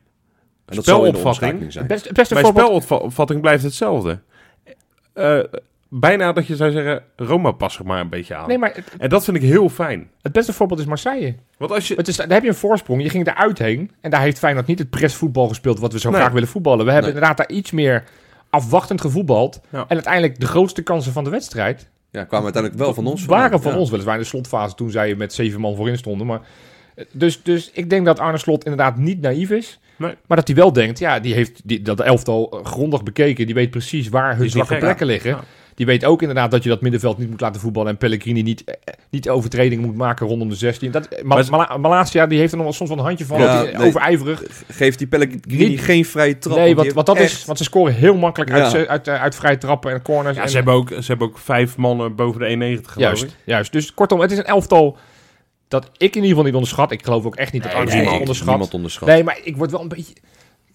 [0.70, 1.86] spelopvatting- zijn.
[1.88, 2.00] Mijn
[2.46, 2.84] voorbeeld...
[2.84, 4.20] spelopvatting blijft hetzelfde.
[5.14, 5.40] Eh,
[5.90, 8.48] bijna dat je zou zeggen, Roma pas er maar een beetje aan.
[8.48, 10.10] Nee, maar het, En dat vind ik heel fijn.
[10.22, 11.36] het beste voorbeeld is Marseille.
[11.58, 11.96] Want als je...
[11.96, 13.02] Het is, daar heb je een voorsprong.
[13.02, 13.92] Je ging eruit heen.
[14.02, 16.20] En daar heeft Feyenoord niet het pressvoetbal gespeeld wat we zo Nee.
[16.20, 16.86] graag willen voetballen.
[16.86, 17.22] We hebben Nee.
[17.22, 18.04] inderdaad daar iets meer
[18.50, 19.62] afwachtend gevoetbald.
[19.70, 19.80] Ja.
[19.80, 23.62] En uiteindelijk de grootste kansen van de wedstrijd Ja, kwamen uiteindelijk wel van ons waren
[23.62, 23.78] van Ja.
[23.78, 23.90] ons.
[23.90, 26.28] Weliswaar in de slotfase toen zij met zeven man voorin stonden.
[26.28, 26.42] Maar,
[26.96, 29.80] eh, dus, dus ik denk dat Arne Slot inderdaad niet naïef is.
[29.96, 30.16] Nee.
[30.28, 33.46] Maar dat hij wel denkt, ja, die heeft die, dat elftal eh, grondig bekeken.
[33.46, 35.30] Die weet precies waar hun zwakke plekken liggen.
[35.30, 35.44] Ja.
[35.76, 37.90] Die weet ook inderdaad dat je dat middenveld niet moet laten voetballen.
[37.92, 38.74] En Pellegrini niet, eh,
[39.10, 40.92] niet overtredingen moet maken rondom de 16.
[40.92, 43.26] Dat, eh, Ma- Maar- Mala- Malasia die heeft er nog wel soms wel een handje
[43.26, 43.40] van.
[43.40, 43.78] Ja, nee.
[43.88, 44.44] Overijverig.
[44.68, 46.58] Geeft die Pellegrini Niet- geen vrije trap.
[46.58, 48.56] nee, want dat is, want ze scoren heel makkelijk Ja.
[48.64, 50.36] uit, uit, uit, uit vrije trappen en corners.
[50.38, 53.18] Ja, en, ze, hebben ook, ze hebben ook vijf mannen boven de 1,90 geloof ik.
[53.20, 53.72] juist, juist.
[53.72, 54.98] Dus kortom, het is een elftal
[55.68, 56.92] dat ik in ieder geval niet onderschat.
[56.92, 58.48] Ik geloof ook echt niet dat Nee, onderschat.
[58.48, 59.08] niemand onderschat.
[59.08, 60.14] Nee, maar ik word wel een beetje...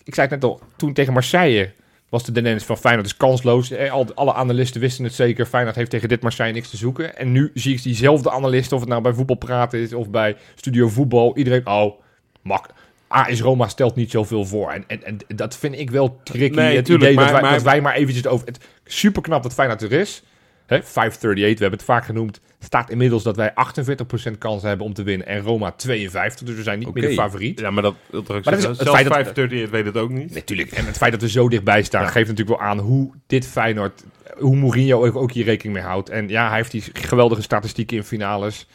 [0.05, 1.73] Ik zei het net al, toen tegen Marseille
[2.17, 3.71] was de tendens van Feyenoord is kansloos.
[3.71, 5.47] Eh, al- Alle analisten wisten het zeker.
[5.47, 7.17] Feyenoord heeft tegen dit Marseille niks te zoeken.
[7.17, 10.37] En nu zie ik diezelfde analisten, of het nou bij Voetbal Praten is of bij
[10.55, 11.37] Studio Voetbal.
[11.37, 12.01] Iedereen, oh,
[12.43, 12.67] mak.
[13.09, 14.71] AS Roma stelt niet zoveel voor.
[14.71, 16.57] En, en, en dat vind ik wel tricky.
[16.57, 18.47] Nee, het tuurlijk, idee dat, wij, maar- dat wij maar eventjes over...
[18.47, 20.23] Het, super knap dat Feyenoord er is.
[20.67, 22.41] Hè, 538, we hebben het vaak genoemd.
[22.59, 25.27] Staat inmiddels dat wij 48% kans hebben om te winnen.
[25.27, 26.47] En Roma 52.
[26.47, 27.61] Dus we zijn niet meer de favoriet.
[27.61, 30.35] Ja, maar dat, Maar dat is het Zelfs feit dat- 538 weet het ook niet.
[30.35, 30.71] Natuurlijk.
[30.73, 32.09] En het feit dat we zo dichtbij staan Ja.
[32.09, 34.05] geeft natuurlijk wel aan hoe dit Feyenoord,
[34.39, 36.09] hoe Mourinho ook, ook hier rekening mee houdt.
[36.09, 38.67] En ja, hij heeft die geweldige statistieken in finales.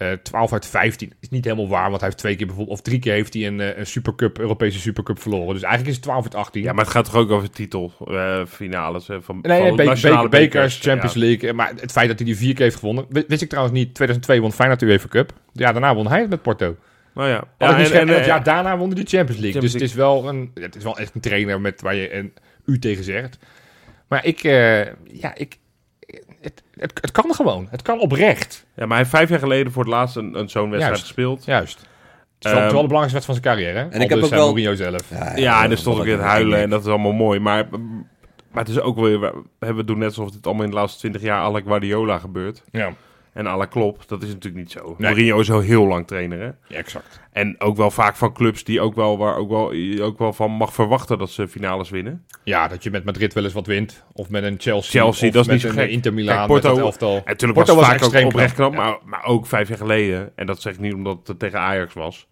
[0.00, 2.84] Eh 12 uit 15 is niet helemaal waar, want hij heeft twee keer bijvoorbeeld, of
[2.84, 5.54] drie keer heeft hij een, eh, een Supercup, Europese Supercup verloren.
[5.54, 6.62] Dus eigenlijk is het 12 uit 18.
[6.62, 10.28] Ja, maar het gaat toch ook over titelfinales eh, van, Nee, nee, van be- nationale
[10.28, 11.20] be- bekers, Champions Ja.
[11.20, 11.48] League.
[11.48, 13.06] Eh, Maar het feit dat hij die vier keer heeft gewonnen.
[13.08, 13.94] wi- Wist ik trouwens niet.
[13.94, 15.32] 2002 won Feyenoord de UEFA Cup.
[15.52, 16.76] Ja, daarna won hij het met Porto.
[17.14, 17.34] Nou ja.
[17.34, 19.50] Ja, ja en, en, en, het eh, jaar daarna won hij de Champions League.
[19.60, 22.14] Champions dus het is, wel een, het is wel echt een trainer met waar je
[22.14, 22.32] een
[22.66, 23.38] u tegen zegt.
[24.08, 25.58] Maar ik, eh, ja, ik,
[26.40, 27.66] het, het, het kan gewoon.
[27.70, 28.66] Het kan oprecht.
[28.74, 31.02] ja, maar hij heeft vijf jaar geleden voor het laatst een, een zo'n wedstrijd Juist.
[31.02, 31.44] gespeeld.
[31.44, 31.78] Juist.
[31.78, 31.88] Het
[32.48, 33.78] is wel, wel Ehm, de belangrijkste wedstrijd van zijn carrière.
[33.78, 33.94] Hè?
[33.94, 35.10] En ik heb ook wel- Mourinho zelf.
[35.36, 37.38] Ja, en dan stond ik weer het huilen en dat is allemaal mooi.
[37.40, 37.66] Maar,
[38.50, 39.20] maar het is ook weer,
[39.58, 42.62] we we doen net alsof het allemaal in de laatste 20 jaar la Guardiola gebeurt.
[42.70, 42.92] Ja,
[43.32, 44.84] En à la Klopp, dat is natuurlijk niet zo.
[44.84, 45.10] Nee.
[45.10, 46.44] Mourinho is al heel lang trainer, hè.
[46.44, 47.20] ja, exact.
[47.32, 49.72] En ook wel vaak van clubs die ook wel, waar ook wel,
[50.02, 52.24] ook wel van mag verwachten dat ze finales winnen.
[52.44, 54.04] Ja, dat je met Madrid wel eens wat wint.
[54.12, 55.00] Of met een Chelsea.
[55.02, 55.90] Chelsea, of dat is met niet een gek.
[55.90, 56.36] Inter Milaan.
[56.36, 57.14] Kijk, Porto- met elftal.
[57.16, 59.68] En natuurlijk Porto was was vaak ook extreem oprecht knap, knap, maar, maar ook vijf
[59.68, 60.32] jaar geleden.
[60.34, 62.28] En dat zeg ik niet omdat het tegen Ajax was.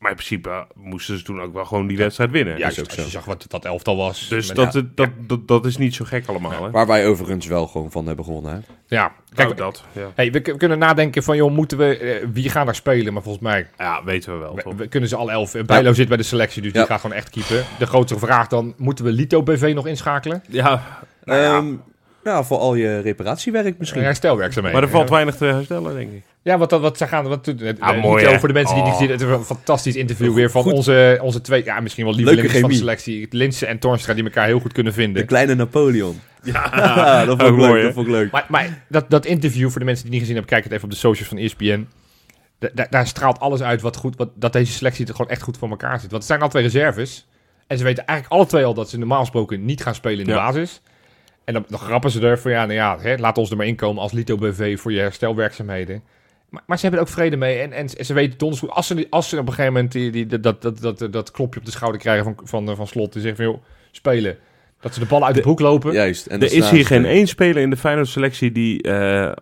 [0.00, 2.58] Maar in principe moesten ze toen ook wel gewoon die wedstrijd winnen.
[2.58, 3.02] Ja, is ook als zo.
[3.02, 4.28] je zag wat dat elftal was.
[4.28, 6.70] Dus Met- dat, ja, dat, dat, dat, is niet zo gek allemaal, hè.
[6.70, 8.52] Waar wij overigens wel gewoon van hebben gewonnen.
[8.52, 8.58] Hè?
[8.96, 9.12] ja.
[9.34, 9.84] Kijk, dat.
[9.92, 10.10] Ja.
[10.14, 13.12] hey, we, kunnen nadenken van, joh, moeten we, eh, wie gaan daar spelen?
[13.12, 14.54] Maar volgens mij ja, weten we wel.
[14.54, 14.74] we, toch?
[14.74, 15.54] we kunnen ze alle elf.
[15.54, 16.78] Eh, Bijlo zit bij de selectie, dus Ja.
[16.78, 17.64] die gaat gewoon echt keeper.
[17.78, 20.42] De grotere vraag dan, moeten we Lito BV nog inschakelen?
[20.48, 21.74] Ja, nou ja, Ehm,
[22.24, 24.00] nou, voor al je reparatiewerk misschien.
[24.00, 24.80] Ja, herstelwerkzaamheden.
[24.80, 26.22] maar er valt weinig te herstellen, denk ik.
[26.42, 27.28] Ja, wat, wat, wat ze gaan...
[27.28, 28.90] Wat, het, Ah, eh, mooi, voor de mensen die Oh.
[28.90, 30.72] niet gezien het is een fantastisch interview weer van Goed.
[30.72, 33.26] onze, onze twee, ja, misschien wel Leuke lievelings van de selectie.
[33.30, 35.26] Linse en Tornstra, die elkaar heel goed kunnen De vinden.
[35.26, 36.20] kleine Napoleon.
[36.42, 37.68] Ja, Ja, dat vond ik leuk.
[37.68, 38.30] mooi, dat vond ik leuk.
[38.30, 40.72] Maar, maar dat, dat interview, voor de mensen die het niet gezien hebben, kijk het
[40.72, 41.88] even op de socials van ESPN.
[42.58, 45.42] Da- da- daar straalt alles uit wat goed, wat, dat deze selectie er gewoon echt
[45.42, 46.10] goed voor elkaar zit.
[46.10, 47.26] Want het zijn al twee reserves.
[47.66, 50.24] En ze weten eigenlijk alle twee al dat ze normaal gesproken niet gaan spelen in
[50.26, 50.46] de Ja.
[50.46, 50.80] basis.
[51.44, 53.66] En dan, dan grappen ze er van, ja, nou ja, hè, laat ons er maar
[53.66, 56.02] inkomen als Lito BV voor je herstelwerkzaamheden.
[56.48, 58.86] Maar, maar ze hebben er ook vrede mee en, en ze weten donders goed, als
[58.86, 61.60] ze, als ze op een gegeven moment die, die, dat, dat, dat, dat, dat klopje
[61.60, 64.36] op de schouder krijgen van, van, van Slot, die zegt van, joh, spelen.
[64.80, 65.92] Dat ze de bal uit de, De- broek lopen.
[65.92, 66.26] Juist.
[66.26, 69.32] En Er is hier geen één speler in de Feyenoord selectie die eh,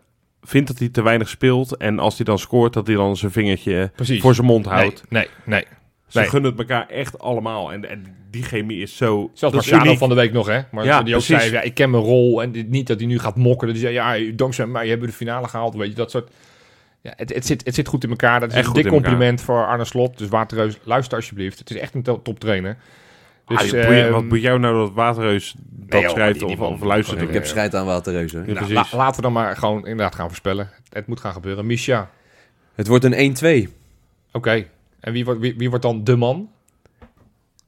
[0.42, 1.76] vindt dat hij te weinig speelt.
[1.76, 4.20] En als hij dan scoort, dat hij dan zijn vingertje Precies.
[4.20, 5.02] voor zijn mond nee, houdt.
[5.08, 5.64] nee, nee.
[6.08, 6.28] Ze nee.
[6.28, 7.72] gunnen het elkaar echt allemaal.
[7.72, 9.30] En, en die chemie is zo...
[9.34, 10.60] Zelfs Marciano van de week nog, hè?
[10.70, 11.42] Maar Ja, die ook precies.
[11.44, 12.42] zei, ja, ik ken mijn rol.
[12.42, 13.68] En dit- niet dat hij nu gaat mokken.
[13.68, 13.94] Dat hij zei,
[14.26, 15.74] ja, dankzij mij hebben we de finale gehaald.
[15.74, 16.30] Weet je, dat soort...
[17.00, 18.40] Ja, het, het, zit, het zit goed in elkaar.
[18.40, 19.00] Dat is Echt een dik elkaar.
[19.00, 20.18] compliment voor Arne Slot.
[20.18, 21.58] Dus Waterreus, luister alsjeblieft.
[21.58, 22.76] Het is echt een to- toptrainer.
[23.46, 27.22] Dus, Ah, boeien- ehm, wat moet jou nou dat Waterreus dat schrijft of, of luistert?
[27.22, 28.32] Ik heb scheid aan Waterreus.
[28.32, 28.38] hè.
[28.38, 28.74] Ja, nou, precies.
[28.92, 30.70] la- laten we dan maar gewoon inderdaad gaan voorspellen.
[30.92, 31.66] Het moet gaan gebeuren.
[31.66, 32.10] Misha,
[32.74, 33.68] Het wordt een 1-2.
[34.32, 34.64] oké.
[35.00, 36.50] En wie wordt, wie, wie wordt dan de man?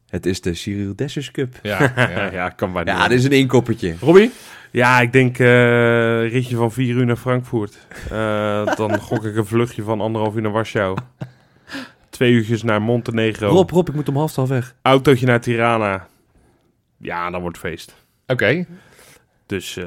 [0.08, 1.54] Het is de Cyril Dessers Cup.
[1.62, 2.48] Ja, Ja, ja.
[2.48, 3.94] kan bij Ja, dit is een inkoppertje.
[4.00, 4.30] Robbie?
[4.70, 7.78] Ja, ik denk eh ritje van vier uur naar Frankfurt.
[8.10, 10.96] Eh, dan gok ik een vluchtje van anderhalf uur naar Warschau.
[12.10, 13.48] Twee uurtjes naar Montenegro.
[13.48, 14.74] Rob, Rob, ik moet om half twaalf weg.
[14.82, 16.06] Autootje naar Tirana.
[16.96, 17.94] Ja, dan wordt het feest.
[18.26, 18.66] Oké.
[19.50, 19.84] Dus eh,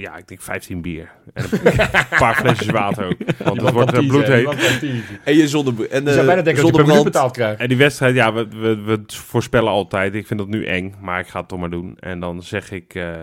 [0.00, 1.10] ja, ik denk 15 bier.
[1.34, 1.72] En een
[2.18, 3.16] paar flesjes water ook.
[3.18, 4.42] Want het Iemand wordt uh, teasen, hè?
[4.42, 5.04] bloedheet.
[5.24, 5.88] En je zonne...
[5.88, 7.60] En, Je zou bijna denken dat je betaald krijgt.
[7.60, 10.14] En die wedstrijd, ja, we, we, we voorspellen altijd.
[10.14, 11.96] Ik vind dat nu eng, maar ik ga het toch maar doen.
[11.98, 13.14] En dan zeg ik eh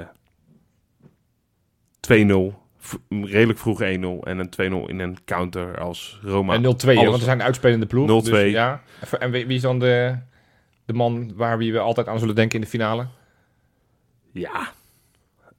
[2.14, 2.54] 2-0.
[2.80, 3.84] V- redelijk vroeg 1-0.
[3.84, 4.50] En een
[4.86, 6.54] 2-0 in een counter als Roma.
[6.54, 8.24] En 0-2, hè, Alles- want we zijn een uitspelende ploeg.
[8.26, 8.30] 0-2.
[8.30, 8.82] Dus, ja.
[9.20, 10.16] En wie, wie is dan de,
[10.86, 13.08] de man waar wie we altijd aan zullen denken in de finale?
[14.32, 14.72] Ja.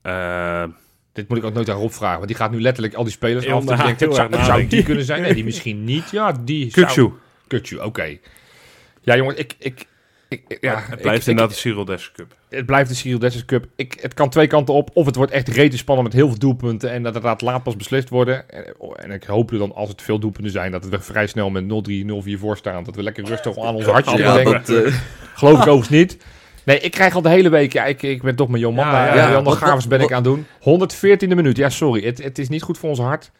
[0.07, 0.65] Eh,
[1.13, 3.13] Dit moet ik ook nooit aan Rob vragen, want die gaat nu letterlijk al die
[3.13, 3.65] spelers af.
[3.65, 5.23] Na- ik denk, het heel zou, zou die kunnen zijn.
[5.23, 6.11] Nee, die misschien niet.
[6.11, 6.87] Ja, die zou...
[6.87, 7.13] Kukçu.
[7.55, 8.17] Kukçu, oké.
[9.03, 9.55] Ja, jongens, ik...
[9.59, 9.87] ik,
[10.29, 12.35] ik ja, het blijft ik- inderdaad de Cyril Dessers Cup.
[12.49, 13.67] het blijft de Cyril Dessers Cup.
[13.77, 14.91] Ik, het kan twee kanten op.
[14.93, 16.91] Of het wordt echt rete spannend met heel veel doelpunten.
[16.91, 18.51] En dat het inderdaad laat pas beslist worden.
[18.51, 21.51] En, en ik hoop er dan, als het veel doelpunten zijn, dat we vrij snel
[21.51, 21.67] met 0-3,
[22.37, 22.85] 0-4 voor staan.
[22.85, 24.53] Dat we lekker rustig aan ons hartje Ja, denken.
[24.53, 24.95] dat, eh,
[25.35, 26.17] Geloof ik overigens niet.
[26.67, 27.73] Nee, ik krijg al de hele week...
[27.73, 29.07] Ja, ik, ik ben toch mijn Jon Manda.
[29.07, 30.47] Ja, Ja, ja, Jan Gavers ben ik aan het doen.
[31.11, 31.57] 114e minuut.
[31.57, 32.05] Ja, sorry.
[32.05, 33.31] Het, het is niet goed voor ons hart.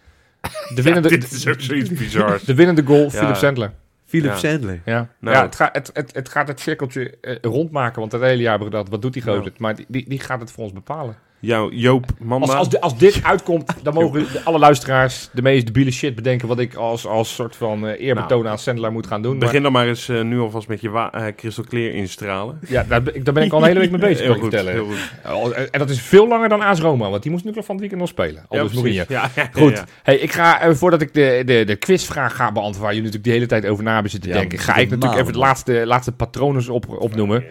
[0.75, 2.43] De winnende, Dit is ook zoiets bizars.
[2.43, 3.09] de winnende goal, Ja.
[3.11, 3.73] Philip Sandler.
[4.05, 4.37] Philip Ja.
[4.37, 4.81] Sandler.
[4.85, 5.37] Ja, Nou.
[5.37, 8.01] ja het, gaat, het, het, het gaat het cirkeltje eh, rondmaken.
[8.01, 9.53] Want het hele jaar hebben we gedacht, wat doet die gozer?
[9.59, 11.17] Maar die, die, die gaat het voor ons bepalen.
[11.41, 12.47] Jouw Joop Manda.
[12.47, 16.49] Als, als, di- als dit uitkomt, dan mogen alle luisteraars de meest debiele shit bedenken...
[16.49, 19.31] wat ik als, als soort van eh, eerbetoon aan Sandler moet gaan doen.
[19.37, 22.59] Maar, Begin dan maar eens eh, nu alvast met je wa- eh, crystal clear instralen.
[22.69, 24.41] ja, daar, ben ik- daar ben ik al een hele week mee bezig, Heel goed,
[24.43, 24.73] vertellen.
[24.73, 25.33] heel goed.
[25.33, 27.75] Oh, En en dat is veel langer dan AS Roma, want die moest natuurlijk van
[27.75, 28.45] het weekend nog spelen.
[28.49, 28.97] Al Ja, dus precies.
[29.09, 29.31] Mourinho.
[29.35, 29.85] Ja, ja, Goed, ja.
[30.03, 33.33] Hey, ik ga, voordat ik de, de, de quizvraag ga beantwoorden, waar jullie natuurlijk de
[33.33, 36.13] hele tijd over na hebben zitten Ja, denken, ga ik natuurlijk even de laatste, laatste
[36.13, 37.45] patronen op, opnoemen.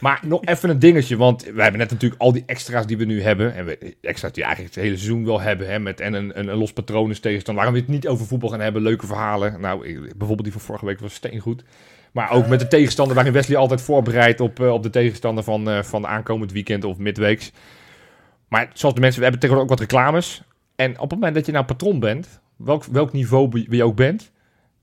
[0.00, 3.04] Maar nog even een dingetje, want we hebben net natuurlijk al die extra's die we
[3.04, 3.54] nu hebben.
[3.54, 5.68] En we, extra's die eigenlijk het hele seizoen wel hebben.
[5.68, 7.56] Hè, met, en een, een, een los patroon is tegenstand.
[7.56, 8.82] Waarom we het niet over voetbal gaan hebben.
[8.82, 9.60] Leuke verhalen.
[9.60, 9.80] Nou,
[10.16, 11.64] bijvoorbeeld die van vorige week was steengoed.
[12.12, 15.70] Maar ook met de tegenstander waarin Wesley altijd voorbereidt op, eh, op de tegenstander van,
[15.70, 17.52] eh, van aankomend weekend of midweeks.
[18.48, 20.42] Maar zoals de mensen, we hebben tegenwoordig ook wat reclames.
[20.76, 24.30] En op het moment dat je nou patroon bent, welk, welk niveau je ook bent,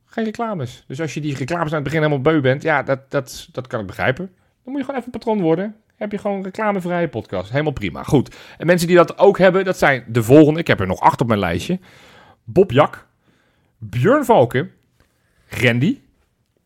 [0.06, 0.84] geen reclames.
[0.88, 3.68] Dus als je die reclames aan het begin helemaal beu bent, ja, dat, dat, dat
[3.68, 4.32] kan ik begrijpen.
[4.68, 5.76] Dan moet je gewoon even patroon worden.
[5.96, 7.52] Heb je gewoon een reclamevrije podcast.
[7.52, 8.04] Helemaal prima.
[8.04, 8.36] Goed.
[8.58, 10.60] En mensen die dat ook hebben, dat zijn de volgende.
[10.60, 11.80] Ik heb er nog acht op mijn lijstje.
[12.44, 13.08] Bob Jak,
[13.78, 14.72] Björn Valken,
[15.48, 16.00] Randy,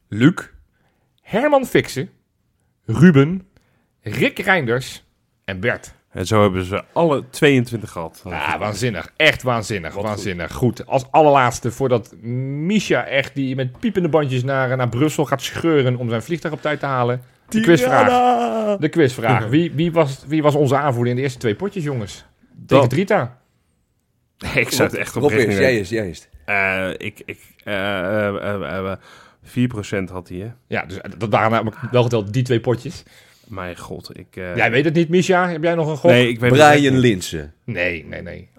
[0.07, 0.49] Luc,
[1.21, 2.09] Herman Fixen,
[2.85, 3.47] Ruben,
[4.01, 5.03] Rick Reinders
[5.45, 5.93] en Bert.
[6.11, 8.21] En zo hebben ze alle 22 gehad.
[8.25, 9.13] Ja, waanzinnig.
[9.15, 9.93] Echt waanzinnig.
[9.93, 10.51] waanzinnig.
[10.51, 10.87] Goed.
[10.87, 16.09] Als allerlaatste, voordat Misha echt die met piepende bandjes naar, naar Brussel gaat scheuren om
[16.09, 17.21] zijn vliegtuig op tijd te halen.
[17.51, 18.77] De quizvraag.
[18.77, 19.45] De quizvraag.
[19.47, 22.25] Wie, wie, was, wie was onze aanvoerder in de eerste twee potjes, jongens?
[22.67, 23.37] Tegen Drita.
[24.55, 26.27] ik zou het echt Rob oprecht niet jij is, jij is.
[26.45, 28.97] Eh, ik, ik, eh, eh, eh, eh,
[29.43, 30.47] 4% had hij, hè?
[30.67, 33.03] Ja, dus dat waren namelijk wel geteld die twee potjes.
[33.47, 34.27] Mijn god, ik...
[34.35, 35.49] eh, Jij weet het niet, Misha.
[35.49, 36.11] Heb jij nog een gok?
[36.11, 36.97] Nee, ik weet Brian.
[36.97, 37.53] Linsen.
[37.63, 38.21] nee, nee.
[38.21, 38.49] nee.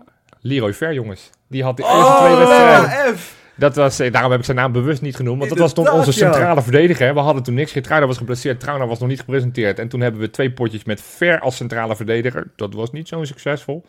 [0.41, 1.31] Leroy Ver, jongens.
[1.49, 3.17] Die had de eerste twee wedstrijden.
[3.19, 3.37] F.
[3.55, 5.39] Dat was, eh, daarom heb ik zijn naam bewust niet genoemd.
[5.39, 6.17] Want dat was toen onze ja.
[6.17, 7.15] centrale verdediger.
[7.15, 7.73] We hadden toen niks.
[7.73, 8.61] Getruida was geblesseerd.
[8.61, 9.79] Trauner was nog niet gepresenteerd.
[9.79, 12.51] En toen hebben we twee potjes met Ver als centrale verdediger.
[12.57, 13.85] Dat was niet zo succesvol.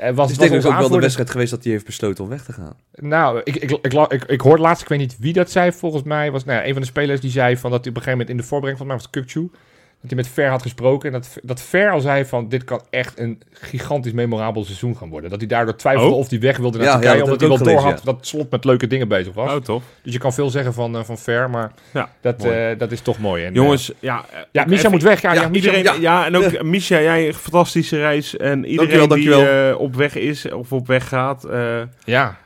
[0.00, 2.24] Eh, was, Het is denk ik ook wel de wedstrijd geweest dat hij heeft besloten
[2.24, 2.76] om weg te gaan.
[2.94, 5.72] Nou, ik, ik, ik, ik, ik hoorde laatst, ik weet niet wie dat zei.
[5.72, 7.96] Volgens mij was nou, ja, een van de spelers die zei van dat hij op
[7.96, 9.60] een gegeven moment in de voorbereiding, volgens mij was het Kukçu,
[10.00, 11.12] Dat hij met Ver had gesproken.
[11.12, 15.08] En dat, dat Ver al zei van, dit kan echt een gigantisch memorabel seizoen gaan
[15.08, 15.30] worden.
[15.30, 16.18] Dat hij daardoor twijfelde Oh.
[16.18, 17.18] of hij weg wilde naar Ja, ja, Turkije.
[17.18, 19.50] dat omdat hij wel door had dat Slot met leuke dingen bezig was.
[19.52, 19.82] Oh, tof.
[20.02, 23.00] Dus je kan veel zeggen van, eh, van Ver, maar Ja, dat, eh, dat is
[23.00, 23.44] toch mooi.
[23.44, 24.24] En, Jongens, ja.
[24.32, 25.20] eh, ja, Misha even- moet weg.
[25.22, 26.26] Ja, ja, ja, Misha Iedereen, ja.
[26.26, 28.36] en ook Misha, jij een fantastische reis.
[28.36, 32.36] En iedereen Dankjewel, die eh, op weg is of op weg gaat, eh, ja.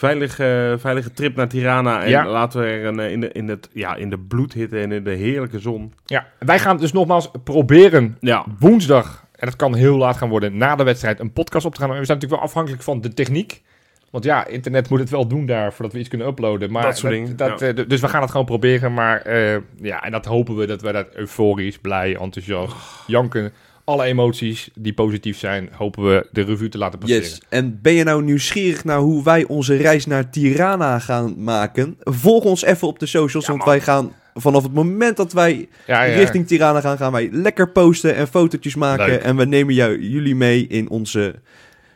[0.00, 2.02] Veilige, veilige trip naar Tirana.
[2.02, 2.26] En Ja.
[2.28, 5.04] laten we er een, eh, in, de, in, het, ja, in de bloedhitte en in
[5.04, 5.92] de heerlijke zon.
[6.04, 6.26] ja.
[6.38, 10.76] Wij gaan dus nogmaals proberen Ja, woensdag, en dat kan heel laat gaan worden, na
[10.76, 11.90] de wedstrijd een podcast op te gaan.
[11.90, 13.62] En we zijn natuurlijk wel afhankelijk van de techniek.
[14.10, 16.70] Want ja, internet moet het wel doen daar, voordat we iets kunnen uploaden.
[16.72, 17.66] Maar Dat soort dingen, dat, ja.
[17.72, 18.94] eh, dus we gaan het gewoon proberen.
[18.94, 22.74] Maar eh, ja, en dat hopen we dat we dat euforisch, blij, enthousiast,
[23.06, 23.52] janken,
[23.84, 27.22] alle emoties die positief zijn, hopen we de revue te laten passeren.
[27.22, 27.40] Yes.
[27.48, 31.96] En ben je nou nieuwsgierig naar hoe wij onze reis naar Tirana gaan maken?
[32.00, 33.74] Volg ons even op de socials, Ja, want man.
[33.74, 36.14] wij gaan vanaf het moment dat wij Ja, ja.
[36.16, 39.06] richting Tirana gaan, gaan wij lekker posten en fotootjes maken.
[39.06, 39.22] Leuk.
[39.22, 41.34] En we nemen jou, jullie mee in onze,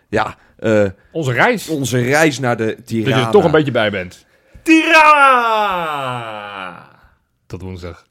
[0.08, 1.68] ja, eh, Onze reis.
[1.68, 3.18] onze reis naar de Dat Tirana.
[3.18, 4.24] je er toch een beetje bij bent.
[5.64, 6.88] Tirana!
[7.46, 8.06] Tot woensdag.